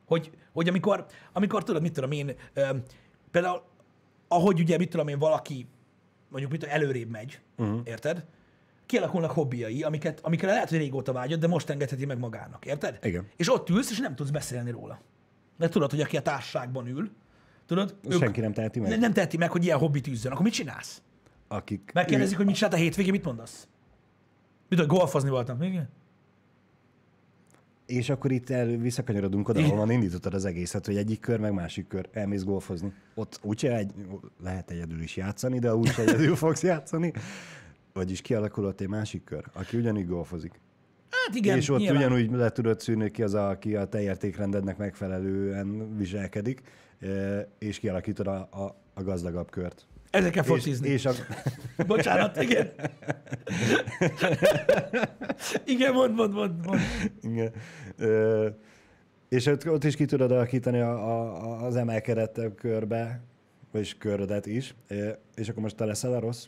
Hogy, 0.06 0.32
hogy 0.54 0.68
amikor, 0.68 1.06
amikor 1.34 1.64
tudod, 1.64 1.82
mit 1.82 1.94
tudom 1.94 2.12
én, 2.12 2.36
például 3.32 3.64
ahogy 4.28 4.60
ugye, 4.60 4.78
mit 4.78 4.90
tudom 4.90 5.08
én, 5.08 5.20
valaki 5.20 5.68
mondjuk 6.30 6.52
mit 6.52 6.62
tudom, 6.62 6.76
előrébb 6.76 7.10
megy, 7.10 7.40
uh-huh. 7.58 7.82
érted? 7.84 8.26
Kialakulnak 8.86 9.32
hobbiai, 9.32 9.84
amiket, 9.84 10.20
amikre 10.24 10.52
lehet, 10.52 10.70
hogy 10.70 10.78
régóta 10.78 11.12
vágyott, 11.12 11.40
de 11.40 11.48
most 11.48 11.70
engedheti 11.70 12.06
meg 12.06 12.20
magának, 12.20 12.66
érted? 12.66 13.00
Igen. 13.02 13.28
És 13.36 13.54
ott 13.54 13.70
ülsz, 13.70 13.92
és 13.92 14.00
nem 14.00 14.16
tudsz 14.16 14.30
beszélni 14.30 14.72
róla. 14.72 15.00
Mert 15.58 15.72
tudod, 15.72 15.90
hogy 15.90 16.02
aki 16.02 16.18
a 16.18 16.22
társaságban 16.22 16.88
ül, 16.88 17.12
tudod, 17.76 18.20
Senki 18.20 18.40
nem 18.42 18.54
teheti 18.54 18.80
meg. 18.80 18.90
ne- 18.90 18.96
nem 18.98 19.14
teheti 19.14 19.38
meg, 19.38 19.52
hogy 19.52 19.64
ilyen 19.64 19.78
hobbit 19.78 20.08
űzzön. 20.08 20.32
Akkor 20.32 20.44
mit 20.44 20.54
csinálsz? 20.54 21.02
Akik 21.48 21.92
Megkérdezik, 21.94 22.38
hogy 22.38 22.46
mit 22.46 22.56
csinált 22.56 22.74
a 22.74 22.78
hétvégén, 22.78 23.12
mit 23.12 23.24
mondasz? 23.24 23.68
Mit 24.70 24.80
tudom, 24.80 24.98
golfozni 24.98 25.30
voltam. 25.30 25.62
Igen? 25.62 25.90
És 27.86 28.10
akkor 28.10 28.32
itt 28.32 28.50
el, 28.50 28.66
visszakanyarodunk 28.66 29.50
oda, 29.50 29.60
ahol 29.64 29.90
indítottad 29.92 30.34
az 30.34 30.46
egészet, 30.46 30.86
hogy 30.86 30.98
egyik 30.98 31.20
kör, 31.20 31.40
meg 31.40 31.54
másik 31.54 31.88
kör, 31.88 32.10
elmész 32.12 32.44
golfozni. 32.44 32.94
Ott 33.16 33.40
úgyse 33.42 33.76
egy, 33.76 33.92
lehet 34.44 34.72
egyedül 34.72 35.02
is 35.02 35.16
játszani, 35.16 35.60
de 35.60 35.76
úgyse 35.76 36.02
egyedül 36.08 36.36
fogsz 36.36 36.64
játszani. 36.64 37.14
Vagyis 37.94 38.22
kialakulott 38.22 38.82
egy 38.82 38.88
másik 38.88 39.24
kör, 39.24 39.46
aki 39.54 39.78
ugyanígy 39.78 40.08
golfozik. 40.08 40.60
Hát 41.10 41.36
igen, 41.36 41.58
és 41.58 41.70
ott 41.70 41.80
nyilván. 41.80 41.98
ugyanúgy 41.98 42.32
le 42.32 42.50
tudod 42.50 42.80
szűrni 42.80 43.12
ki 43.12 43.24
az, 43.24 43.34
aki 43.34 43.76
a 43.76 43.86
te 43.86 44.02
értékrendednek 44.02 44.78
megfelelően 44.78 45.98
viselkedik, 45.98 46.62
és 47.60 47.80
kialakítod 47.80 48.28
a, 48.28 48.48
a, 48.52 48.76
a 48.94 49.04
gazdagabb 49.04 49.50
kört. 49.50 49.86
Ezekkel 50.10 50.44
És, 50.44 50.50
focizni. 50.50 50.88
és 50.90 51.06
a, 51.06 51.12
Bocsánat, 51.88 52.42
igen. 52.42 52.72
igen, 55.66 55.94
mond, 55.94 56.16
mond, 56.16 56.34
mond, 56.34 56.66
mond. 56.66 56.80
igen. 57.22 57.52
Ö, 57.98 58.48
és 59.30 59.46
ott, 59.46 59.70
ott 59.70 59.84
is 59.84 59.96
ki 59.96 60.06
tudod 60.06 60.32
alakítani 60.32 60.80
a, 60.80 60.92
a, 60.92 61.66
az 61.66 61.76
emelkedettebb 61.76 62.56
körbe, 62.56 63.22
vagyis 63.72 63.98
körödet 63.98 64.46
is, 64.46 64.76
és 65.36 65.50
akkor 65.50 65.62
most 65.62 65.76
te 65.76 65.86
leszel 65.86 66.14
a 66.14 66.20
rossz. 66.20 66.46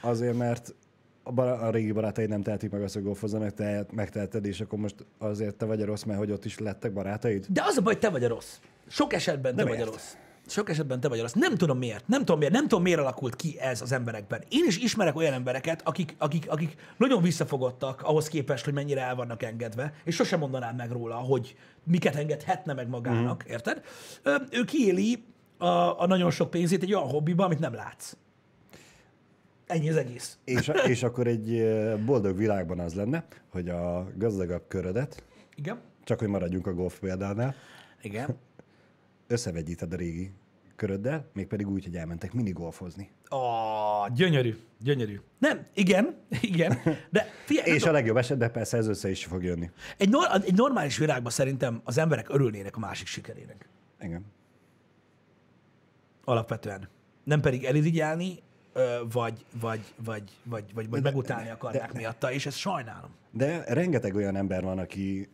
Azért, 0.00 0.36
mert 0.36 0.74
a, 1.22 1.32
bar- 1.32 1.62
a 1.62 1.70
régi 1.70 1.92
barátaid 1.92 2.28
nem 2.28 2.42
tehetik 2.42 2.70
meg 2.70 2.82
azt, 2.82 2.94
hogy 2.94 3.02
golfozzanak, 3.02 3.54
te 3.54 3.86
megteheted, 3.92 4.44
és 4.46 4.60
akkor 4.60 4.78
most 4.78 5.06
azért 5.18 5.54
te 5.54 5.64
vagy 5.64 5.82
a 5.82 5.84
rossz, 5.84 6.02
mert 6.02 6.18
hogy 6.18 6.30
ott 6.30 6.44
is 6.44 6.58
lettek 6.58 6.92
barátaid? 6.92 7.46
De 7.48 7.62
az 7.64 7.76
a 7.76 7.82
baj, 7.82 7.98
te 7.98 8.08
vagy 8.10 8.24
a 8.24 8.28
rossz. 8.28 8.56
Sok 8.88 9.12
esetben 9.12 9.56
te 9.56 9.62
De 9.64 9.68
vagy 9.68 9.80
a 9.80 9.84
rossz. 9.84 10.14
Sok 10.48 10.70
esetben 10.70 11.00
te 11.00 11.08
vagy 11.08 11.18
a 11.18 11.22
rossz. 11.22 11.32
Nem 11.32 11.54
tudom 11.54 11.78
miért. 11.78 12.08
Nem 12.08 12.18
tudom 12.18 12.38
miért. 12.38 12.52
Nem 12.52 12.68
tudom 12.68 12.82
miért 12.82 12.98
alakult 12.98 13.36
ki 13.36 13.60
ez 13.60 13.82
az 13.82 13.92
emberekben. 13.92 14.42
Én 14.48 14.64
is 14.66 14.78
ismerek 14.78 15.16
olyan 15.16 15.32
embereket, 15.32 15.80
akik, 15.84 16.14
akik, 16.18 16.50
akik 16.50 16.76
nagyon 16.96 17.22
visszafogottak 17.22 18.02
ahhoz 18.02 18.28
képest, 18.28 18.64
hogy 18.64 18.74
mennyire 18.74 19.00
el 19.00 19.14
vannak 19.14 19.42
engedve, 19.42 19.92
és 20.04 20.14
sosem 20.14 20.38
mondanám 20.38 20.76
meg 20.76 20.90
róla, 20.90 21.14
hogy 21.14 21.56
miket 21.84 22.14
engedhetne 22.14 22.72
meg 22.72 22.88
magának, 22.88 23.44
mm. 23.48 23.50
érted? 23.50 23.82
Ö, 24.22 24.36
ő 24.50 24.64
kiéli 24.64 25.24
a, 25.58 26.00
a 26.00 26.06
nagyon 26.06 26.30
sok 26.30 26.50
pénzét 26.50 26.82
egy 26.82 26.94
olyan 26.94 27.08
hobbiba, 27.08 27.44
amit 27.44 27.58
nem 27.58 27.74
látsz. 27.74 28.16
Ennyi 29.66 29.88
az 29.88 29.96
egész. 29.96 30.38
És, 30.44 30.68
és 30.92 31.02
akkor 31.02 31.26
egy 31.26 31.64
boldog 32.04 32.36
világban 32.36 32.78
az 32.78 32.94
lenne, 32.94 33.24
hogy 33.50 33.68
a 33.68 34.06
gazdagabb 34.16 34.62
körödet, 34.68 35.22
Igen? 35.54 35.80
csak 36.04 36.18
hogy 36.18 36.28
maradjunk 36.28 36.66
a 36.66 36.74
golf 36.74 36.98
példánál, 36.98 37.54
Igen. 38.02 38.36
Összevegyíted 39.26 39.92
a 39.92 39.96
régi 39.96 40.32
köröddel, 40.76 41.30
mégpedig 41.32 41.68
úgy, 41.68 41.84
hogy 41.84 41.96
elmentek 41.96 42.32
minigolfozni. 42.32 43.10
Ó, 43.30 43.38
gyönyörű, 44.14 44.56
gyönyörű. 44.80 45.20
Nem, 45.38 45.66
igen, 45.74 46.14
igen, 46.40 46.78
de 47.10 47.26
figyelj, 47.44 47.74
És 47.74 47.84
a 47.84 47.90
legjobb 47.92 48.16
esetben 48.16 48.52
persze 48.52 48.76
ez 48.76 48.86
össze 48.88 49.10
is 49.10 49.24
fog 49.24 49.44
jönni. 49.44 49.70
Egy, 49.96 50.08
nor- 50.08 50.44
egy 50.44 50.54
normális 50.54 50.98
világban 50.98 51.30
szerintem 51.30 51.80
az 51.84 51.98
emberek 51.98 52.28
örülnének 52.28 52.76
a 52.76 52.78
másik 52.78 53.06
sikerének. 53.06 53.68
Igen. 54.00 54.24
Alapvetően. 56.24 56.88
Nem 57.24 57.40
pedig 57.40 57.64
elirigyelni, 57.64 58.38
vagy, 59.12 59.44
vagy, 59.60 59.80
vagy, 60.04 60.22
vagy, 60.44 60.64
vagy, 60.74 60.88
vagy 60.88 61.02
megutálni 61.02 61.50
akarnák 61.50 61.92
miatta, 61.92 62.32
és 62.32 62.46
ezt 62.46 62.56
sajnálom. 62.56 63.10
De 63.30 63.64
rengeteg 63.74 64.14
olyan 64.14 64.36
ember 64.36 64.62
van, 64.62 64.78
aki, 64.78 65.28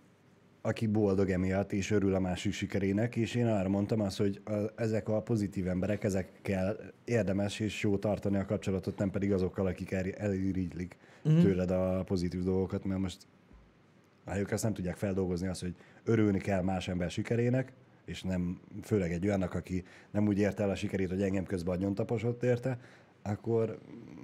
aki 0.63 0.87
boldog 0.87 1.31
emiatt, 1.31 1.73
és 1.73 1.91
örül 1.91 2.15
a 2.15 2.21
másik 2.21 2.53
sikerének, 2.53 3.17
és 3.17 3.35
én 3.35 3.47
arra 3.47 3.69
mondtam 3.69 4.01
azt, 4.01 4.19
hogy 4.19 4.41
a, 4.45 4.53
ezek 4.77 5.09
a 5.09 5.23
pozitív 5.23 5.69
emberek, 5.69 6.05
ezekkel 6.05 6.77
érdemes 7.05 7.61
és 7.61 7.83
jó 7.83 7.97
tartani 7.97 8.37
a 8.37 8.45
kapcsolatot, 8.45 8.99
nem 8.99 9.11
pedig 9.11 9.33
azokkal, 9.33 9.67
akik 9.67 9.91
el, 9.91 10.11
elirigylik 10.11 10.97
Mhm. 11.23 11.35
mm-hmm. 11.35 11.43
tőled 11.45 11.71
a 11.71 12.03
pozitív 12.05 12.43
dolgokat, 12.43 12.85
mert 12.85 13.01
most 13.01 13.27
ha 14.25 14.39
ők 14.39 14.51
ezt 14.51 14.63
nem 14.63 14.73
tudják 14.73 14.97
feldolgozni, 14.97 15.47
az, 15.47 15.61
hogy 15.61 15.75
örülni 16.05 16.39
kell 16.39 16.63
más 16.63 16.89
ember 16.89 17.11
sikerének, 17.11 17.73
és 18.05 18.23
nem, 18.23 18.61
főleg 18.83 19.13
egy 19.13 19.27
olyannak, 19.27 19.55
aki 19.55 19.85
nem 20.11 20.27
úgy 20.27 20.39
ért 20.39 20.61
el 20.61 20.71
a 20.71 20.75
sikerét, 20.75 21.09
hogy 21.09 21.23
engem 21.23 21.45
közben 21.45 21.75
agyon 21.75 21.95
taposott 21.95 22.43
érte, 22.43 22.79
akkor 23.23 23.79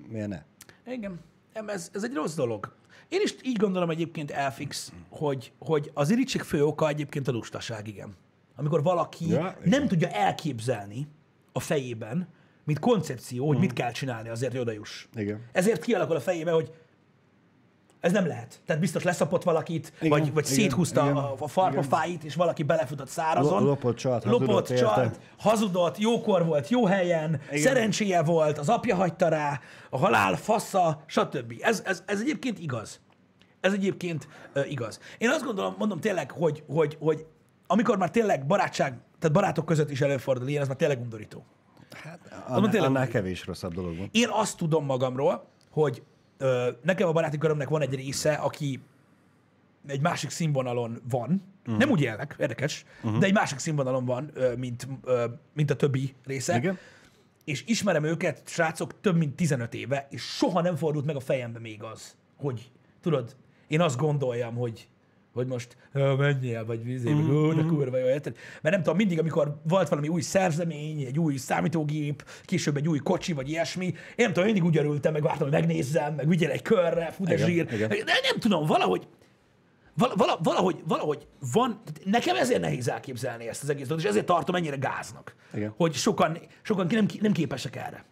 miért 0.09 0.29
ne? 0.29 0.43
Igen, 0.87 1.21
Nem, 1.55 1.69
ez, 1.69 1.91
ez 1.95 2.05
egy 2.05 2.15
rossz 2.15 2.35
dolog. 2.35 2.73
Én 3.09 3.21
is 3.25 3.35
így 3.43 3.57
gondolom 3.57 3.91
egyébként 3.91 4.31
elfix, 4.31 4.93
hogy, 5.09 5.53
hogy 5.59 5.91
az 5.95 6.11
irigység 6.11 6.43
fő 6.43 6.65
oka 6.65 6.89
egyébként 6.89 7.29
a 7.29 7.33
lustaság, 7.33 7.89
igen. 7.89 8.17
Amikor 8.57 8.83
valaki 8.83 9.29
Ja, 9.29 9.39
ja, 9.39 9.57
igen. 9.61 9.79
nem 9.79 9.89
tudja 9.89 10.09
elképzelni 10.09 11.09
a 11.53 11.61
fejében, 11.61 12.29
mint 12.65 12.79
koncepció, 12.79 13.47
hogy 13.47 13.59
mit 13.59 13.73
kell 13.73 13.93
csinálni 13.93 14.29
azért, 14.29 14.53
hogy 14.53 14.61
oda 14.61 14.73
juss. 14.73 15.07
Igen. 15.15 15.41
Ezért 15.53 15.85
kialakul 15.85 16.17
a 16.17 16.21
fejébe, 16.21 16.51
hogy 16.51 16.71
ez 18.01 18.13
nem 18.13 18.27
lehet. 18.27 18.61
Tehát 18.67 18.81
biztos 18.83 19.03
leszapott 19.03 19.43
valakit, 19.43 19.93
igen, 20.01 20.09
vagy, 20.19 20.33
vagy 20.33 20.45
igen, 20.45 20.59
széthúzta 20.59 21.03
igen, 21.03 21.17
a, 21.17 21.35
a 21.39 21.47
farpafáit, 21.49 22.25
és 22.25 22.35
valaki 22.35 22.63
belefutott 22.63 23.09
szárazon. 23.09 23.59
Lo- 23.59 23.69
lopott, 23.69 23.97
csalt, 23.97 24.25
lopott, 24.25 24.39
hazudott 24.47 24.71
érte. 24.71 24.85
csalt, 24.85 25.21
hazudott, 25.39 25.99
jókor 25.99 26.45
volt, 26.47 26.69
jó 26.69 26.87
helyen, 26.87 27.41
igen. 27.49 27.63
szerencséje 27.63 28.23
volt, 28.23 28.59
az 28.59 28.69
apja 28.69 28.97
hagyta 28.97 29.29
rá, 29.29 29.61
a 29.91 29.99
halál 29.99 30.37
fassa, 30.37 31.03
stb. 31.07 31.55
Ez, 31.61 31.83
ez, 31.85 32.03
ez 32.07 32.21
egyébként 32.21 32.59
igaz. 32.59 33.01
Ez 33.61 33.73
egyébként 33.73 34.29
uh, 34.55 34.71
igaz. 34.71 35.01
Én 35.19 35.29
azt 35.29 35.45
gondolom, 35.45 35.75
mondom 35.79 36.01
tényleg, 36.01 36.31
hogy, 36.31 36.63
hogy, 36.69 36.97
hogy 37.01 37.27
amikor 37.67 37.97
már 37.99 38.11
tényleg 38.11 38.47
barátság, 38.47 38.99
tehát 39.19 39.37
barátok 39.37 39.65
között 39.65 39.91
is 39.91 40.01
előfordul 40.01 40.49
ilyen, 40.49 40.63
ez 40.63 40.69
már 40.69 40.77
tényleg 40.77 41.01
undorító. 41.01 41.45
Annál, 42.47 42.71
tényleg- 42.71 42.91
annál 42.91 43.09
kevés 43.09 43.47
rosszabb 43.47 43.75
dolog 43.75 43.97
van. 43.97 44.09
Én 44.13 44.29
azt 44.31 44.57
tudom 44.57 44.85
magamról, 44.85 45.49
hogy 45.71 46.03
ö, 46.39 46.71
nekem 46.83 47.09
a 47.09 47.13
baráti 47.13 47.39
körömnek 47.39 47.69
van 47.69 47.83
egy 47.83 47.95
része, 47.95 48.33
aki 48.33 48.81
egy 49.87 50.01
másik 50.01 50.31
színvonalon 50.31 51.01
van, 51.09 51.43
uh-huh. 51.61 51.79
nem 51.79 51.91
úgy 51.91 52.01
élnek, 52.01 52.37
érdekes, 52.39 52.85
uh-huh. 53.03 53.19
de 53.19 53.27
egy 53.27 53.33
másik 53.33 53.59
színvonalon 53.59 54.05
van, 54.05 54.31
ö, 54.35 54.55
mint, 54.57 54.89
ö, 55.05 55.25
mint 55.55 55.71
a 55.71 55.77
többi 55.77 56.15
része. 56.25 56.57
Igen. 56.57 56.79
És 57.45 57.65
ismerem 57.67 58.05
őket, 58.05 58.43
srácok, 58.45 59.01
több 59.01 59.17
mint 59.17 59.37
15 59.37 59.75
éve, 59.75 60.07
és 60.11 60.23
soha 60.23 60.61
nem 60.61 60.77
fordult 60.77 61.05
meg 61.05 61.17
a 61.17 61.21
fejembe 61.21 61.59
még 61.59 61.83
az, 61.83 62.17
hogy 62.37 62.71
tudod, 63.01 63.37
én 63.69 63.81
azt 63.81 63.97
gondoljam, 63.97 64.55
hogy 64.55 64.89
hogy 65.39 65.47
most 65.47 65.77
"Ö, 65.93 66.15
menjél, 66.15 66.65
vagy 66.65 66.85
vízé, 66.85 67.13
vagy 67.13 67.31
ó, 67.31 67.53
de 67.53 67.63
kurva 67.63 67.97
jó, 67.97 68.07
érted? 68.07 68.37
Mert 68.63 68.75
nem 68.75 68.83
tudom, 68.85 68.97
mindig, 68.97 69.19
amikor 69.19 69.61
volt 69.63 69.89
valami 69.89 70.09
új 70.09 70.21
szerzemény, 70.21 71.01
egy 71.03 71.19
új 71.19 71.37
számítógép, 71.37 72.25
később 72.45 72.77
egy 72.77 72.89
új 72.89 72.99
kocsi, 72.99 73.33
vagy 73.33 73.49
ilyesmi, 73.49 73.85
én 73.87 73.95
nem 74.17 74.29
tudom, 74.33 74.45
mindig 74.45 74.65
úgy 74.65 74.77
örültem, 74.77 75.13
meg 75.13 75.23
vártam, 75.23 75.43
hogy 75.49 75.61
megnézzem, 75.61 76.15
meg 76.15 76.29
vigyél 76.29 76.51
egy 76.51 76.63
körre, 76.63 77.11
fú, 77.11 77.25
de 77.25 77.35
Igen, 77.35 77.47
zsír. 77.47 77.73
igen. 77.73 77.89
De 77.89 78.13
nem 78.31 78.39
tudom, 78.41 78.67
valahogy, 78.67 79.07
vala, 79.95 80.15
vala, 80.17 80.39
valahogy, 80.43 80.83
valahogy 80.87 81.27
van, 81.53 81.81
nekem 82.05 82.37
ezért 82.37 82.61
nehéz 82.61 82.89
elképzelni 82.89 83.49
ezt 83.49 83.63
az 83.63 83.69
egész 83.69 83.87
dolgot, 83.87 84.05
és 84.05 84.11
ezért 84.11 84.27
tartom 84.27 84.55
ennyire 84.55 84.77
gáznak, 84.77 85.35
Igen. 85.55 85.73
hogy 85.77 85.95
sokan, 85.95 86.39
sokan 86.63 86.87
nem, 86.91 87.07
nem 87.21 87.33
képesek 87.33 87.77
erre. 87.77 88.05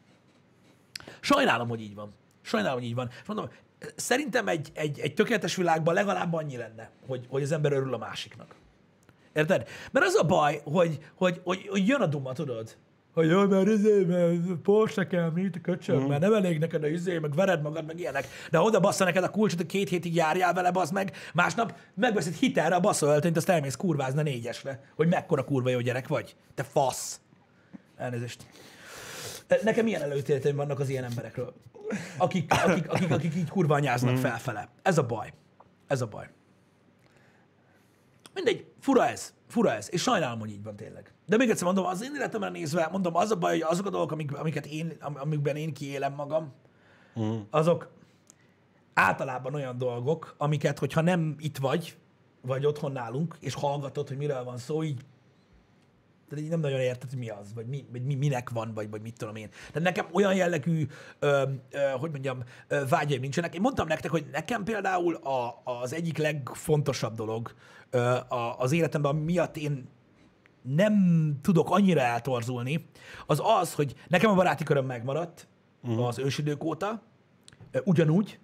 Sajnálom, 1.20 1.68
hogy 1.68 1.80
így 1.80 1.94
van. 1.94 2.12
Sajnálom, 2.42 2.78
hogy 2.78 2.88
így 2.88 2.94
van. 2.94 3.08
És 3.22 3.26
mondom, 3.26 3.48
szerintem 3.96 4.48
egy, 4.48 4.70
egy, 4.74 4.98
egy 5.00 5.14
tökéletes 5.14 5.56
világban 5.56 5.94
legalább 5.94 6.32
annyi 6.32 6.56
lenne, 6.56 6.90
hogy, 7.06 7.26
hogy 7.28 7.42
az 7.42 7.52
ember 7.52 7.72
örül 7.72 7.94
a 7.94 7.98
másiknak. 7.98 8.54
Érted? 9.32 9.68
Mert 9.90 10.06
az 10.06 10.14
a 10.14 10.24
baj, 10.24 10.60
hogy, 10.64 10.98
hogy, 11.14 11.40
hogy, 11.44 11.66
hogy 11.68 11.88
jön 11.88 12.00
a 12.00 12.06
duma, 12.06 12.32
tudod? 12.32 12.76
Hogy 13.16 13.28
jó, 13.28 13.46
mert 13.46 13.66
izé, 13.66 14.04
mert 14.04 14.54
Porsche 14.62 15.06
kell, 15.06 15.30
mit 15.30 15.60
köcsög, 15.60 16.00
mm. 16.00 16.06
mert 16.06 16.20
nem 16.20 16.32
elég 16.32 16.58
neked 16.58 16.82
a 16.82 16.86
izé, 16.86 17.18
meg 17.18 17.34
vered 17.34 17.62
magad, 17.62 17.86
meg 17.86 17.98
ilyenek. 17.98 18.26
De 18.50 18.60
oda 18.60 18.80
bassza 18.80 19.04
neked 19.04 19.22
a 19.22 19.30
kulcsot, 19.30 19.58
hogy 19.58 19.66
két 19.66 19.88
hétig 19.88 20.14
járjál 20.14 20.54
vele, 20.54 20.70
bazd 20.70 20.92
meg, 20.92 21.16
másnap 21.34 21.74
megveszed 21.94 22.34
hitelre 22.34 22.74
a 22.74 22.80
basszó 22.80 23.06
öltönyt, 23.06 23.36
azt 23.36 23.48
elmész 23.48 23.76
kurvázni 23.76 24.20
a 24.20 24.22
négyesre, 24.22 24.80
hogy 24.94 25.08
mekkora 25.08 25.44
kurva 25.44 25.68
jó 25.68 25.80
gyerek 25.80 26.08
vagy. 26.08 26.36
Te 26.54 26.62
fasz. 26.62 27.20
Elnézést. 27.96 28.46
Nekem 29.62 29.86
ilyen 29.86 30.02
előítéleteim 30.02 30.56
vannak 30.56 30.80
az 30.80 30.88
ilyen 30.88 31.04
emberekről, 31.04 31.54
akik, 32.18 32.52
akik, 32.52 32.90
akik, 32.90 33.10
akik 33.10 33.34
így 33.34 33.48
kurva 33.48 33.74
anyáznak 33.74 34.16
felfele. 34.16 34.68
Ez 34.82 34.98
a 34.98 35.06
baj. 35.06 35.32
Ez 35.86 36.00
a 36.00 36.06
baj. 36.06 36.28
Mindegy, 38.34 38.66
fura 38.80 39.06
ez. 39.06 39.34
Fura 39.48 39.72
ez. 39.72 39.88
És 39.90 40.02
sajnálom, 40.02 40.38
hogy 40.38 40.50
így 40.50 40.62
van 40.62 40.76
tényleg. 40.76 41.12
De 41.26 41.36
még 41.36 41.50
egyszer 41.50 41.64
mondom, 41.64 41.84
az 41.86 42.02
én 42.02 42.14
életemre 42.14 42.48
nézve, 42.48 42.88
mondom, 42.92 43.16
az 43.16 43.30
a 43.30 43.36
baj, 43.36 43.52
hogy 43.52 43.62
azok 43.62 43.86
a 43.86 43.90
dolgok, 43.90 44.12
amik, 44.12 44.36
amiket 44.36 44.66
én, 44.66 44.96
am- 45.00 45.16
amikben 45.20 45.56
én 45.56 45.74
kiélem 45.74 46.12
magam, 46.14 46.52
Mm. 47.20 47.36
azok 47.50 47.90
általában 48.94 49.54
olyan 49.54 49.78
dolgok, 49.78 50.34
amiket, 50.38 50.78
hogyha 50.78 51.00
nem 51.00 51.34
itt 51.38 51.58
vagy, 51.58 51.96
vagy 52.40 52.66
otthon 52.66 52.92
nálunk, 52.92 53.36
és 53.40 53.54
hallgatod, 53.54 54.08
hogy 54.08 54.16
miről 54.16 54.44
van 54.44 54.58
szó, 54.58 54.82
így 54.82 55.00
tehát 56.28 56.44
így 56.44 56.50
nem 56.50 56.60
nagyon 56.60 56.80
érted, 56.80 57.10
hogy 57.10 57.18
mi 57.18 57.28
az, 57.28 57.54
vagy, 57.54 57.66
mi, 57.66 57.84
vagy 57.92 58.04
mi, 58.04 58.14
minek 58.14 58.50
van, 58.50 58.72
vagy, 58.74 58.90
vagy 58.90 59.02
mit 59.02 59.16
tudom 59.16 59.36
én. 59.36 59.48
Tehát 59.48 59.82
nekem 59.82 60.06
olyan 60.12 60.34
jellegű, 60.34 60.86
ö, 61.18 61.42
ö, 61.70 61.78
hogy 61.98 62.10
mondjam, 62.10 62.42
ö, 62.68 62.82
vágyaim 62.88 63.20
nincsenek. 63.20 63.54
Én 63.54 63.60
mondtam 63.60 63.86
nektek, 63.86 64.10
hogy 64.10 64.26
nekem 64.32 64.64
például 64.64 65.14
a, 65.14 65.62
az 65.64 65.92
egyik 65.92 66.18
legfontosabb 66.18 67.14
dolog 67.14 67.54
ö, 67.90 67.98
a, 68.28 68.58
az 68.58 68.72
életemben, 68.72 69.10
ami 69.10 69.22
miatt 69.22 69.56
én 69.56 69.88
nem 70.62 70.94
tudok 71.42 71.70
annyira 71.70 72.00
eltorzulni, 72.00 72.88
az 73.26 73.40
az, 73.44 73.74
hogy 73.74 73.94
nekem 74.08 74.30
a 74.30 74.34
baráti 74.34 74.64
köröm 74.64 74.86
megmaradt 74.86 75.48
uh-huh. 75.82 76.06
az 76.06 76.18
ősidők 76.18 76.64
óta, 76.64 77.02
ugyanúgy, 77.84 78.38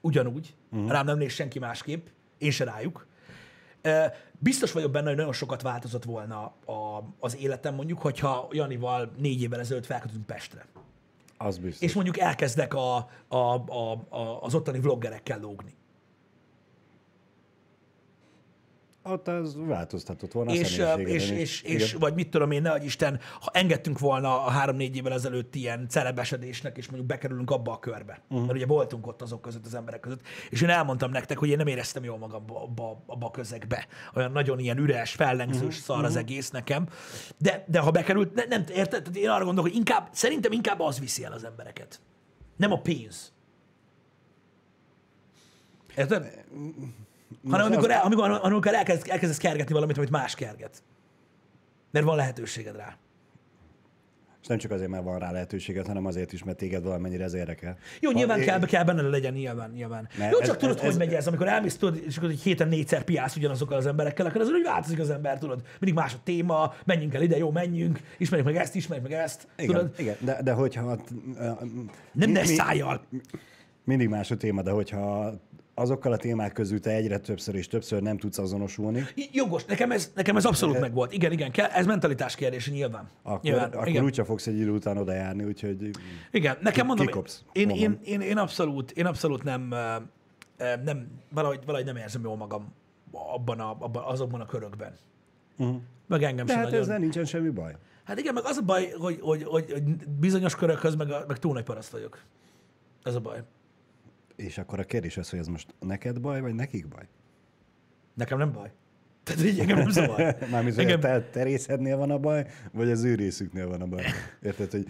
ugyanúgy, 0.00 0.54
uh-huh. 0.70 0.90
rám 0.90 1.04
nem 1.04 1.18
néz 1.18 1.32
senki 1.32 1.58
másképp, 1.58 2.06
én 2.38 2.50
se 2.50 2.64
rájuk. 2.64 3.06
Biztos 4.38 4.72
vagyok 4.72 4.90
benne, 4.90 5.06
hogy 5.08 5.16
nagyon 5.16 5.32
sokat 5.32 5.62
változott 5.62 6.04
volna 6.04 6.42
a, 6.66 7.02
az 7.20 7.36
életem, 7.36 7.74
mondjuk, 7.74 8.00
hogyha 8.00 8.48
Janival 8.50 9.10
négy 9.18 9.42
évvel 9.42 9.60
ezelőtt 9.60 9.86
felkötünk 9.86 10.26
Pestre. 10.26 10.66
Az 11.36 11.58
biztos. 11.58 11.88
És 11.88 11.94
mondjuk 11.94 12.18
elkezdek 12.18 12.74
a, 12.74 12.96
a, 13.28 13.36
a, 13.36 13.92
a, 14.08 14.42
az 14.42 14.54
ottani 14.54 14.80
vloggerekkel 14.80 15.40
lógni. 15.40 15.74
Ott 19.04 19.28
az 19.28 19.56
változtatott 19.56 20.32
volna 20.32 20.50
a 20.50 20.54
és, 20.54 20.66
személyiségeden 20.68 21.06
és, 21.06 21.30
és, 21.30 21.62
Igen. 21.62 21.76
és, 21.76 21.92
vagy 21.92 22.14
mit 22.14 22.30
tudom 22.30 22.50
én, 22.50 22.62
nehogy 22.62 22.84
Isten, 22.84 23.20
ha 23.40 23.50
engedtünk 23.52 23.98
volna 23.98 24.44
a 24.44 24.50
három-négy 24.50 24.96
évvel 24.96 25.12
ezelőtt 25.12 25.54
ilyen 25.54 25.88
celebesedésnek, 25.88 26.76
és 26.76 26.86
mondjuk 26.86 27.06
bekerülünk 27.06 27.50
abba 27.50 27.72
a 27.72 27.78
körbe. 27.78 28.12
Mhm. 28.12 28.22
Uh-huh. 28.28 28.46
Mert 28.46 28.56
ugye 28.58 28.66
voltunk 28.66 29.06
ott 29.06 29.22
azok 29.22 29.40
között, 29.42 29.66
az 29.66 29.74
emberek 29.74 30.00
között. 30.00 30.20
És 30.50 30.60
én 30.62 30.68
elmondtam 30.68 31.10
nektek, 31.10 31.38
hogy 31.38 31.48
én 31.48 31.56
nem 31.56 31.66
éreztem 31.66 32.04
jól 32.04 32.18
magam 32.18 32.44
abba, 32.48 33.02
abba 33.06 33.26
a 33.26 33.30
közegbe. 33.30 33.86
Olyan 34.14 34.32
nagyon 34.32 34.58
ilyen 34.58 34.78
üres, 34.78 35.12
fellengzős 35.12 35.60
Mhm. 35.60 35.66
uh-huh. 35.66 35.82
szar 35.82 36.04
az 36.04 36.16
egész 36.16 36.50
nekem. 36.50 36.88
De, 37.38 37.64
de 37.68 37.78
ha 37.78 37.90
bekerült, 37.90 38.34
ne, 38.34 38.44
nem, 38.44 38.64
érted? 38.74 39.02
Tehát 39.02 39.16
én 39.16 39.28
arra 39.28 39.44
gondolok, 39.44 39.70
hogy 39.70 39.78
inkább, 39.78 40.08
szerintem 40.12 40.52
inkább 40.52 40.80
az 40.80 40.98
viszi 41.00 41.24
el 41.24 41.32
az 41.32 41.44
embereket. 41.44 42.00
Nem 42.56 42.72
a 42.72 42.80
pénz. 42.80 43.32
Érted? 45.96 46.44
Hanem 47.50 47.66
amikor, 47.66 47.90
el, 47.90 48.00
amikor, 48.04 48.38
amikor 48.42 48.74
elkezd, 48.74 49.08
elkezdesz 49.08 49.38
kergetni 49.38 49.74
valamit, 49.74 49.96
amit 49.96 50.10
más 50.10 50.34
kerget. 50.34 50.82
Mert 51.90 52.04
van 52.04 52.16
lehetőséged 52.16 52.76
rá. 52.76 52.96
És 54.42 54.48
nem 54.48 54.58
csak 54.58 54.70
azért, 54.70 54.90
mert 54.90 55.04
van 55.04 55.18
rá 55.18 55.30
lehetőséget, 55.32 55.86
hanem 55.86 56.06
azért 56.06 56.32
is, 56.32 56.44
mert 56.44 56.58
téged 56.58 56.82
valamennyire 56.84 57.24
ez 57.24 57.34
érdekel. 57.34 57.76
Jó, 58.00 58.10
nyilván 58.10 58.38
Ha- 58.38 58.44
kell, 58.44 58.60
kell 58.60 58.84
benne 58.84 59.02
legyen, 59.02 59.32
nyilván, 59.32 59.70
nyilván. 59.70 60.08
Mert 60.18 60.32
Jó, 60.32 60.38
ez- 60.38 60.46
csak 60.46 60.56
tudod, 60.56 60.74
ez- 60.74 60.80
hogy 60.80 60.90
ez- 60.90 60.96
megy 60.96 61.12
ez, 61.14 61.26
amikor 61.26 61.48
elmész, 61.48 61.76
tudod, 61.76 62.02
és 62.06 62.16
akkor 62.16 62.30
egy 62.30 62.40
héten 62.40 62.68
négyszer 62.68 63.04
piálsz 63.04 63.36
ugyanazokkal 63.36 63.76
az 63.76 63.86
emberekkel, 63.86 64.26
akkor 64.26 64.40
azért 64.40 64.56
úgy 64.56 64.64
változik 64.64 64.98
az 64.98 65.10
ember, 65.10 65.38
tudod. 65.38 65.62
Mindig 65.80 65.94
más 66.02 66.14
a 66.14 66.18
téma, 66.24 66.74
menjünk 66.84 67.14
el 67.14 67.22
ide, 67.22 67.36
jó, 67.36 67.50
menjünk, 67.50 68.00
ismerjük 68.18 68.48
meg 68.48 68.56
ezt, 68.56 68.74
ismerjük 68.74 69.08
meg 69.08 69.18
ezt. 69.18 69.46
Igen, 69.56 69.74
Tudod? 69.74 69.94
igen 69.98 70.16
de, 70.20 70.42
de 70.42 70.52
hogyha... 70.52 70.82
Nem 70.86 71.58
mi- 72.12 72.32
ne 72.32 72.40
mi- 72.40 72.46
szájjal. 72.46 73.00
Mindig 73.84 74.08
más 74.08 74.30
a 74.30 74.36
téma, 74.36 74.62
de 74.62 74.70
hogyha 74.70 75.32
azokkal 75.74 76.12
a 76.12 76.16
témák 76.16 76.52
közül 76.52 76.80
te 76.80 76.90
egyre 76.90 77.18
többször 77.18 77.54
és 77.54 77.66
többször 77.68 78.02
nem 78.02 78.18
tudsz 78.18 78.38
azonosulni, 78.38 79.04
Jogos, 79.32 79.64
nekem 79.64 79.90
ez, 79.90 80.12
nekem 80.14 80.36
ez 80.36 80.44
abszolút 80.44 80.80
megvolt. 80.80 81.12
Igen, 81.12 81.32
igen, 81.32 81.50
kell, 81.50 81.68
ez 81.68 81.86
mentalitás 81.86 82.34
kérdése 82.34 82.70
nyilván. 82.70 83.08
akkor, 83.22 83.40
nyilván, 83.42 83.72
akkor 83.72 83.88
igen. 83.88 84.04
úgyse 84.04 84.24
fogsz 84.24 84.46
egy 84.46 84.58
idő 84.58 84.70
után 84.70 84.96
oda 84.96 85.12
járni, 85.12 85.44
úgyhogy 85.44 85.90
Igen, 86.30 86.56
nekem 86.60 86.86
mondom, 86.86 87.06
kikopsz, 87.06 87.42
én, 87.52 87.70
én, 87.70 87.98
én, 88.04 88.20
én, 88.20 88.38
abszolút, 88.38 88.90
én 88.90 89.06
abszolút 89.06 89.42
nem, 89.42 89.74
nem 90.84 91.06
valahogy, 91.28 91.60
valahogy 91.66 91.86
nem 91.86 91.96
érzem 91.96 92.22
jól 92.22 92.36
magam 92.36 92.72
abban 93.12 93.60
a, 93.60 93.76
abban, 93.78 94.04
azokban 94.04 94.40
a 94.40 94.46
körökben. 94.46 94.92
Uh-huh. 95.56 95.76
Meg 96.06 96.22
engem 96.22 96.46
de 96.46 96.52
sem 96.52 96.60
hát 96.60 96.70
nagyon. 96.70 96.84
ezzel 96.84 96.98
nincsen 96.98 97.24
semmi 97.24 97.48
baj. 97.48 97.76
Hát 98.04 98.18
igen, 98.18 98.34
meg 98.34 98.44
az 98.44 98.56
a 98.56 98.62
baj, 98.62 98.90
hogy, 98.98 99.18
hogy, 99.20 99.42
hogy, 99.42 99.72
hogy 99.72 99.82
bizonyos 100.06 100.54
körökhöz 100.54 100.94
meg, 100.94 101.10
a, 101.10 101.24
meg 101.28 101.38
túl 101.38 101.52
nagy 101.52 101.64
paraszt 101.64 101.90
vagyok. 101.90 102.18
Ez 103.02 103.14
a 103.14 103.20
baj. 103.20 103.42
És 104.42 104.58
akkor 104.58 104.78
a 104.80 104.84
kérdés 104.84 105.16
az, 105.16 105.30
hogy 105.30 105.38
ez 105.38 105.46
most 105.46 105.74
neked 105.80 106.20
baj, 106.20 106.40
vagy 106.40 106.54
nekik 106.54 106.88
baj? 106.88 107.08
Nekem 108.14 108.38
nem 108.38 108.52
baj. 108.52 108.70
Tehát 109.22 109.44
így 109.44 109.58
engem 109.58 109.78
nem 109.78 109.90
zavar. 109.90 110.36
Mármint, 110.50 110.78
Engem- 110.78 111.00
te, 111.00 111.20
te 111.22 111.42
részednél 111.42 111.96
van 111.96 112.10
a 112.10 112.18
baj, 112.18 112.46
vagy 112.72 112.90
az 112.90 113.04
ő 113.04 113.14
részüknél 113.14 113.68
van 113.68 113.80
a 113.80 113.86
baj. 113.86 114.04
Érted, 114.42 114.70
hogy 114.70 114.86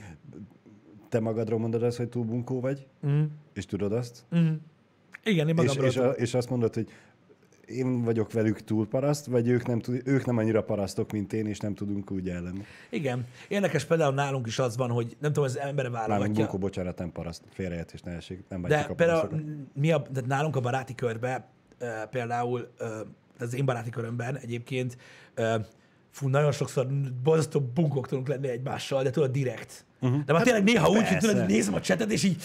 te 1.08 1.20
magadról 1.20 1.58
mondod 1.58 1.82
azt, 1.82 1.96
hogy 1.96 2.08
túl 2.08 2.24
bunkó 2.24 2.60
vagy, 2.60 2.86
Mm. 3.06 3.22
és 3.52 3.66
tudod 3.66 3.92
azt, 3.92 4.24
Mm. 4.36 4.52
Igen, 5.24 5.48
én 5.48 5.54
és, 5.56 5.60
magamról 5.62 5.86
és, 5.86 5.96
a, 5.96 6.00
tudom. 6.00 6.14
és 6.16 6.34
azt 6.34 6.50
mondod, 6.50 6.74
hogy 6.74 6.88
én 7.72 8.02
vagyok 8.02 8.32
velük 8.32 8.60
túl 8.60 8.88
paraszt, 8.88 9.26
vagy 9.26 9.48
ők 9.48 9.66
nem, 9.66 9.78
tud, 9.78 10.02
ők 10.04 10.24
nem 10.24 10.38
annyira 10.38 10.62
parasztok, 10.62 11.12
mint 11.12 11.32
én, 11.32 11.46
és 11.46 11.58
nem 11.58 11.74
tudunk 11.74 12.10
úgy 12.10 12.28
ellenni. 12.28 12.64
Igen. 12.90 13.26
Érdekes 13.48 13.84
például 13.84 14.14
nálunk 14.14 14.46
is 14.46 14.58
az 14.58 14.76
van, 14.76 14.90
hogy 14.90 15.16
nem 15.20 15.32
tudom, 15.32 15.48
az 15.48 15.58
embere 15.58 15.88
Mármint 15.88 16.08
válogatja. 16.08 16.34
bunkó, 16.34 16.58
bocsánat, 16.58 16.98
nem 16.98 17.12
paraszt, 17.12 17.42
félreértés 17.50 18.00
ne 18.00 18.12
esik, 18.12 18.42
nem 18.48 18.62
De 18.62 18.86
a 18.90 18.94
például 18.94 19.42
mi 19.74 19.92
a, 19.92 20.02
tehát 20.12 20.28
nálunk 20.28 20.56
a 20.56 20.60
baráti 20.60 20.94
körben 20.94 21.44
uh, 21.80 21.88
például, 22.10 22.70
tehát 22.78 23.06
az 23.38 23.54
én 23.54 23.64
baráti 23.64 23.90
körömben 23.90 24.36
egyébként 24.36 24.96
uh, 25.36 25.64
fú, 26.10 26.28
nagyon 26.28 26.52
sokszor 26.52 26.86
borzasztó 27.22 27.60
bunkok 27.60 28.06
tudunk 28.06 28.28
lenni 28.28 28.48
egymással, 28.48 29.02
de 29.02 29.10
tudod, 29.10 29.30
direkt. 29.30 29.84
Uh-huh. 30.00 30.24
De 30.24 30.32
már 30.32 30.42
tényleg 30.42 30.62
néha 30.62 30.88
úgy, 30.88 30.96
hogy 30.96 31.06
persze. 31.06 31.28
tudod, 31.28 31.46
nézem 31.46 31.74
a 31.74 31.80
csetet, 31.80 32.12
és 32.12 32.22
így 32.22 32.42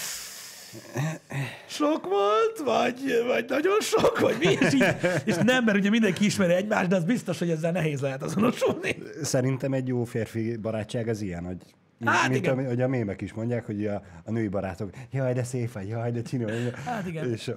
sok 1.67 2.03
volt, 2.05 2.57
vagy, 2.65 2.99
vagy 3.27 3.45
nagyon 3.47 3.79
sok, 3.79 4.19
vagy 4.19 4.35
mi, 4.39 4.45
és, 4.45 4.73
így, 4.73 4.85
és 5.25 5.35
nem, 5.35 5.63
mert 5.63 5.77
ugye 5.77 5.89
mindenki 5.89 6.25
ismeri 6.25 6.53
egymást, 6.53 6.89
de 6.89 6.95
az 6.95 7.03
biztos, 7.03 7.39
hogy 7.39 7.49
ezzel 7.49 7.71
nehéz 7.71 8.01
lehet 8.01 8.23
azonosulni. 8.23 8.97
Szerintem 9.21 9.73
egy 9.73 9.87
jó 9.87 10.03
férfi 10.03 10.57
barátság 10.57 11.07
az 11.07 11.21
ilyen, 11.21 11.45
hogy 11.45 11.57
Hát 12.05 12.29
mint 12.29 12.41
igen. 12.41 12.53
ami, 12.53 12.63
hogy 12.63 12.81
a 12.81 12.87
mémek 12.87 13.21
is 13.21 13.33
mondják, 13.33 13.65
hogy 13.65 13.85
a, 13.85 14.01
a 14.25 14.31
női 14.31 14.47
barátok, 14.47 14.89
jaj, 15.11 15.33
de 15.33 15.43
szép 15.43 15.71
vagy, 15.71 15.87
jaj, 15.87 16.11
de 16.11 16.21
csinálja. 16.21 16.75
Hát 16.75 17.07
igen. 17.07 17.31
És 17.31 17.47
a 17.47 17.55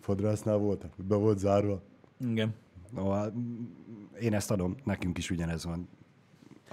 fodrásznál 0.00 0.56
voltam, 0.56 0.90
be 0.96 1.14
volt 1.14 1.38
zárva. 1.38 1.82
Igen. 2.30 2.54
No, 2.90 3.14
én 4.20 4.34
ezt 4.34 4.50
adom, 4.50 4.76
nekünk 4.84 5.18
is 5.18 5.30
ugyanez 5.30 5.64
van. 5.64 5.88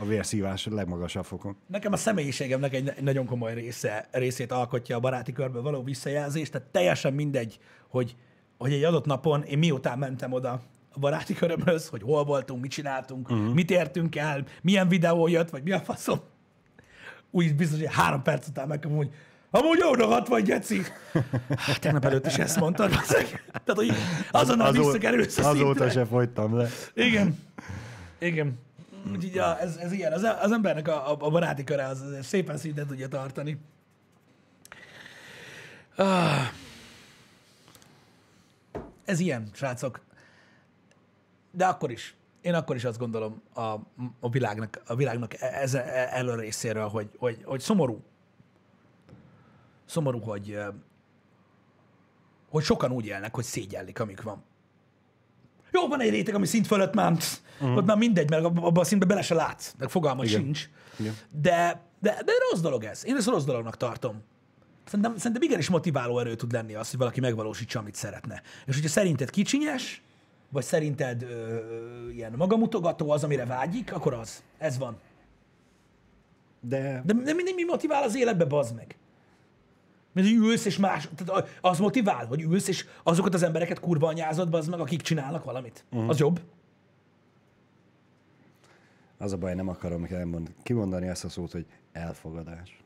A 0.02 0.06
vérszívás 0.06 0.68
a 0.68 0.74
legmagasabb 0.74 1.26
fokon. 1.26 1.56
Nekem 1.68 1.94
a 1.94 1.98
személyiségemnek 1.98 2.74
egy, 2.74 2.94
nagyon 3.02 3.26
komoly 3.26 3.54
része, 3.54 4.08
részét 4.12 4.52
alkotja 4.52 4.96
a 4.96 5.00
baráti 5.00 5.32
körben 5.32 5.64
való 5.64 5.84
visszajelzés, 5.84 6.50
tehát 6.50 6.68
teljesen 6.68 7.14
mindegy, 7.14 7.60
hogy, 7.88 8.16
hogy 8.58 8.74
egy 8.74 8.84
adott 8.84 9.06
napon 9.06 9.44
én 9.44 9.58
miután 9.58 9.98
mentem 9.98 10.34
oda 10.34 10.62
a 10.94 11.00
baráti 11.00 11.34
körömhöz, 11.34 11.88
hogy 11.88 12.02
hol 12.02 12.24
voltunk, 12.24 12.62
mit 12.62 12.72
csináltunk, 12.72 13.30
uh-huh. 13.30 13.54
mit 13.54 13.72
értünk 13.72 14.16
el, 14.16 14.44
milyen 14.62 14.88
videó 14.88 15.28
jött, 15.28 15.50
vagy 15.50 15.64
mi 15.64 15.72
a 15.72 15.80
faszom. 15.80 16.20
Úgy 17.32 17.56
biztos, 17.56 17.80
hogy 17.80 17.94
három 17.94 18.22
perc 18.22 18.48
után 18.48 18.68
megkapom, 18.68 18.98
hogy 18.98 19.10
amúgy 19.52 19.80
rohadt 19.92 20.28
vagy, 20.28 20.44
Geci. 20.44 20.82
Hát, 21.58 21.80
Tegnap 21.80 22.06
előtt 22.06 22.26
is 22.26 22.38
ezt 22.38 22.60
mondtad. 22.60 22.90
Tehát, 22.90 23.74
hogy 23.76 23.92
azonnal 24.32 24.68
Azó- 24.68 24.84
visszakerülsz 24.84 25.38
a 25.38 25.50
Azóta 25.50 25.66
szintre. 25.66 25.90
se 25.90 26.06
fogytam 26.06 26.58
le. 26.58 26.68
Igen. 26.94 27.40
Igen. 28.20 28.60
Úgyhogy 29.06 29.36
ja, 29.36 29.60
ez, 29.60 29.76
ez 29.76 29.92
ilyen. 29.92 30.14
Az, 30.14 30.24
az 30.24 30.52
embernek 30.52 30.88
a, 30.88 31.12
a, 31.12 31.18
a 31.20 31.30
baráti 31.30 31.64
köre 31.64 31.86
az, 31.86 32.02
az 32.02 32.26
szépen 32.26 32.58
szinten 32.58 32.88
tudja 32.88 33.08
tartani. 33.08 33.58
Ah. 35.96 36.48
Ez 39.06 39.20
ilyen, 39.20 39.50
srácok. 39.54 40.00
De 41.52 41.66
akkor 41.66 41.92
is. 41.92 42.16
Én 42.42 42.54
akkor 42.54 42.76
is 42.76 42.86
azt 42.86 42.98
gondolom 42.98 43.42
a, 43.54 43.62
a 44.20 44.30
világnak, 44.30 44.82
a 44.86 44.96
világnak 44.96 45.42
ez, 45.42 45.74
elő 45.74 46.36
részéről, 46.36 46.88
hogy, 46.88 47.10
hogy, 47.18 47.42
hogy 47.44 47.60
szomorú. 47.60 48.04
Szomorú, 49.86 50.20
hogy, 50.20 50.60
hogy 52.50 52.64
sokan 52.64 52.92
úgy 52.92 53.06
élnek, 53.06 53.36
hogy 53.36 53.44
szégyellik, 53.44 54.00
amik 54.00 54.22
van. 54.22 54.44
Jó, 55.72 55.88
van 55.88 56.02
egy 56.02 56.10
réteg, 56.10 56.36
ami 56.36 56.46
szint 56.46 56.68
fölött 56.68 56.94
már, 56.94 57.12
uh-huh. 57.12 57.78
ott 57.78 57.86
már 57.86 57.98
mindegy, 57.98 58.30
mert 58.30 58.44
abban 58.44 58.64
abba 58.64 58.82
a 58.82 58.84
szintben 58.84 59.08
bele 59.08 59.22
se 59.22 59.34
látsz, 59.34 59.74
meg 59.78 59.90
fogalmad 59.90 60.26
Igen. 60.26 60.42
sincs. 60.42 60.70
Igen. 61.00 61.16
De, 61.42 61.82
de, 62.00 62.22
de 62.26 62.32
rossz 62.52 62.62
dolog 62.62 62.84
ez. 62.84 63.06
Én 63.06 63.16
ezt 63.16 63.28
rossz 63.28 63.44
dolognak 63.44 63.78
tartom. 63.78 64.24
Szerintem, 64.86 65.18
szerintem 65.18 65.42
igenis 65.42 65.70
motiváló 65.70 66.20
erő 66.20 66.36
tud 66.36 66.52
lenni 66.52 66.74
az, 66.74 66.90
hogy 66.90 67.00
valaki 67.00 67.20
megvalósítsa, 67.20 67.80
amit 67.80 67.96
szeretne. 67.96 68.42
És 68.66 68.74
hogyha 68.76 68.90
szerinted 68.90 69.30
kicsinyes, 69.30 70.02
vagy 70.50 70.64
szerinted 70.64 71.22
ö, 71.24 71.28
ö, 71.28 72.10
ilyen 72.10 72.34
magamutogató 72.38 73.10
az, 73.10 73.24
amire 73.24 73.46
vágyik, 73.46 73.94
akkor 73.94 74.14
az. 74.14 74.44
Ez 74.58 74.78
van. 74.78 74.98
De 76.60 77.02
De, 77.06 77.14
de 77.14 77.34
mi, 77.34 77.54
mi 77.56 77.64
motivál 77.64 78.04
az 78.04 78.16
életbe, 78.16 78.46
bazd 78.46 78.76
meg? 78.76 78.96
Mert 80.14 80.28
hogy 80.28 80.36
ülsz 80.36 80.66
és 80.66 80.78
más, 80.78 81.10
tehát 81.16 81.48
az 81.62 81.80
motivál, 81.80 82.26
hogy 82.26 82.42
ülsz 82.42 82.68
és 82.68 82.86
azokat 83.04 83.34
az 83.34 83.44
embereket 83.44 83.80
kurva 83.80 84.08
anyázod, 84.08 84.50
bazd 84.50 84.70
meg, 84.70 84.80
akik 84.80 85.02
csinálnak 85.02 85.44
valamit. 85.44 85.86
Uh-huh. 85.92 86.10
Az 86.10 86.20
jobb. 86.20 86.42
Az 89.18 89.34
a 89.34 89.38
baj, 89.38 89.56
nem 89.56 89.68
akarom 89.68 90.08
elmond- 90.10 90.54
kimondani 90.64 91.08
ezt 91.08 91.24
a 91.24 91.30
szót, 91.30 91.52
hogy 91.52 91.66
elfogadás. 91.92 92.84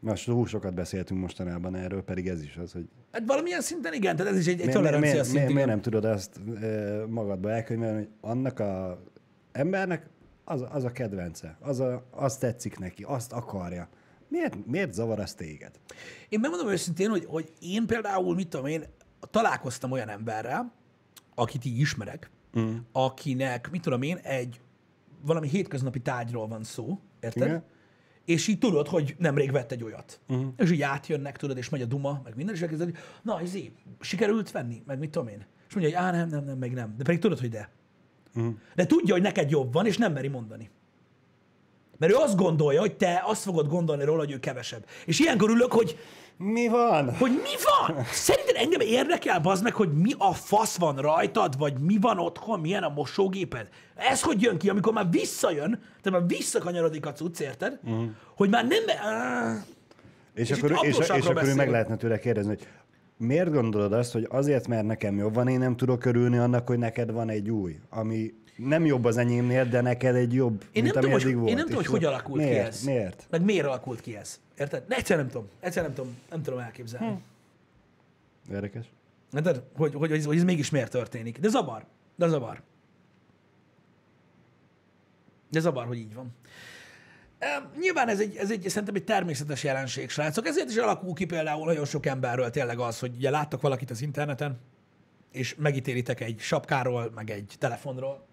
Most 0.00 0.24
túl 0.24 0.46
sokat 0.46 0.74
beszéltünk 0.74 1.20
mostanában 1.20 1.74
erről, 1.74 2.02
pedig 2.02 2.28
ez 2.28 2.42
is 2.42 2.56
az, 2.56 2.72
hogy 2.72 2.88
Hát 3.12 3.22
valamilyen 3.26 3.60
szinten 3.60 3.92
igen, 3.92 4.16
tehát 4.16 4.32
ez 4.32 4.38
is 4.38 4.46
egy, 4.46 4.52
egy 4.52 4.58
miért, 4.58 4.72
tolerancia 4.72 5.10
miért, 5.12 5.26
miért, 5.26 5.42
igen. 5.42 5.52
miért 5.52 5.68
nem 5.68 5.80
tudod 5.80 6.04
azt 6.04 6.40
e, 6.62 7.06
magadba 7.08 7.50
elkönyvelni, 7.50 7.96
hogy 7.96 8.08
annak 8.20 8.60
a 8.60 9.02
embernek 9.52 10.08
az, 10.44 10.64
az 10.70 10.84
a 10.84 10.92
kedvence, 10.92 11.56
az 11.60 11.80
a, 11.80 12.04
azt 12.10 12.40
tetszik 12.40 12.78
neki, 12.78 13.02
azt 13.02 13.32
akarja. 13.32 13.88
Miért, 14.32 14.66
miért 14.66 14.92
zavar 14.92 15.20
az 15.20 15.34
téged? 15.34 15.80
Én 16.28 16.40
megmondom 16.40 16.68
őszintén, 16.68 17.10
hogy, 17.10 17.24
hogy 17.24 17.52
én 17.60 17.86
például, 17.86 18.34
mit 18.34 18.48
tudom 18.48 18.66
én, 18.66 18.84
találkoztam 19.30 19.90
olyan 19.90 20.08
emberrel, 20.08 20.72
akit 21.34 21.64
így 21.64 21.78
ismerek, 21.78 22.30
mm. 22.58 22.76
akinek, 22.92 23.70
mit 23.70 23.82
tudom 23.82 24.02
én, 24.02 24.16
egy 24.16 24.60
valami 25.20 25.48
hétköznapi 25.48 26.00
tárgyról 26.00 26.48
van 26.48 26.64
szó, 26.64 27.00
érted? 27.20 27.46
Igen. 27.46 27.64
És 28.24 28.46
így 28.48 28.58
tudod, 28.58 28.88
hogy 28.88 29.14
nemrég 29.18 29.52
vett 29.52 29.72
egy 29.72 29.84
olyat. 29.84 30.20
Uh-huh. 30.28 30.52
És 30.56 30.70
így 30.70 30.82
átjönnek, 30.82 31.36
tudod, 31.36 31.56
és 31.56 31.68
megy 31.68 31.82
a 31.82 31.86
duma, 31.86 32.20
meg 32.24 32.36
minden, 32.36 32.54
és 32.54 32.60
elkezded, 32.60 32.96
na, 33.22 33.42
izé, 33.42 33.72
sikerült 34.00 34.50
venni, 34.50 34.82
meg 34.86 34.98
mit 34.98 35.10
tudom 35.10 35.28
én. 35.28 35.46
És 35.68 35.74
mondja, 35.74 35.98
hogy 35.98 36.06
á, 36.06 36.10
nem, 36.10 36.28
nem, 36.28 36.44
nem, 36.44 36.58
meg 36.58 36.72
nem. 36.72 36.94
De 36.96 37.04
pedig 37.04 37.20
tudod, 37.20 37.38
hogy 37.38 37.50
de. 37.50 37.70
Uh-huh. 38.34 38.54
De 38.74 38.86
tudja, 38.86 39.14
hogy 39.14 39.22
neked 39.22 39.50
jobb 39.50 39.72
van, 39.72 39.86
és 39.86 39.96
nem 39.96 40.12
meri 40.12 40.28
mondani. 40.28 40.70
Mert 42.02 42.14
ő 42.14 42.16
azt 42.16 42.36
gondolja, 42.36 42.80
hogy 42.80 42.96
te 42.96 43.22
azt 43.26 43.42
fogod 43.42 43.68
gondolni 43.68 44.04
róla, 44.04 44.18
hogy 44.18 44.30
ő 44.30 44.38
kevesebb. 44.38 44.84
És 45.06 45.20
ilyenkor 45.20 45.50
ülök, 45.50 45.72
hogy 45.72 45.98
Mi 46.36 46.68
van? 46.68 47.14
hogy 47.16 47.30
mi 47.30 47.54
van? 47.64 48.04
Szerinted 48.04 48.56
engem 48.56 48.80
érdekel, 48.80 49.40
bazd 49.40 49.62
meg, 49.62 49.74
hogy 49.74 49.92
mi 49.92 50.10
a 50.18 50.32
fasz 50.32 50.78
van 50.78 50.96
rajtad, 50.96 51.58
vagy 51.58 51.78
mi 51.80 51.98
van 52.00 52.18
otthon, 52.18 52.60
milyen 52.60 52.82
a 52.82 52.88
mosógéped? 52.88 53.68
Ez 53.96 54.22
hogy 54.22 54.42
jön 54.42 54.58
ki, 54.58 54.68
amikor 54.68 54.92
már 54.92 55.06
visszajön, 55.10 55.80
tehát 56.02 56.20
már 56.20 56.28
visszakanyarodik 56.28 57.06
a 57.06 57.12
cucc, 57.12 57.40
érted? 57.40 57.78
Uh-huh. 57.84 58.04
Hogy 58.36 58.50
már 58.50 58.66
nem... 58.66 58.82
Áh, 59.02 59.56
És, 60.34 60.50
És 60.50 60.56
akkor, 60.56 60.78
és, 60.82 60.98
és 60.98 61.08
akkor 61.08 61.20
ő 61.20 61.24
meg 61.24 61.34
beszélünk. 61.34 61.70
lehetne 61.70 61.96
tőle 61.96 62.18
kérdezni, 62.18 62.48
hogy 62.50 62.66
miért 63.16 63.52
gondolod 63.52 63.92
azt, 63.92 64.12
hogy 64.12 64.26
azért, 64.30 64.68
mert 64.68 64.86
nekem 64.86 65.16
jobb 65.16 65.34
van, 65.34 65.48
én 65.48 65.58
nem 65.58 65.76
tudok 65.76 66.04
örülni 66.04 66.36
annak, 66.38 66.66
hogy 66.66 66.78
neked 66.78 67.12
van 67.12 67.28
egy 67.28 67.50
új, 67.50 67.78
ami 67.90 68.32
nem 68.64 68.86
jobb 68.86 69.04
az 69.04 69.16
enyémnél, 69.16 69.64
de 69.64 69.80
neked 69.80 70.14
egy 70.14 70.32
jobb, 70.32 70.64
én 70.72 70.82
mint 70.82 70.94
nem, 70.94 71.04
ami 71.04 71.12
tudom, 71.12 71.12
hogy, 71.12 71.22
eddig 71.22 71.36
volt. 71.36 71.48
én 71.48 71.56
nem 71.56 71.64
tudom, 71.66 71.80
hogy 71.82 71.90
hogy 71.90 72.04
alakult 72.04 72.42
miért? 72.42 72.60
ki 72.60 72.66
ez. 72.66 72.82
Miért? 72.82 73.26
Meg 73.30 73.42
miért 73.42 73.66
alakult 73.66 74.00
ki 74.00 74.16
ez. 74.16 74.40
Érted? 74.58 74.84
Egyszer 74.88 75.16
nem 75.16 75.28
tudom. 75.28 75.48
Egyszer 75.60 75.82
nem 75.82 75.94
tudom, 75.94 76.16
nem 76.30 76.42
tudom 76.42 76.58
elképzelni. 76.58 77.06
Hm. 77.06 78.54
Érdekes. 78.54 78.86
Érted? 79.34 79.62
Hogy, 79.76 79.94
hogy, 79.94 80.08
hogy, 80.08 80.18
ez, 80.18 80.24
hogy 80.24 80.36
ez 80.36 80.44
mégis 80.44 80.70
miért 80.70 80.90
történik. 80.90 81.38
De 81.38 81.48
zavar. 81.48 81.84
De 82.16 82.28
zavar. 82.28 82.62
De 85.50 85.60
zavar, 85.60 85.86
hogy 85.86 85.98
így 85.98 86.14
van. 86.14 86.34
Nyilván 87.80 88.08
ez 88.08 88.20
egy, 88.20 88.36
ez 88.36 88.50
egy, 88.50 88.68
szerintem 88.68 88.94
egy 88.94 89.04
természetes 89.04 89.64
jelenség, 89.64 90.10
srácok. 90.10 90.46
Ezért 90.46 90.70
is 90.70 90.76
alakul 90.76 91.14
ki 91.14 91.24
például 91.24 91.66
nagyon 91.66 91.84
sok 91.84 92.06
emberről 92.06 92.50
tényleg 92.50 92.78
az, 92.78 92.98
hogy 92.98 93.14
ugye 93.16 93.30
láttok 93.30 93.60
valakit 93.60 93.90
az 93.90 94.02
interneten, 94.02 94.58
és 95.32 95.54
megítélitek 95.58 96.20
egy 96.20 96.38
sapkáról, 96.38 97.10
meg 97.14 97.30
egy 97.30 97.54
telefonról, 97.58 98.26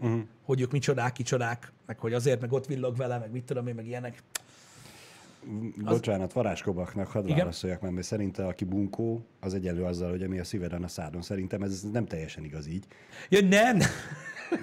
uh-huh. 0.00 0.20
hogy 0.42 0.60
ők 0.60 0.72
micsodák, 0.72 1.12
kicsodák, 1.12 1.72
meg 1.86 1.98
hogy 1.98 2.12
azért, 2.12 2.40
meg 2.40 2.52
ott 2.52 2.66
villog 2.66 2.96
vele, 2.96 3.18
meg 3.18 3.30
mit 3.30 3.44
tudom 3.44 3.66
én, 3.66 3.74
meg 3.74 3.86
ilyenek. 3.86 4.22
Bocsánat, 5.76 6.32
varázskobaknak 6.32 7.06
hadd 7.06 7.24
Igen? 7.24 7.36
válaszoljak 7.36 7.80
meg, 7.80 7.92
mert 7.92 8.06
szerinte 8.06 8.46
aki 8.46 8.64
bunkó, 8.64 9.24
az 9.40 9.54
egyelő 9.54 9.84
azzal, 9.84 10.10
hogy 10.10 10.22
ami 10.22 10.38
a 10.38 10.44
szíveden 10.44 10.82
a 10.82 10.88
szádon. 10.88 11.22
Szerintem 11.22 11.62
ez 11.62 11.82
nem 11.92 12.06
teljesen 12.06 12.44
igaz 12.44 12.66
így. 12.66 12.84
Ja, 13.28 13.40
nem! 13.48 13.78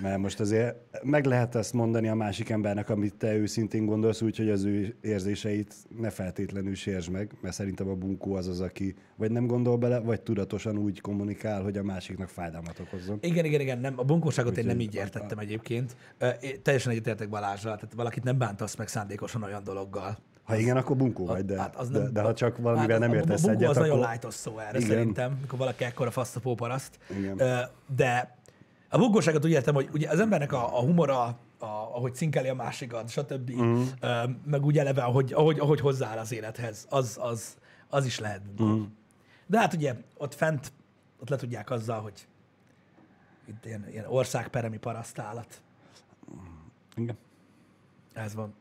Mert 0.02 0.18
most 0.18 0.39
azért 0.39 0.76
meg 1.04 1.26
lehet 1.26 1.56
ezt 1.56 1.74
mondani 1.74 2.08
a 2.08 2.16
másik 2.16 2.50
embernek, 2.50 2.89
amit 2.89 3.16
te 3.16 3.36
őszintén 3.36 3.86
gondolsz, 3.86 4.22
úgyhogy 4.22 4.50
az 4.50 4.64
ő 4.64 4.96
érzéseit 5.02 5.76
ne 6.00 6.10
feltétlenül 6.10 6.76
sértsd 6.76 7.10
meg, 7.12 7.32
mert 7.42 7.56
szerintem 7.56 7.88
a 7.89 7.94
bunkó 7.94 8.34
az 8.36 8.48
az, 8.48 8.60
aki 8.62 8.96
vagy 9.16 9.32
nem 9.32 9.48
gondol 9.48 9.78
bele, 9.78 10.00
vagy 10.00 10.22
tudatosan 10.22 10.78
úgy 10.78 11.02
kommunikál, 11.02 11.64
hogy 11.64 11.78
a 11.78 11.84
másiknak 11.84 12.30
fájdalmat 12.30 12.80
okozzon. 12.80 13.18
Igen, 13.22 13.46
igen, 13.46 13.60
igen, 13.62 13.80
nem. 13.80 13.94
A 13.98 14.04
bunkóságot 14.04 14.58
én 14.58 14.66
nem 14.66 14.76
Úgyhogy- 14.76 14.94
így 14.94 15.00
értettem 15.00 15.38
egyébként. 15.38 15.96
Ö, 16.18 16.30
én 16.30 16.62
Teljesen 16.64 16.92
egyetértek 16.92 17.30
Balázsral, 17.30 17.76
tehát 17.76 17.94
valakit 17.94 18.24
nem 18.24 18.38
bántasz 18.38 18.76
meg 18.76 18.88
szándékosan 18.88 19.44
olyan 19.44 19.64
dologgal. 19.64 20.18
Ha 20.44 20.56
igen, 20.58 20.78
akkor 20.78 20.96
bunkó 20.96 21.26
vagy, 21.26 21.46
de, 21.46 21.58
Hát 21.60 21.76
az 21.76 21.89
de, 21.89 22.00
nem- 22.00 22.14
de 22.14 22.22
ha 22.22 22.34
csak 22.34 22.58
valamivel 22.58 22.89
hát 22.92 23.00
nem 23.00 23.12
a- 23.12 23.16
értesz 23.16 23.44
a 23.44 23.48
bunkó 23.48 23.58
egyet, 23.60 23.70
az 23.70 23.76
akkor... 23.78 23.88
nagyon 23.89 24.04
lájtos 24.06 24.34
szó 24.34 24.60
erre 24.60 24.78
Igen. 24.78 24.89
szerintem, 24.89 25.38
mikor 25.42 25.60
valaki 25.60 25.84
ekkora 25.84 26.12
fasztapó 26.12 26.56
paraszt. 26.56 27.00
Igen. 27.20 27.39
Ö, 27.39 27.60
De 27.96 28.38
a 28.94 28.98
bunkóságot 28.98 29.46
úgy 29.46 29.52
értem, 29.52 29.74
hogy 29.74 29.89
ugye 29.94 30.10
az 30.10 30.20
embernek 30.20 30.52
a, 30.52 30.78
a 30.78 30.82
humora, 30.82 31.24
a, 31.24 31.66
ahogy 31.66 32.16
cinkeli 32.16 32.48
a 32.48 32.54
másikat, 32.56 33.10
stb. 33.10 33.50
Uh-huh. 33.50 33.88
Meg 34.46 34.66
úgy 34.66 34.78
eleve, 34.78 35.04
ahogy, 35.04 35.34
ahogy, 35.34 35.60
ahogy 35.60 35.80
hozzááll 35.80 36.18
az 36.18 36.32
élethez, 36.32 36.86
az, 36.89 37.18
az, 37.22 37.58
az 37.89 38.06
is 38.06 38.20
lehet 38.20 38.42
bunkó. 38.44 38.64
Uh-huh. 38.64 38.88
De 39.48 39.60
hát 39.60 39.74
ugye 39.74 39.96
ott 40.18 40.36
fent, 40.36 40.72
ott 41.20 41.30
le 41.30 41.36
tudják 41.36 41.70
azzal, 41.70 42.02
hogy 42.02 42.28
itt 43.46 43.66
ilyen, 43.66 43.88
ilyen 43.89 44.06
országperemi 44.08 44.78
parasztállat. 44.78 45.62
Igen. 46.96 47.18
Ez 48.14 48.36
van. 48.36 48.54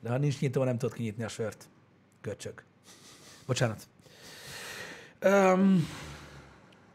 De 0.00 0.10
ha 0.10 0.18
nincs 0.18 0.40
nyitva, 0.40 0.64
nem 0.64 0.78
tudod 0.78 0.94
kinyitni 0.94 1.24
a 1.24 1.28
sört. 1.28 1.68
Köcsög. 2.20 2.62
Bocsánat. 3.46 3.88
Um, 5.24 5.88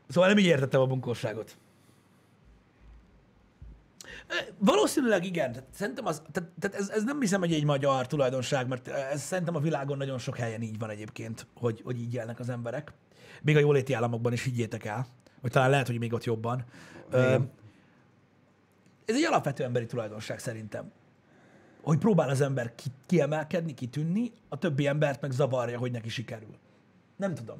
szóval 0.07 0.29
nem 0.29 0.37
így 0.37 0.45
értettem 0.45 0.81
a 0.81 0.85
bunkóságot. 0.85 1.57
Valószínűleg 4.57 5.25
igen. 5.25 5.51
Tehát 5.51 5.67
Szerintem 5.73 6.05
az, 6.05 6.21
tehát, 6.31 6.49
tehát 6.59 6.77
ez, 6.77 6.89
ez 6.89 7.03
nem 7.03 7.19
hiszem, 7.19 7.39
hogy 7.39 7.53
egy 7.53 7.63
magyar 7.63 8.07
tulajdonság, 8.07 8.67
mert 8.67 8.87
ez 8.87 9.21
szerintem 9.21 9.55
a 9.55 9.59
világon 9.59 9.97
nagyon 9.97 10.17
sok 10.17 10.37
helyen 10.37 10.61
így 10.61 10.79
van 10.79 10.89
egyébként, 10.89 11.47
hogy, 11.55 11.81
hogy 11.83 12.01
így 12.01 12.13
élnek 12.13 12.39
az 12.39 12.49
emberek. 12.49 12.93
Még 13.41 13.55
a 13.55 13.59
jóléti 13.59 13.93
államokban 13.93 14.33
is 14.33 14.43
higgyétek 14.43 14.85
el, 14.85 15.07
vagy 15.41 15.51
talán 15.51 15.69
lehet, 15.69 15.87
hogy 15.87 15.99
még 15.99 16.13
ott 16.13 16.23
jobban. 16.23 16.63
Ö, 17.09 17.35
ez 19.05 19.15
egy 19.15 19.23
alapvető 19.23 19.63
emberi 19.63 19.85
tulajdonság 19.85 20.39
szerintem. 20.39 20.91
Hogy 21.81 21.97
próbál 21.97 22.29
az 22.29 22.41
ember 22.41 22.75
ki, 22.75 22.87
kiemelkedni, 23.05 23.73
kitűnni, 23.73 24.31
a 24.49 24.57
többi 24.57 24.87
embert 24.87 25.21
meg 25.21 25.31
zavarja, 25.31 25.77
hogy 25.77 25.91
neki 25.91 26.09
sikerül. 26.09 26.55
Nem 27.15 27.35
tudom. 27.35 27.57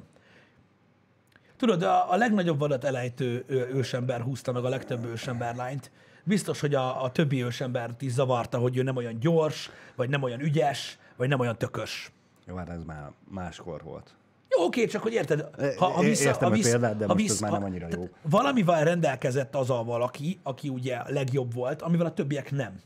Tudod, 1.56 1.82
a, 1.82 2.12
a 2.12 2.16
legnagyobb 2.16 2.58
vadat 2.58 2.84
elejtő 2.84 3.44
ősember 3.48 4.20
húzta 4.20 4.52
meg 4.52 4.64
a 4.64 4.68
legtöbb 4.68 5.04
ősemberlányt. 5.04 5.90
Biztos, 6.30 6.60
hogy 6.60 6.74
a, 6.74 7.02
a 7.02 7.10
többi 7.10 7.44
ősembert 7.44 8.02
is 8.02 8.12
zavarta, 8.12 8.58
hogy 8.58 8.76
ő 8.76 8.82
nem 8.82 8.96
olyan 8.96 9.18
gyors, 9.20 9.70
vagy 9.96 10.08
nem 10.08 10.22
olyan 10.22 10.40
ügyes, 10.40 10.98
vagy 11.16 11.28
nem 11.28 11.40
olyan 11.40 11.58
tökös. 11.58 12.12
Jó, 12.46 12.54
hát 12.54 12.68
ez 12.68 12.84
már 12.84 13.10
máskor 13.28 13.82
volt. 13.82 14.14
Jó, 14.48 14.64
oké, 14.64 14.86
csak 14.86 15.02
hogy 15.02 15.12
érted, 15.12 15.48
ha, 15.76 15.86
ha 15.86 16.02
vissza, 16.02 16.24
értem 16.24 16.48
ha 16.48 16.54
a 16.54 16.56
vissza, 16.56 16.70
példát, 16.70 16.96
de 16.96 17.06
ha 17.06 17.12
most 17.14 17.26
vissza, 17.26 17.42
már 17.42 17.52
nem 17.52 17.64
annyira 17.64 17.88
jó. 17.90 18.08
Valamivel 18.22 18.84
rendelkezett 18.84 19.54
az 19.54 19.70
a 19.70 19.84
valaki, 19.84 20.38
aki 20.42 20.68
ugye 20.68 20.96
a 20.96 21.10
legjobb 21.12 21.54
volt, 21.54 21.82
amivel 21.82 22.06
a 22.06 22.12
többiek 22.14 22.50
nem. 22.50 22.80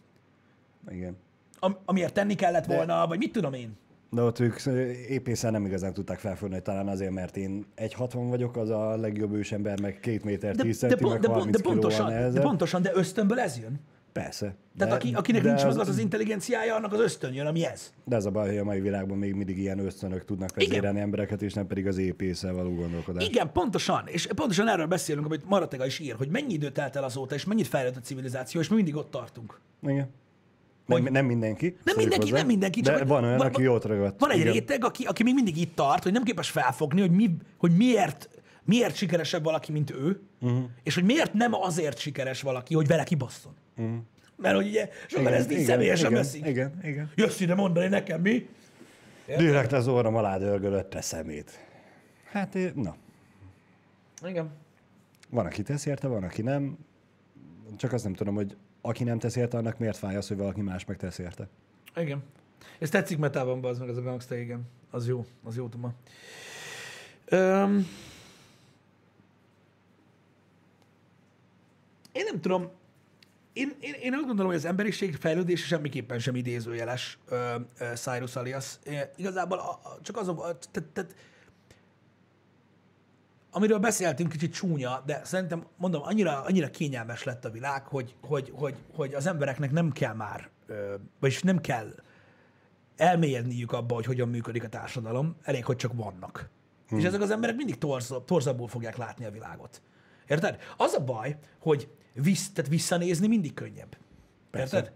Igen. 0.88 1.16
Am, 1.58 1.78
amiért 1.84 2.14
tenni 2.14 2.34
kellett 2.34 2.66
volna, 2.66 3.06
vagy 3.06 3.18
mit 3.18 3.32
tudom 3.32 3.52
én. 3.52 3.76
De 4.14 4.22
ott 4.22 4.38
ők 4.38 4.60
épészen 5.08 5.52
nem 5.52 5.66
igazán 5.66 5.92
tudták 5.92 6.18
felfogni, 6.18 6.62
talán 6.62 6.88
azért, 6.88 7.10
mert 7.10 7.36
én 7.36 7.66
1,60 7.76 8.26
vagyok, 8.28 8.56
az 8.56 8.70
a 8.70 8.96
legjobb 8.96 9.32
ősember, 9.32 9.80
meg 9.80 10.00
2 10.00 10.20
méter 10.24 10.54
10 10.54 10.80
De, 10.80 10.88
de, 10.88 10.94
de, 10.94 11.00
pont, 11.00 11.26
30 11.26 11.56
de, 11.56 11.62
pontosan, 11.62 12.32
de 12.32 12.40
pontosan, 12.40 12.82
de 12.82 12.90
ösztönből 12.94 13.40
ez 13.40 13.58
jön. 13.58 13.80
Persze. 14.12 14.54
Tehát 14.78 14.92
de, 14.92 14.94
aki, 14.94 15.14
akinek 15.14 15.42
de 15.42 15.48
nincs 15.48 15.62
meg 15.62 15.78
az 15.78 15.88
az 15.88 15.98
intelligenciája, 15.98 16.74
annak 16.74 16.92
az 16.92 17.00
ösztön 17.00 17.32
jön, 17.32 17.46
ami 17.46 17.66
ez. 17.66 17.92
De 18.04 18.16
ez 18.16 18.24
a 18.24 18.30
baj, 18.30 18.48
hogy 18.48 18.58
a 18.58 18.64
mai 18.64 18.80
világban 18.80 19.18
még 19.18 19.34
mindig 19.34 19.58
ilyen 19.58 19.78
ösztönök 19.78 20.24
tudnak 20.24 20.54
vezérelni 20.54 21.00
embereket, 21.00 21.42
és 21.42 21.52
nem 21.52 21.66
pedig 21.66 21.86
az 21.86 21.98
épésszel 21.98 22.52
való 22.52 22.74
gondolkodás. 22.74 23.28
Igen, 23.28 23.52
pontosan. 23.52 24.04
És 24.06 24.26
pontosan 24.26 24.68
erről 24.68 24.86
beszélünk, 24.86 25.26
amit 25.26 25.48
Maratega 25.48 25.86
is 25.86 25.98
ír, 25.98 26.14
hogy 26.14 26.28
mennyi 26.28 26.52
idő 26.52 26.70
telt 26.70 26.96
el 26.96 27.04
azóta, 27.04 27.34
és 27.34 27.44
mennyit 27.44 27.66
fejlődött 27.66 27.98
a 27.98 28.04
civilizáció, 28.04 28.60
és 28.60 28.68
mi 28.68 28.74
mindig 28.74 28.96
ott 28.96 29.10
tartunk. 29.10 29.60
Igen. 29.82 30.08
Nem, 30.86 31.02
nem 31.02 31.26
mindenki. 31.26 31.76
Nem 31.84 31.96
mindenki, 31.96 32.24
hozzá, 32.24 32.36
nem 32.36 32.46
mindenki. 32.46 32.80
De 32.80 32.92
hogy- 32.92 33.06
van 33.06 33.24
olyan, 33.24 33.36
va- 33.36 33.46
aki 33.46 33.68
ott 33.68 33.84
ragadt. 33.84 34.20
Van 34.20 34.30
egy 34.30 34.38
Igen. 34.38 34.52
réteg, 34.52 34.84
aki, 34.84 35.04
aki 35.04 35.22
még 35.22 35.34
mindig 35.34 35.56
itt 35.56 35.74
tart, 35.74 36.02
hogy 36.02 36.12
nem 36.12 36.22
képes 36.22 36.50
felfogni, 36.50 37.00
hogy, 37.00 37.10
mi, 37.10 37.36
hogy 37.58 37.76
miért, 37.76 38.28
miért 38.64 38.96
sikeresebb 38.96 39.44
valaki, 39.44 39.72
mint 39.72 39.90
ő, 39.90 40.20
uh-huh. 40.40 40.62
és 40.82 40.94
hogy 40.94 41.04
miért 41.04 41.32
nem 41.32 41.54
azért 41.54 41.98
sikeres 41.98 42.42
valaki, 42.42 42.74
hogy 42.74 42.86
vele 42.86 43.04
kibasszon. 43.04 43.52
Uh-huh. 43.76 43.96
Mert 44.36 44.54
hogy 44.54 44.66
ugye 44.66 44.88
sokan 45.06 45.32
ezt 45.32 45.52
így 45.52 45.64
személyesen 45.64 46.10
igen, 46.10 46.22
veszik. 46.22 46.46
Igen, 46.46 46.80
igen. 46.82 47.10
Jössz 47.14 47.40
ide 47.40 47.54
mondani 47.54 47.88
nekem, 47.88 48.20
mi? 48.20 48.48
Direkt 49.26 49.72
az 49.72 49.88
orrom 49.88 50.14
alá 50.14 50.38
dörgölött 50.38 50.94
a 50.94 51.02
szemét. 51.02 51.60
Hát, 52.30 52.58
na. 52.74 52.96
Igen. 54.26 54.50
Van, 55.30 55.46
aki 55.46 55.62
tesz 55.62 55.86
érte, 55.86 56.06
van, 56.06 56.22
aki 56.22 56.42
nem. 56.42 56.78
Csak 57.76 57.92
azt 57.92 58.04
nem 58.04 58.14
tudom, 58.14 58.34
hogy 58.34 58.56
aki 58.86 59.04
nem 59.04 59.18
tesz 59.18 59.36
érte, 59.36 59.56
annak 59.56 59.78
miért 59.78 59.96
fáj 59.96 60.16
az, 60.16 60.28
hogy 60.28 60.36
valaki 60.36 60.60
más 60.60 60.84
meg 60.84 60.96
tesz 60.96 61.18
érte. 61.18 61.48
Igen. 61.96 62.22
Ez 62.78 62.90
tetszik 62.90 63.18
metában, 63.18 63.60
bazd 63.60 63.80
meg 63.80 63.88
ez 63.88 63.96
a 63.96 64.02
gangster, 64.02 64.38
igen. 64.38 64.62
Az 64.90 65.08
jó, 65.08 65.24
az 65.44 65.56
jó 65.56 65.68
tuma. 65.68 65.92
Öm... 67.24 67.86
Én 72.12 72.24
nem 72.24 72.40
tudom, 72.40 72.70
én, 73.52 73.76
én, 73.80 73.94
én 74.00 74.12
azt 74.14 74.26
gondolom, 74.26 74.50
hogy 74.50 74.60
az 74.60 74.64
emberiség 74.64 75.16
fejlődése 75.16 75.66
semmiképpen 75.66 76.18
sem 76.18 76.36
idézőjeles 76.36 77.18
ö, 77.28 77.54
ö, 77.78 77.94
Cyrus 77.94 78.36
alias. 78.36 78.78
É, 78.84 78.98
igazából 79.16 79.58
a, 79.58 79.70
a, 79.70 79.98
csak 80.02 80.16
az 80.16 80.28
a... 80.28 80.58
Tehát, 80.70 81.14
amiről 83.54 83.78
beszéltünk, 83.78 84.30
kicsit 84.30 84.54
csúnya, 84.54 85.02
de 85.06 85.20
szerintem, 85.24 85.66
mondom, 85.76 86.02
annyira, 86.04 86.42
annyira 86.42 86.70
kényelmes 86.70 87.22
lett 87.22 87.44
a 87.44 87.50
világ, 87.50 87.86
hogy, 87.86 88.14
hogy, 88.22 88.52
hogy, 88.54 88.74
hogy 88.94 89.14
az 89.14 89.26
embereknek 89.26 89.70
nem 89.70 89.92
kell 89.92 90.14
már, 90.14 90.48
vagyis 91.20 91.42
nem 91.42 91.60
kell 91.60 91.94
elmélyedniük 92.96 93.72
abba, 93.72 93.94
hogy 93.94 94.04
hogyan 94.04 94.28
működik 94.28 94.64
a 94.64 94.68
társadalom, 94.68 95.36
elég, 95.42 95.64
hogy 95.64 95.76
csak 95.76 95.92
vannak. 95.94 96.48
Hmm. 96.88 96.98
És 96.98 97.04
ezek 97.04 97.20
az 97.20 97.30
emberek 97.30 97.56
mindig 97.56 97.78
torzabb, 97.78 98.24
torzabbul 98.24 98.68
fogják 98.68 98.96
látni 98.96 99.24
a 99.24 99.30
világot. 99.30 99.82
Érted? 100.26 100.58
Az 100.76 100.92
a 100.92 101.04
baj, 101.04 101.38
hogy 101.60 101.88
visz, 102.12 102.52
tehát 102.52 102.70
visszanézni 102.70 103.26
mindig 103.26 103.54
könnyebb. 103.54 103.96
Persze. 104.50 104.76
Érted? 104.76 104.92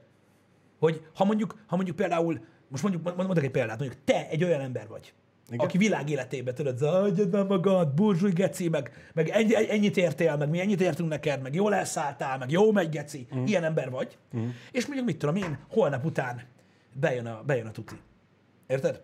Hogy 0.79 1.07
ha 1.15 1.25
mondjuk, 1.25 1.63
ha 1.67 1.77
mondjuk 1.77 1.97
például, 1.97 2.45
most 2.69 2.83
mondjuk, 2.83 3.05
mond- 3.05 3.17
mondok 3.17 3.45
egy 3.45 3.51
példát, 3.51 3.79
mondjuk 3.79 4.01
te 4.05 4.29
egy 4.29 4.45
olyan 4.45 4.61
ember 4.61 4.89
vagy, 4.89 5.15
Igen. 5.51 5.67
Aki 5.67 5.79
világ 5.79 6.11
életében 6.11 6.55
tudod, 6.55 6.83
adjad 6.83 7.31
már 7.31 7.45
magad, 7.45 7.95
burzsúj 7.95 8.31
geci, 8.31 8.69
meg, 8.69 9.11
meg 9.15 9.29
ennyi, 9.29 9.71
ennyit 9.71 9.97
értél, 9.97 10.37
meg 10.37 10.49
mi 10.49 10.61
ennyit 10.61 10.81
értünk 10.81 11.09
neked, 11.09 11.43
meg 11.43 11.55
jól 11.55 11.75
elszálltál, 11.75 12.39
meg 12.39 12.51
jó 12.51 12.73
megy 12.73 12.89
geci, 12.89 13.27
mm. 13.35 13.45
ilyen 13.45 13.65
ember 13.65 13.91
vagy, 13.91 14.19
mm. 14.37 14.49
és 14.73 14.87
mondjuk 14.87 15.07
mit 15.07 15.19
tudom 15.19 15.37
én, 15.37 15.59
holnap 15.69 16.05
után 16.05 16.43
bejön 16.93 17.27
a, 17.27 17.43
bejön 17.43 17.67
a 17.67 17.71
tuti. 17.71 17.95
Érted? 18.67 19.03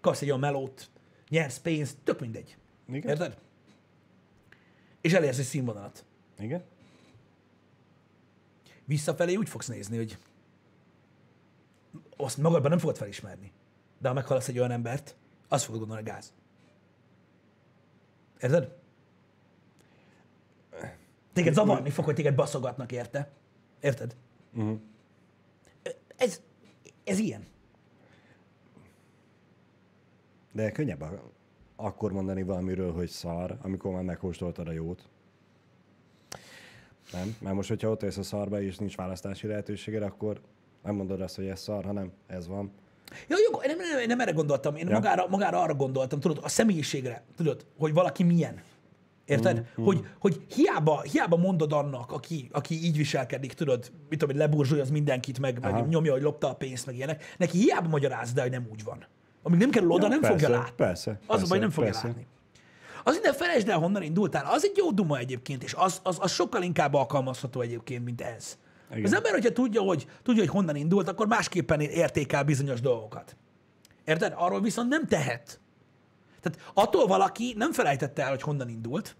Kapsz 0.00 0.20
egy 0.20 0.28
olyan 0.28 0.40
melót, 0.40 0.90
nyersz 1.28 1.58
pénzt, 1.58 1.96
tök 2.04 2.20
mindegy. 2.20 2.56
Igen. 2.88 3.10
Érted? 3.10 3.36
És 5.00 5.12
elérsz 5.12 5.38
egy 5.38 5.44
színvonalat. 5.44 6.04
Igen? 6.38 6.62
Visszafelé 8.84 9.34
úgy 9.34 9.48
fogsz 9.48 9.66
nézni, 9.66 9.96
hogy 9.96 10.18
azt 12.16 12.38
magadban 12.38 12.70
nem 12.70 12.78
fogod 12.78 12.96
felismerni. 12.96 13.52
De 13.98 14.08
ha 14.08 14.14
meghallasz 14.14 14.48
egy 14.48 14.58
olyan 14.58 14.70
embert, 14.70 15.16
azt 15.52 15.64
fogod 15.64 15.78
gondolni, 15.78 16.02
hogy 16.02 16.12
gáz. 16.12 16.32
Érted? 18.40 18.78
Téged 21.32 21.54
zavarni 21.54 21.90
fog, 21.90 22.04
hogy 22.04 22.14
téged 22.14 22.34
baszogatnak, 22.34 22.92
érte? 22.92 23.30
Érted? 23.80 24.16
Uh-huh. 24.54 24.80
Ez, 26.16 26.40
ez 27.04 27.18
ilyen. 27.18 27.46
De 30.52 30.72
könnyebb 30.72 31.04
akkor 31.76 32.12
mondani 32.12 32.42
valamiről, 32.42 32.92
hogy 32.92 33.08
szar, 33.08 33.58
amikor 33.62 33.92
már 33.92 34.02
megkóstoltad 34.02 34.68
a 34.68 34.72
jót. 34.72 35.08
Nem? 37.12 37.36
Mert 37.40 37.54
most, 37.54 37.68
hogyha 37.68 37.90
ott 37.90 38.02
élsz 38.02 38.16
a 38.16 38.22
szarba, 38.22 38.62
és 38.62 38.78
nincs 38.78 38.96
választási 38.96 39.46
lehetőséged, 39.46 40.02
akkor 40.02 40.40
nem 40.82 40.94
mondod 40.94 41.20
azt, 41.20 41.36
hogy 41.36 41.46
ez 41.46 41.60
szar, 41.60 41.84
hanem 41.84 42.12
ez 42.26 42.46
van. 42.46 42.72
Ja, 43.28 43.36
jó, 43.50 43.58
én 43.60 43.76
nem, 43.76 44.06
nem, 44.06 44.20
erre 44.20 44.30
gondoltam, 44.32 44.76
én 44.76 44.86
Ja. 44.88 44.92
magára, 44.94 45.26
magára 45.28 45.62
arra 45.62 45.74
gondoltam, 45.74 46.20
tudod, 46.20 46.38
a 46.42 46.48
személyiségre, 46.48 47.24
tudod, 47.36 47.66
hogy 47.78 47.92
valaki 47.92 48.22
milyen. 48.22 48.60
Érted? 49.24 49.66
Mm, 49.80 49.84
hogy, 49.84 50.06
hogy 50.18 50.40
hiába, 50.54 51.00
hiába 51.00 51.36
mondod 51.36 51.72
annak, 51.72 52.12
aki, 52.12 52.48
aki 52.52 52.84
így 52.84 52.96
viselkedik, 52.96 53.52
tudod, 53.52 53.90
mit 54.08 54.18
tudom, 54.18 54.36
hogy 54.36 54.44
leburzsúlyoz 54.46 54.90
mindenkit, 54.90 55.38
meg, 55.38 55.60
meg 55.60 55.88
nyomja, 55.88 56.12
hogy 56.12 56.22
lopta 56.22 56.48
a 56.48 56.54
pénzt, 56.54 56.86
meg 56.86 56.94
ilyenek, 56.96 57.34
neki 57.38 57.58
hiába 57.58 57.88
magyarázd 57.88 58.36
el, 58.36 58.42
hogy 58.42 58.52
nem 58.52 58.68
úgy 58.70 58.84
van. 58.84 59.06
Amíg 59.42 59.58
nem 59.58 59.70
kerül 59.70 59.90
oda, 59.90 60.02
Ja, 60.02 60.08
nem 60.08 60.20
persze, 60.20 60.38
fogja 60.38 60.56
látni. 60.58 60.72
persze, 60.76 61.10
Az 61.10 61.18
persze, 61.26 61.46
baj, 61.48 61.58
nem 61.58 61.70
fogja 61.70 61.90
persze. 61.90 62.06
látni. 62.06 62.26
Az 63.04 63.16
ide 63.16 63.32
felejtsd 63.32 63.68
el, 63.68 63.78
honnan 63.78 64.02
indultál. 64.02 64.44
Az 64.50 64.64
egy 64.64 64.76
jó 64.76 64.90
duma 64.90 65.18
egyébként, 65.18 65.62
és 65.62 65.74
az, 65.74 66.00
az, 66.02 66.16
az 66.20 66.30
sokkal 66.32 66.62
inkább 66.62 66.94
alkalmazható 66.94 67.60
egyébként, 67.60 68.04
mint 68.04 68.20
ez. 68.20 68.58
Igen. 68.90 69.04
Az 69.04 69.14
ember, 69.14 69.32
hogyha 69.32 69.52
tudja 69.52 69.80
hogy, 69.80 70.06
tudja, 70.22 70.42
hogy 70.42 70.50
honnan 70.52 70.76
indult, 70.76 71.08
akkor 71.08 71.26
másképpen 71.26 71.80
értékel 71.80 72.44
bizonyos 72.44 72.80
dolgokat. 72.80 73.36
Érted? 74.04 74.32
Arról 74.36 74.60
viszont 74.60 74.88
nem 74.88 75.06
tehet. 75.06 75.60
Tehát 76.40 76.70
attól 76.74 77.06
valaki 77.06 77.54
nem 77.56 77.72
felejtette 77.72 78.22
el, 78.22 78.28
hogy 78.28 78.42
honnan 78.42 78.68
indult, 78.68 79.16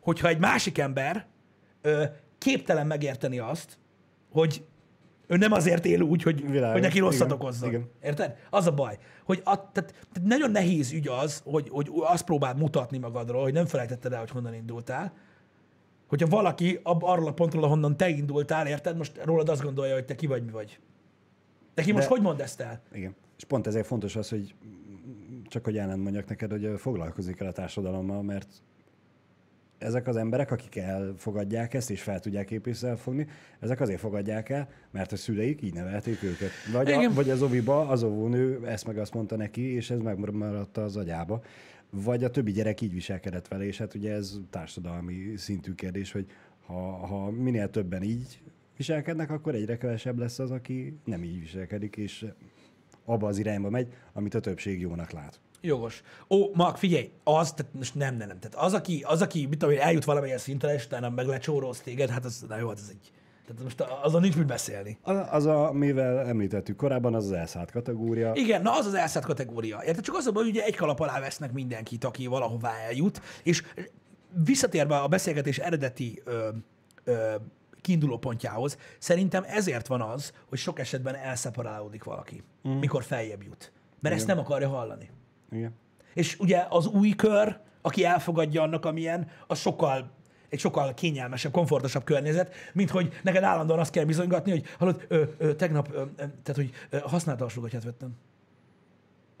hogyha 0.00 0.28
egy 0.28 0.38
másik 0.38 0.78
ember 0.78 1.26
ö, 1.82 2.04
képtelen 2.38 2.86
megérteni 2.86 3.38
azt, 3.38 3.78
hogy 4.30 4.64
ő 5.26 5.36
nem 5.36 5.52
azért 5.52 5.84
él 5.84 6.00
úgy, 6.00 6.22
hogy, 6.22 6.50
Világos, 6.50 6.72
hogy 6.72 6.82
neki 6.82 6.98
rosszat 6.98 7.26
igen, 7.26 7.32
okozzon. 7.40 7.68
igen. 7.68 7.90
Érted? 8.02 8.36
Az 8.50 8.66
a 8.66 8.72
baj. 8.72 8.98
Hogy 9.24 9.40
a, 9.44 9.72
tehát, 9.72 9.94
tehát 10.12 10.22
nagyon 10.22 10.50
nehéz 10.50 10.92
ügy 10.92 11.08
az, 11.08 11.42
hogy, 11.44 11.68
hogy 11.68 11.90
azt 11.94 12.24
próbáld 12.24 12.58
mutatni 12.58 12.98
magadról, 12.98 13.42
hogy 13.42 13.52
nem 13.52 13.66
felejtetted 13.66 14.12
el, 14.12 14.18
hogy 14.18 14.30
honnan 14.30 14.54
indultál. 14.54 15.12
Hogyha 16.06 16.28
valaki 16.28 16.80
ab, 16.82 17.02
arról 17.02 17.26
a 17.26 17.32
pontról, 17.32 17.64
ahonnan 17.64 17.96
te 17.96 18.08
indultál, 18.08 18.66
érted? 18.66 18.96
Most 18.96 19.20
rólad 19.24 19.48
azt 19.48 19.62
gondolja, 19.62 19.94
hogy 19.94 20.04
te 20.04 20.14
ki 20.14 20.26
vagy, 20.26 20.44
mi 20.44 20.50
vagy. 20.50 20.78
Neki 21.74 21.92
most 21.92 22.08
De- 22.08 22.14
hogy 22.14 22.22
mondd 22.22 22.40
ezt 22.40 22.60
el? 22.60 22.82
Igen. 22.92 23.14
És 23.36 23.44
pont 23.44 23.66
ezért 23.66 23.86
fontos 23.86 24.16
az, 24.16 24.28
hogy 24.28 24.54
csak 25.48 25.64
hogy 25.64 25.78
ellen 25.78 25.98
mondjak 25.98 26.28
neked, 26.28 26.50
hogy 26.50 26.72
foglalkozni 26.76 27.34
kell 27.34 27.46
a 27.46 27.52
társadalommal, 27.52 28.22
mert 28.22 28.48
ezek 29.78 30.06
az 30.06 30.16
emberek, 30.16 30.50
akik 30.50 30.76
elfogadják 30.76 31.74
ezt, 31.74 31.90
és 31.90 32.02
fel 32.02 32.20
tudják 32.20 32.50
épészel 32.50 32.96
fogni, 32.96 33.26
ezek 33.60 33.80
azért 33.80 34.00
fogadják 34.00 34.48
el, 34.48 34.68
mert 34.90 35.12
a 35.12 35.16
szüleik 35.16 35.62
így 35.62 35.74
nevelték 35.74 36.22
őket. 36.22 36.50
Vagy, 36.72 36.90
a, 36.92 36.98
Igen. 36.98 37.14
vagy 37.14 37.30
az 37.30 37.42
oviba 37.42 37.88
az 37.88 38.02
óvónő 38.02 38.66
ezt 38.66 38.86
meg 38.86 38.98
azt 38.98 39.14
mondta 39.14 39.36
neki, 39.36 39.74
és 39.74 39.90
ez 39.90 39.98
megmaradt 39.98 40.76
az 40.76 40.96
agyába. 40.96 41.42
Vagy 41.96 42.24
a 42.24 42.30
többi 42.30 42.52
gyerek 42.52 42.80
így 42.80 42.92
viselkedett 42.92 43.48
vele, 43.48 43.64
és 43.64 43.78
hát 43.78 43.94
ugye 43.94 44.12
ez 44.12 44.40
társadalmi 44.50 45.36
szintű 45.36 45.74
kérdés, 45.74 46.12
hogy 46.12 46.26
ha, 46.66 47.06
ha 47.06 47.30
minél 47.30 47.70
többen 47.70 48.02
így 48.02 48.42
viselkednek, 48.76 49.30
akkor 49.30 49.54
egyre 49.54 49.76
kevesebb 49.76 50.18
lesz 50.18 50.38
az, 50.38 50.50
aki 50.50 50.98
nem 51.04 51.24
így 51.24 51.40
viselkedik, 51.40 51.96
és 51.96 52.26
abba 53.04 53.26
az 53.26 53.38
irányba 53.38 53.70
megy, 53.70 53.92
amit 54.12 54.34
a 54.34 54.40
többség 54.40 54.80
jónak 54.80 55.10
lát. 55.10 55.40
Jogos. 55.60 56.02
Ó, 56.28 56.50
Mark, 56.54 56.76
figyelj, 56.76 57.10
az, 57.24 57.52
tehát 57.52 57.72
most 57.74 57.94
nem, 57.94 58.16
nem, 58.16 58.28
nem. 58.28 58.38
Tehát 58.38 58.56
az, 58.66 58.74
aki, 58.74 59.02
az, 59.06 59.22
aki 59.22 59.46
mit 59.46 59.58
tudom, 59.58 59.76
eljut 59.78 60.04
valamilyen 60.04 60.38
szintre, 60.38 60.74
és 60.74 60.84
utána 60.84 61.10
meg 61.10 61.26
lecsóroz 61.26 61.80
téged, 61.80 62.10
hát 62.10 62.24
az, 62.24 62.44
na 62.48 62.58
jó, 62.58 62.68
hát 62.68 62.80
egy, 62.90 63.12
tehát 63.46 63.62
most 63.62 63.80
azon 64.02 64.20
nincs 64.20 64.36
mit 64.36 64.46
beszélni. 64.46 64.98
Az, 65.02 65.16
az 65.30 65.46
a, 65.46 65.72
mivel 65.72 66.26
említettük 66.26 66.76
korábban, 66.76 67.14
az 67.14 67.24
az 67.24 67.32
elszállt 67.32 67.70
kategória. 67.70 68.32
Igen, 68.34 68.62
na 68.62 68.76
az 68.78 68.86
az 68.86 68.94
elszállt 68.94 69.26
kategória. 69.26 69.82
Érted? 69.84 70.04
Csak 70.04 70.16
az 70.16 70.26
a 70.26 70.32
baj, 70.32 70.42
hogy 70.42 70.52
ugye 70.52 70.64
egy 70.64 70.76
kalap 70.76 71.00
alá 71.00 71.20
vesznek 71.20 71.52
mindenkit, 71.52 72.04
aki 72.04 72.26
valahová 72.26 72.72
eljut, 72.86 73.20
és 73.42 73.62
visszatérve 74.44 74.96
a 74.96 75.08
beszélgetés 75.08 75.58
eredeti 75.58 76.22
ö, 76.24 76.48
ö, 77.04 77.34
kiinduló 77.80 78.18
pontjához, 78.18 78.78
szerintem 78.98 79.44
ezért 79.46 79.86
van 79.86 80.00
az, 80.00 80.32
hogy 80.48 80.58
sok 80.58 80.78
esetben 80.78 81.14
elszeparálódik 81.14 82.04
valaki, 82.04 82.42
mm. 82.68 82.72
mikor 82.72 83.02
feljebb 83.02 83.42
jut. 83.42 83.72
Mert 84.00 84.14
ezt 84.14 84.26
nem 84.26 84.38
akarja 84.38 84.68
hallani. 84.68 85.10
Igen. 85.50 85.74
És 86.14 86.38
ugye 86.38 86.66
az 86.68 86.86
új 86.86 87.10
kör, 87.10 87.58
aki 87.82 88.04
elfogadja 88.04 88.62
annak, 88.62 88.84
amilyen, 88.84 89.28
az 89.46 89.58
sokkal 89.58 90.10
egy 90.54 90.60
sokkal 90.60 90.94
kényelmesebb, 90.94 91.52
komfortosabb 91.52 92.04
környezet, 92.04 92.54
mint 92.72 92.90
hogy 92.90 93.20
neked 93.22 93.42
állandóan 93.42 93.78
azt 93.78 93.90
kell 93.90 94.04
bizonygatni, 94.04 94.50
hogy 94.50 94.64
hallod, 94.78 95.04
ö, 95.08 95.22
ö, 95.38 95.54
tegnap, 95.54 95.88
ö, 95.92 96.04
tehát 96.16 96.54
hogy 96.54 96.70
ö, 96.90 96.98
használt 96.98 97.40
alsógatyát 97.40 97.84
vettem. 97.84 98.16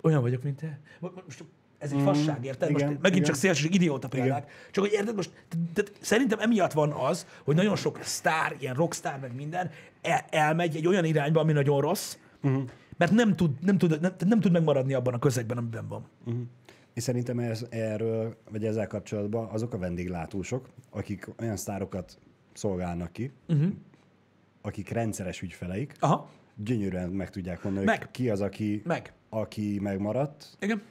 Olyan 0.02 0.22
vagyok, 0.22 0.42
mint 0.42 0.56
te. 0.56 0.78
Mo- 1.00 1.14
mo- 1.14 1.24
Most 1.24 1.44
ez 1.78 1.92
egy 1.92 2.02
fasság, 2.02 2.44
érted? 2.44 2.70
Most 2.70 2.84
igen, 2.84 2.98
megint 3.00 3.14
igen. 3.14 3.22
csak 3.22 3.34
szélsőség 3.34 3.74
idióta 3.74 4.08
példák. 4.08 4.50
Csak 4.70 4.84
hogy 4.84 4.92
érted, 4.92 5.14
most 5.16 5.30
tehát 5.74 5.92
szerintem 6.00 6.38
emiatt 6.38 6.72
van 6.72 6.90
az, 6.92 7.26
hogy 7.44 7.54
nagyon 7.54 7.76
sok 7.76 7.98
sztár, 8.02 8.56
ilyen 8.58 8.74
rockstar, 8.74 9.18
meg 9.20 9.34
minden 9.34 9.70
el, 10.02 10.24
elmegy 10.30 10.76
egy 10.76 10.86
olyan 10.86 11.04
irányba, 11.04 11.40
ami 11.40 11.52
nagyon 11.52 11.80
rossz, 11.80 12.16
uh-huh. 12.42 12.62
mert 12.96 13.12
nem 13.12 13.36
tud, 13.36 13.50
nem, 13.60 13.78
tud, 13.78 14.00
nem, 14.00 14.14
nem 14.26 14.40
tud 14.40 14.52
megmaradni 14.52 14.94
abban 14.94 15.14
a 15.14 15.18
közegben, 15.18 15.56
amiben 15.56 15.88
van. 15.88 16.06
És 16.94 17.02
szerintem 17.02 17.38
ez, 17.38 17.66
erről, 17.70 18.36
vagy 18.50 18.64
ezzel 18.64 18.86
kapcsolatban 18.86 19.48
azok 19.48 19.72
a 19.74 19.78
vendéglátósok, 19.78 20.68
akik 20.90 21.28
olyan 21.40 21.56
sztárokat 21.56 22.18
szolgálnak 22.52 23.12
ki, 23.12 23.32
uh-huh. 23.48 23.72
akik 24.62 24.88
rendszeres 24.88 25.42
ügyfeleik, 25.42 25.94
Aha, 25.98 26.28
gyönyörűen 26.56 27.08
meg 27.08 27.30
tudják 27.30 27.62
mondani, 27.62 27.84
Meg. 27.84 27.98
hogy 27.98 28.10
ki 28.10 28.30
az, 28.30 28.40
aki, 28.40 28.82
meg. 28.84 29.12
aki 29.28 29.78
megmaradt 29.80 30.56
Igen. 30.60 30.82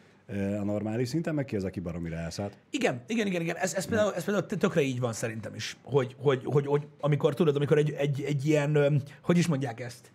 a 0.59 0.63
normális 0.63 1.07
szinten, 1.07 1.35
meg 1.35 1.45
ki 1.45 1.55
az, 1.55 1.63
aki 1.63 1.79
baromira 1.79 2.15
elszállt. 2.15 2.57
Igen, 2.69 3.01
igen, 3.07 3.27
igen, 3.27 3.41
igen. 3.41 3.55
Ez, 3.55 3.73
ez, 3.73 3.85
például, 3.85 4.13
ez 4.13 4.23
például 4.23 4.45
tökre 4.45 4.81
így 4.81 4.99
van 4.99 5.13
szerintem 5.13 5.55
is, 5.55 5.77
hogy, 5.83 6.15
hogy, 6.19 6.41
hogy, 6.45 6.65
hogy 6.65 6.87
amikor 6.99 7.33
tudod, 7.33 7.55
amikor 7.55 7.77
egy, 7.77 7.91
egy, 7.91 8.21
egy 8.21 8.45
ilyen, 8.45 9.01
hogy 9.21 9.37
is 9.37 9.47
mondják 9.47 9.79
ezt, 9.79 10.11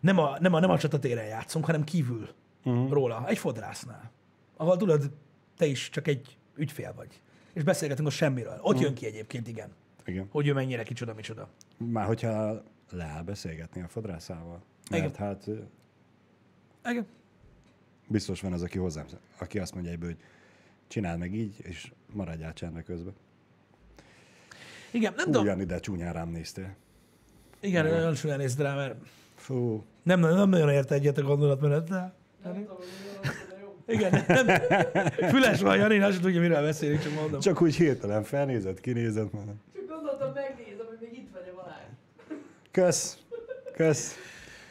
nem 0.00 0.18
a, 0.18 0.36
nem 0.40 0.52
a, 0.52 0.60
nem 0.60 0.70
a 0.70 0.78
csatatéren 0.78 1.26
játszunk, 1.26 1.64
hanem 1.64 1.84
kívül 1.84 2.28
uh-huh. 2.64 2.90
róla, 2.90 3.24
egy 3.28 3.38
fodrásznál, 3.38 4.10
ahol 4.58 4.76
tudod, 4.76 5.10
te 5.56 5.66
is 5.66 5.88
csak 5.90 6.08
egy 6.08 6.36
ügyfél 6.56 6.92
vagy, 6.96 7.20
és 7.52 7.62
beszélgetünk 7.62 8.08
a 8.08 8.10
semmiről. 8.10 8.58
Ott 8.60 8.64
uh-huh. 8.64 8.80
jön 8.80 8.94
ki 8.94 9.06
egyébként, 9.06 9.48
igen, 9.48 9.70
Igen. 10.04 10.26
hogy 10.30 10.46
ő 10.46 10.52
mennyire 10.52 10.82
kicsoda, 10.82 11.14
micsoda. 11.14 11.48
Már 11.76 12.06
hogyha 12.06 12.62
leáll 12.90 13.22
beszélgetni 13.22 13.82
a 13.82 13.88
fodrászával. 13.88 14.62
Mert 14.90 15.04
Igen. 15.04 15.26
hát 15.26 15.46
Igen. 16.84 17.06
biztos 18.08 18.40
van 18.40 18.52
az, 18.52 18.62
aki 18.62 18.78
hozzám, 18.78 19.06
aki 19.38 19.58
azt 19.58 19.74
mondja 19.74 19.92
egyből, 19.92 20.08
hogy 20.08 20.18
csináld 20.88 21.18
meg 21.18 21.34
így, 21.34 21.56
és 21.62 21.92
maradjál 22.12 22.52
csendbe 22.52 22.82
közben. 22.82 23.14
Igen, 24.90 25.12
nem 25.16 25.24
tudom. 25.24 25.42
Ugyan 25.42 25.60
ide 25.60 25.78
csúnyán 25.78 26.12
rám 26.12 26.28
néztél. 26.28 26.74
Igen, 27.60 27.84
nagyon 27.86 28.14
súlyan 28.14 28.38
nézd 28.38 28.60
rá, 28.60 28.74
mert 28.74 28.96
Fú, 29.34 29.84
nem, 30.02 30.20
nem 30.20 30.48
nagyon 30.48 30.70
ért 30.70 30.90
egyet 30.90 31.18
a 31.18 31.22
gondolatmenettel. 31.22 32.14
Nem 32.42 32.52
van, 32.52 32.54
de 32.54 32.60
jó. 32.60 33.30
Igen, 33.88 34.24
nem, 34.26 34.46
füles 35.30 35.60
van, 35.60 35.76
Jani, 35.76 35.98
azt 36.00 36.20
tudja, 36.20 36.40
miről 36.40 36.62
beszélünk, 36.62 37.02
csak 37.02 37.14
mondom. 37.14 37.40
csak 37.40 37.62
úgy 37.62 37.74
hirtelen 37.74 38.22
felnézett, 38.22 38.80
kinézett 38.80 39.32
már. 39.32 39.44
Csak 39.74 39.88
gondoltam, 39.88 40.32
megnézem, 40.34 40.86
hogy 40.86 40.98
még 41.00 41.12
itt 41.12 41.28
vagy 41.32 41.52
a 41.52 41.54
Balázs. 41.54 42.40
Kösz, 42.70 43.18
kösz. 43.72 44.14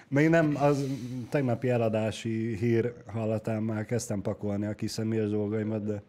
Még 0.07 0.29
nem, 0.29 0.55
az 0.55 0.85
tegnapi 1.29 1.69
eladási 1.69 2.55
hír 2.55 2.93
hallatán 3.13 3.63
már 3.63 3.85
kezdtem 3.85 4.21
pakolni 4.21 4.65
a 4.65 4.73
kis 4.73 4.91
személyes 4.91 5.29
dolgaimat, 5.29 5.85
de 5.85 6.01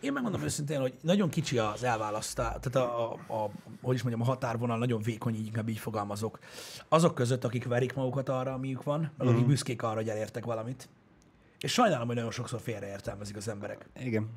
Én 0.00 0.12
megmondom 0.12 0.42
őszintén, 0.42 0.80
hogy 0.80 0.94
nagyon 1.00 1.28
kicsi 1.28 1.58
az 1.58 1.82
elválasztás, 1.82 2.56
tehát 2.60 2.88
a, 2.88 3.12
a, 3.28 3.34
a, 3.34 3.50
hogy 3.82 3.94
is 3.94 4.02
mondjam, 4.02 4.28
a 4.28 4.30
határvonal 4.30 4.78
nagyon 4.78 5.02
vékony, 5.02 5.34
így 5.34 5.46
inkább 5.46 5.68
így 5.68 5.78
fogalmazok. 5.78 6.38
Azok 6.88 7.14
között, 7.14 7.44
akik 7.44 7.66
verik 7.66 7.94
magukat 7.94 8.28
arra, 8.28 8.52
amiük 8.52 8.82
van, 8.82 9.10
meg 9.18 9.28
akik 9.28 9.46
büszkék 9.46 9.82
arra, 9.82 9.94
hogy 9.94 10.08
elértek 10.08 10.44
valamit. 10.44 10.88
És 11.66 11.72
sajnálom, 11.72 12.06
hogy 12.06 12.16
nagyon 12.16 12.30
sokszor 12.30 12.60
félreértelmezik 12.60 13.36
az 13.36 13.48
emberek. 13.48 13.88
igen. 14.00 14.28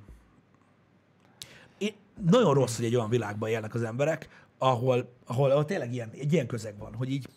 Én, 1.78 1.94
nagyon 2.30 2.54
rossz, 2.54 2.76
hogy 2.76 2.86
egy 2.86 2.96
olyan 2.96 3.10
világban 3.10 3.50
élnek 3.50 3.74
az 3.74 3.84
emberek, 3.84 4.46
ahol, 4.58 5.14
ahol, 5.26 5.52
ahol 5.52 5.66
tényleg 5.66 5.94
ilyen, 5.94 6.10
egy 6.14 6.34
ilyen 6.34 6.48
közeg 6.48 6.78
van, 6.78 6.94
hogy 6.94 7.10
így 7.10 7.28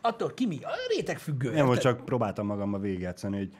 attól 0.00 0.34
ki 0.34 0.46
mi? 0.46 0.58
A 0.62 0.70
réteg 0.96 1.18
függő. 1.18 1.52
Én 1.52 1.64
most 1.64 1.80
csak 1.80 2.04
próbáltam 2.04 2.46
magamba 2.46 2.78
végigjátszani, 2.78 3.36
hogy 3.36 3.52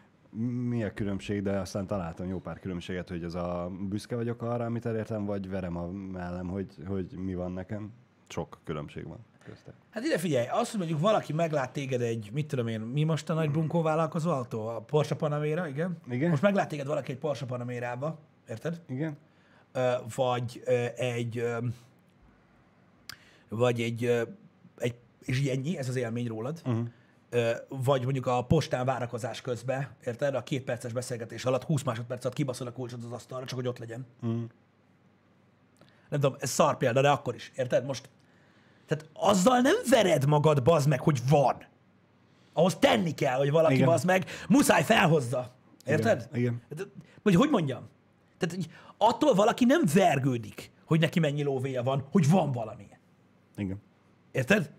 mi 0.69 0.85
a 0.85 0.93
különbség, 0.95 1.43
de 1.43 1.59
aztán 1.59 1.87
találtam 1.87 2.29
jó 2.29 2.41
pár 2.41 2.59
különbséget, 2.59 3.09
hogy 3.09 3.25
az 3.25 3.35
a 3.35 3.71
büszke 3.89 4.17
vagyok 4.17 4.43
arra, 4.43 4.65
amit 4.65 4.87
elértem, 4.87 5.25
vagy 5.25 5.49
verem 5.49 5.77
a 5.77 5.87
mellem, 5.91 6.49
hogy, 6.49 6.75
hogy 6.87 7.17
mi 7.17 7.35
van 7.35 7.53
nekem. 7.53 7.93
Sok 8.29 8.59
különbség 8.65 9.07
van 9.07 9.19
közte. 9.49 9.73
Hát 9.91 10.05
ide 10.05 10.19
figyelj, 10.19 10.47
azt, 10.51 10.71
hogy 10.71 10.79
mondjuk 10.79 11.01
valaki 11.01 11.33
meglát 11.33 11.73
téged 11.73 12.01
egy, 12.01 12.31
mit 12.33 12.47
tudom 12.47 12.67
én, 12.67 12.81
mi 12.81 13.05
most 13.05 13.31
a 13.31 13.35
nagy 13.35 13.51
bunkó 13.51 13.83
vállalkozó 13.83 14.31
autó? 14.31 14.67
A 14.67 14.81
Porsche 14.81 15.15
Panamera, 15.15 15.69
igen? 15.69 15.97
Igen. 16.11 16.31
Most 16.31 16.43
meglát 16.43 16.69
téged 16.69 16.87
valaki 16.87 17.13
egy 17.13 17.19
Porsche 17.19 17.47
Panamerába, 17.47 18.19
érted? 18.49 18.81
Igen? 18.89 19.17
Ö, 19.73 19.93
vagy 20.15 20.63
ö, 20.65 20.87
egy, 20.97 21.39
ö, 21.39 21.59
vagy 23.49 23.81
egy, 23.81 24.05
ö, 24.05 24.23
egy, 24.79 24.95
és 25.25 25.41
így 25.41 25.49
ennyi, 25.49 25.79
ez 25.79 25.89
az 25.89 25.97
élmény 25.97 26.27
rólad. 26.27 26.63
Uh-huh. 26.65 26.87
Vagy 27.69 28.03
mondjuk 28.03 28.27
a 28.27 28.45
postán 28.45 28.85
várakozás 28.85 29.41
közben, 29.41 29.89
érted? 30.05 30.35
A 30.35 30.43
két 30.43 30.65
perces 30.65 30.93
beszélgetés 30.93 31.45
alatt 31.45 31.65
20 31.65 31.83
másodperc 31.83 32.25
alatt 32.25 32.37
kibaszol 32.37 32.67
a 32.67 32.73
kulcsot 32.73 33.05
az 33.05 33.13
asztalra, 33.13 33.47
csak 33.47 33.59
hogy 33.59 33.69
ott 33.69 33.79
legyen. 33.79 34.07
Uh-huh. 34.23 34.43
Nem 36.09 36.21
tudom, 36.21 36.37
ez 36.41 36.51
szar 36.51 36.77
példa, 36.77 37.01
de 37.01 37.11
akkor 37.11 37.35
is, 37.35 37.53
érted? 37.57 37.85
Most, 37.85 38.09
tehát 38.89 39.09
azzal 39.13 39.61
nem 39.61 39.77
vered 39.91 40.27
magad, 40.27 40.63
bazd 40.63 40.89
meg, 40.89 41.01
hogy 41.01 41.21
van. 41.29 41.67
Ahhoz 42.53 42.77
tenni 42.77 43.15
kell, 43.15 43.37
hogy 43.37 43.51
valaki 43.51 43.75
Igen. 43.75 43.87
bazd 43.87 44.05
meg, 44.05 44.27
muszáj 44.49 44.85
felhozza. 44.85 45.55
Érted? 45.85 46.29
Igen, 46.33 46.39
igen. 46.39 46.63
Tehát, 46.69 46.93
Vagy 47.23 47.35
hogy 47.35 47.51
mondjam? 47.51 47.89
Tehát 48.39 48.69
attól 48.97 49.35
valaki 49.35 49.65
nem 49.65 49.83
vergődik, 49.95 50.71
hogy 50.85 51.01
neki 51.01 51.19
mennyi 51.21 51.43
lóvéja 51.43 51.83
van, 51.83 52.07
hogy 52.11 52.31
van 52.31 52.53
valami. 52.53 52.89
Igen. 53.57 53.83
Érted? 54.31 54.71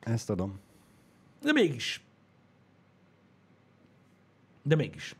Ezt 0.00 0.30
adom. 0.30 0.60
De 1.42 1.52
mégis. 1.52 2.04
De 4.62 4.76
mégis. 4.76 5.16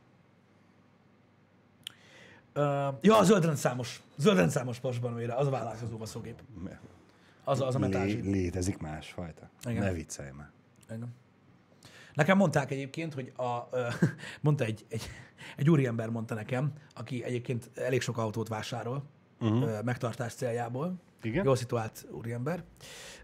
Uh, 2.57 2.95
ja, 3.01 3.19
a 3.19 3.25
zöld 3.25 3.45
rendszámos. 3.45 4.03
Zöld 4.17 4.37
rendszámos 4.37 4.79
pasban, 4.79 5.31
az 5.31 5.47
a 5.47 5.51
vállalkozó 5.51 5.97
baszógép. 5.97 6.43
Az, 7.45 7.61
az 7.61 7.75
a. 7.75 7.79
Lé- 7.79 8.25
létezik 8.25 8.79
másfajta. 8.79 9.51
Igen. 9.69 9.83
Ne 9.83 9.93
viccelj 9.93 10.31
már. 10.31 10.51
Igen. 10.89 11.15
Nekem 12.15 12.37
mondták 12.37 12.71
egyébként, 12.71 13.15
hogy 13.15 13.33
a, 13.37 13.69
ö, 13.71 13.89
mondta 14.41 14.65
egy, 14.65 14.85
egy, 14.89 15.09
egy 15.57 15.71
úriember 15.71 16.09
mondta 16.09 16.35
nekem, 16.35 16.73
aki 16.95 17.25
egyébként 17.25 17.71
elég 17.75 18.01
sok 18.01 18.19
autót 18.19 18.49
vásárol 18.49 19.05
uh-huh. 19.41 19.83
megtartás 19.83 20.35
céljából. 20.35 20.95
Igen? 21.23 21.45
Jól 21.45 21.57
szituált 21.57 22.07
úriember, 22.11 22.65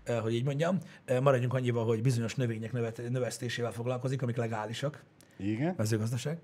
ö, 0.04 0.12
hogy 0.12 0.34
így 0.34 0.44
mondjam. 0.44 0.78
Ö, 1.04 1.20
Maradjunk 1.20 1.54
annyival, 1.54 1.84
hogy 1.84 2.02
bizonyos 2.02 2.34
növények 2.34 2.72
növet, 2.72 3.02
növesztésével 3.10 3.72
foglalkozik, 3.72 4.22
amik 4.22 4.36
legálisak, 4.36 5.04
Igen? 5.36 5.74
mezőgazdaság. 5.76 6.40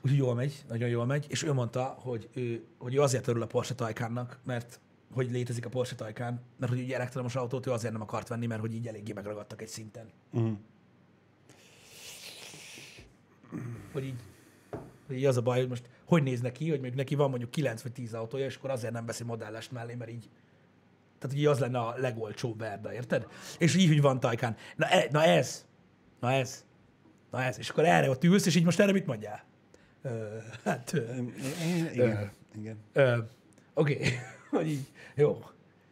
Úgyhogy 0.00 0.18
jól 0.18 0.34
megy, 0.34 0.64
nagyon 0.68 0.88
jól 0.88 1.06
megy, 1.06 1.26
és 1.28 1.42
ő 1.42 1.52
mondta, 1.52 1.82
hogy 1.84 2.28
ő, 2.34 2.64
hogy 2.78 2.94
ő 2.94 3.00
azért 3.00 3.26
örül 3.26 3.42
a 3.42 3.46
Porsche 3.46 3.74
Taycannak, 3.74 4.38
mert 4.44 4.80
hogy 5.12 5.30
létezik 5.30 5.66
a 5.66 5.68
Porsche 5.68 5.96
Taycan, 5.96 6.40
mert 6.56 6.72
hogy 6.72 6.80
ugye 6.80 6.94
elektromos 6.94 7.36
autót 7.36 7.66
ő 7.66 7.70
azért 7.70 7.92
nem 7.92 8.02
akart 8.02 8.28
venni, 8.28 8.46
mert 8.46 8.60
hogy 8.60 8.74
így 8.74 8.86
eléggé 8.86 9.12
megragadtak 9.12 9.62
egy 9.62 9.68
szinten. 9.68 10.06
Uh-huh. 10.32 10.56
hogy 13.92 14.04
így, 14.04 14.20
hogy 15.06 15.16
így 15.16 15.24
az 15.24 15.36
a 15.36 15.42
baj, 15.42 15.58
hogy 15.58 15.68
most 15.68 15.88
hogy 16.04 16.22
néz 16.22 16.40
neki, 16.40 16.70
hogy 16.70 16.80
még 16.80 16.94
neki 16.94 17.14
van 17.14 17.28
mondjuk 17.28 17.50
9 17.50 17.82
vagy 17.82 17.92
10 17.92 18.14
autója, 18.14 18.44
és 18.44 18.56
akkor 18.56 18.70
azért 18.70 18.92
nem 18.92 19.06
veszi 19.06 19.24
modellest 19.24 19.72
mellé, 19.72 19.94
mert 19.94 20.10
így, 20.10 20.30
tehát 21.18 21.36
így 21.36 21.46
az 21.46 21.58
lenne 21.58 21.78
a 21.78 21.94
legolcsóbb 21.96 22.58
verda, 22.58 22.92
érted? 22.92 23.26
És 23.58 23.76
így, 23.76 23.88
hogy 23.88 24.00
van 24.00 24.20
Tajkán. 24.20 24.56
Na, 24.76 24.86
e, 24.86 25.08
na 25.10 25.24
ez, 25.24 25.66
na 26.20 26.32
ez, 26.32 26.64
na 27.30 27.42
ez, 27.42 27.58
és 27.58 27.68
akkor 27.68 27.84
erre 27.84 28.10
ott 28.10 28.24
ülsz, 28.24 28.46
és 28.46 28.54
így 28.54 28.64
most 28.64 28.80
erre 28.80 28.92
mit 28.92 29.06
mondjál? 29.06 29.44
Ö, 30.02 30.36
hát, 30.64 30.92
ö, 30.92 31.04
Igen. 31.92 32.30
Igen. 32.54 32.78
ö, 32.92 33.18
oké, 33.74 34.00
hogy 34.52 34.68
így, 34.68 34.86
jó. 35.14 35.44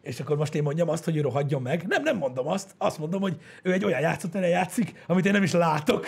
És 0.03 0.21
akkor 0.21 0.37
most 0.37 0.55
én 0.55 0.63
mondjam 0.63 0.89
azt, 0.89 1.05
hogy 1.05 1.17
ő 1.17 1.21
rohadjon 1.21 1.63
meg? 1.63 1.87
Nem, 1.87 2.03
nem 2.03 2.17
mondom 2.17 2.47
azt. 2.47 2.75
Azt 2.79 2.99
mondom, 2.99 3.21
hogy 3.21 3.41
ő 3.63 3.73
egy 3.73 3.85
olyan 3.85 4.01
játszótere 4.01 4.47
játszik, 4.47 5.05
amit 5.07 5.27
én 5.27 5.33
nem 5.33 5.43
is 5.43 5.53
látok. 5.53 6.07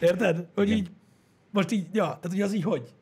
Érted? 0.00 0.46
Hogy 0.54 0.70
így, 0.70 0.90
most 1.50 1.70
így, 1.70 1.86
ja, 1.92 2.04
tehát 2.04 2.30
hogy 2.30 2.42
az 2.42 2.54
így 2.54 2.62
hogy? 2.62 2.94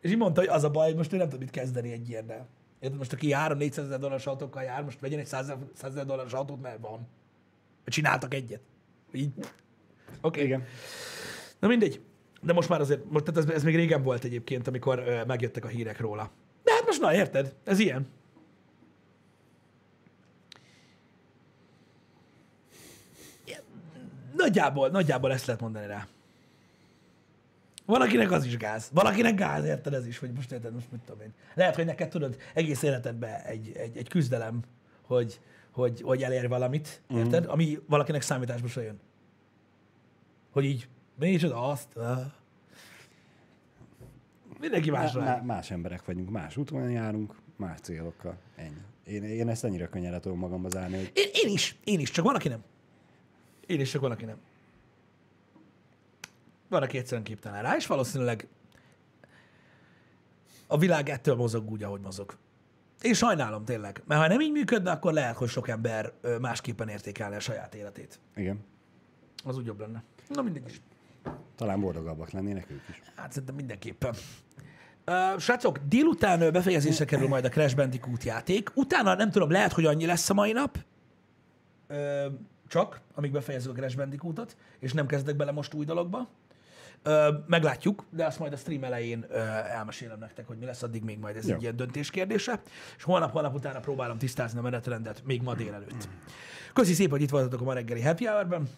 És 0.00 0.10
így 0.10 0.16
mondta, 0.16 0.40
hogy 0.40 0.50
az 0.50 0.64
a 0.64 0.70
baj, 0.70 0.86
hogy 0.86 0.96
most 0.96 1.12
ő 1.12 1.16
nem 1.16 1.28
tud 1.28 1.38
mit 1.38 1.50
kezdeni 1.50 1.92
egy 1.92 2.08
ilyennel. 2.08 2.48
Érted? 2.80 2.98
Most 2.98 3.12
aki 3.12 3.28
3-400 3.30 3.78
ezer 3.78 3.98
dolláros 3.98 4.26
autókkal 4.26 4.62
jár, 4.62 4.84
most 4.84 5.00
vegyen 5.00 5.18
egy 5.18 5.26
100 5.26 5.52
ezer 5.82 6.06
dolláros 6.06 6.32
autót, 6.32 6.62
mert 6.62 6.80
van. 6.80 7.08
Csináltak 7.84 8.34
egyet. 8.34 8.60
Így. 9.12 9.32
Oké. 9.36 9.46
Okay. 10.20 10.44
Igen. 10.44 10.64
Na 11.58 11.68
mindegy. 11.68 12.00
De 12.42 12.52
most 12.52 12.68
már 12.68 12.80
azért, 12.80 13.10
most, 13.10 13.24
tehát 13.24 13.48
ez, 13.48 13.54
ez 13.54 13.62
még 13.62 13.74
régen 13.74 14.02
volt 14.02 14.24
egyébként, 14.24 14.68
amikor 14.68 14.98
ö, 14.98 15.24
megjöttek 15.24 15.64
a 15.64 15.68
hírek 15.68 16.00
róla. 16.00 16.30
De 16.66 16.72
hát 16.72 16.86
most 16.86 17.00
na, 17.00 17.14
érted? 17.14 17.54
Ez 17.64 17.78
ilyen. 17.78 18.06
Nagyjából, 24.36 24.88
nagyjából 24.88 25.32
ezt 25.32 25.46
lehet 25.46 25.60
mondani 25.60 25.86
rá. 25.86 26.06
Valakinek 27.84 28.30
az 28.30 28.44
is 28.44 28.56
gáz. 28.56 28.90
Valakinek 28.92 29.34
gáz, 29.34 29.64
érted 29.64 29.94
ez 29.94 30.06
is, 30.06 30.18
hogy 30.18 30.32
most 30.32 30.52
érted, 30.52 30.72
most 30.72 30.92
mit 30.92 31.00
tudom 31.00 31.20
én. 31.20 31.32
Lehet, 31.54 31.74
hogy 31.74 31.84
neked 31.84 32.08
tudod, 32.08 32.36
egész 32.54 32.82
életedben 32.82 33.40
egy, 33.40 33.72
egy, 33.76 33.96
egy 33.96 34.08
küzdelem, 34.08 34.60
hogy, 35.02 35.40
hogy, 35.70 36.00
hogy 36.00 36.22
elérj 36.22 36.46
valamit, 36.46 37.02
érted? 37.10 37.44
Mm. 37.44 37.48
Ami 37.48 37.78
valakinek 37.88 38.22
számításba 38.22 38.68
se 38.68 38.82
jön. 38.82 39.00
Hogy 40.50 40.64
így, 40.64 40.88
micsoda 41.14 41.68
azt? 41.68 41.96
Ah. 41.96 42.20
Mindenki 44.70 44.90
Má, 44.90 44.98
másra. 45.00 45.20
má, 45.20 45.40
más 45.42 45.70
emberek 45.70 46.04
vagyunk, 46.04 46.30
más 46.30 46.56
úton 46.56 46.90
járunk, 46.90 47.34
más 47.56 47.80
célokkal. 47.80 48.38
Ennyi. 48.56 48.80
Én, 49.04 49.22
én 49.24 49.48
ezt 49.48 49.64
annyira 49.64 49.88
könnyen 49.88 50.12
le 50.12 50.20
tudom 50.20 50.38
magamba 50.38 50.68
zárni, 50.68 50.96
hogy 50.96 51.10
Én, 51.14 51.28
én 51.32 51.52
is, 51.52 51.76
én 51.84 52.00
is, 52.00 52.10
csak 52.10 52.24
van, 52.24 52.34
aki 52.34 52.48
nem. 52.48 52.62
Én 53.66 53.80
is, 53.80 53.90
csak 53.90 54.00
van, 54.00 54.10
aki 54.10 54.24
nem. 54.24 54.36
Van, 56.68 56.82
aki 56.82 56.98
egyszerűen 56.98 57.22
képtelen 57.24 57.62
rá, 57.62 57.76
és 57.76 57.86
valószínűleg 57.86 58.48
a 60.66 60.78
világ 60.78 61.08
ettől 61.08 61.34
mozog 61.34 61.70
úgy, 61.70 61.82
ahogy 61.82 62.00
mozog. 62.00 62.36
Én 63.02 63.14
sajnálom 63.14 63.64
tényleg, 63.64 64.02
mert 64.06 64.20
ha 64.20 64.26
nem 64.28 64.40
így 64.40 64.52
működne, 64.52 64.90
akkor 64.90 65.12
lehet, 65.12 65.36
hogy 65.36 65.48
sok 65.48 65.68
ember 65.68 66.12
másképpen 66.40 66.88
értékelne 66.88 67.36
a 67.36 67.40
saját 67.40 67.74
életét. 67.74 68.20
igen, 68.36 68.64
Az 69.44 69.56
úgy 69.56 69.66
jobb 69.66 69.80
lenne. 69.80 70.02
Na 70.28 70.42
mindegy 70.42 70.64
is. 70.68 70.80
talán 71.56 71.80
boldogabbak 71.80 72.30
lennének 72.30 72.70
ők 72.70 72.88
is. 72.88 73.02
Hát 73.14 73.32
szerintem 73.32 73.54
mindenképpen. 73.54 74.14
Uh, 75.10 75.38
srácok, 75.38 75.78
délután 75.78 76.40
ö, 76.40 76.50
befejezésre 76.50 77.04
kerül 77.04 77.28
majd 77.28 77.44
a 77.44 77.48
Crash 77.48 77.76
Bandicoot 77.76 78.24
játék. 78.24 78.70
Utána 78.74 79.14
nem 79.14 79.30
tudom, 79.30 79.50
lehet, 79.50 79.72
hogy 79.72 79.84
annyi 79.84 80.06
lesz 80.06 80.30
a 80.30 80.34
mai 80.34 80.52
nap. 80.52 80.78
Ö, 81.86 82.26
csak, 82.68 83.00
amíg 83.14 83.32
befejezzük 83.32 83.70
a 83.70 83.74
Crash 83.74 83.96
Bandicootot, 83.96 84.56
és 84.78 84.92
nem 84.92 85.06
kezdek 85.06 85.36
bele 85.36 85.52
most 85.52 85.74
új 85.74 85.84
dologba. 85.84 86.28
Ö, 87.02 87.32
meglátjuk, 87.46 88.04
de 88.10 88.26
azt 88.26 88.38
majd 88.38 88.52
a 88.52 88.56
stream 88.56 88.84
elején 88.84 89.24
ö, 89.28 89.36
elmesélem 89.76 90.18
nektek, 90.18 90.46
hogy 90.46 90.58
mi 90.58 90.64
lesz, 90.64 90.82
addig 90.82 91.02
még 91.02 91.18
majd 91.18 91.36
ez 91.36 91.48
Jó. 91.48 91.54
egy 91.54 91.62
ilyen 91.62 91.76
döntés 91.76 92.10
kérdése. 92.10 92.60
És 92.96 93.02
holnap, 93.02 93.30
holnap 93.30 93.54
utána 93.54 93.80
próbálom 93.80 94.18
tisztázni 94.18 94.58
a 94.58 94.62
menetrendet, 94.62 95.22
még 95.24 95.42
ma 95.42 95.54
délelőtt. 95.54 96.08
Köszi 96.72 96.92
szépen, 96.92 97.10
hogy 97.12 97.22
itt 97.22 97.30
voltatok 97.30 97.60
a 97.60 97.64
ma 97.64 97.72
reggeli 97.72 98.02
happy 98.02 98.26
hour-ben. 98.26 98.68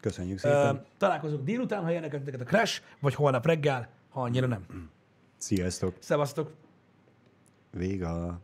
Köszönjük 0.00 0.36
Ö, 0.36 0.40
szépen. 0.40 0.84
találkozunk 0.98 1.44
délután, 1.44 1.84
ha 1.84 2.08
titeket 2.08 2.40
a 2.40 2.44
Crash, 2.44 2.82
vagy 3.00 3.14
holnap 3.14 3.46
reggel, 3.46 3.88
ha 4.08 4.22
annyira 4.22 4.46
nem. 4.46 4.90
Sziasztok. 5.40 5.94
Szevasztok! 5.98 6.52
Vége. 7.70 8.40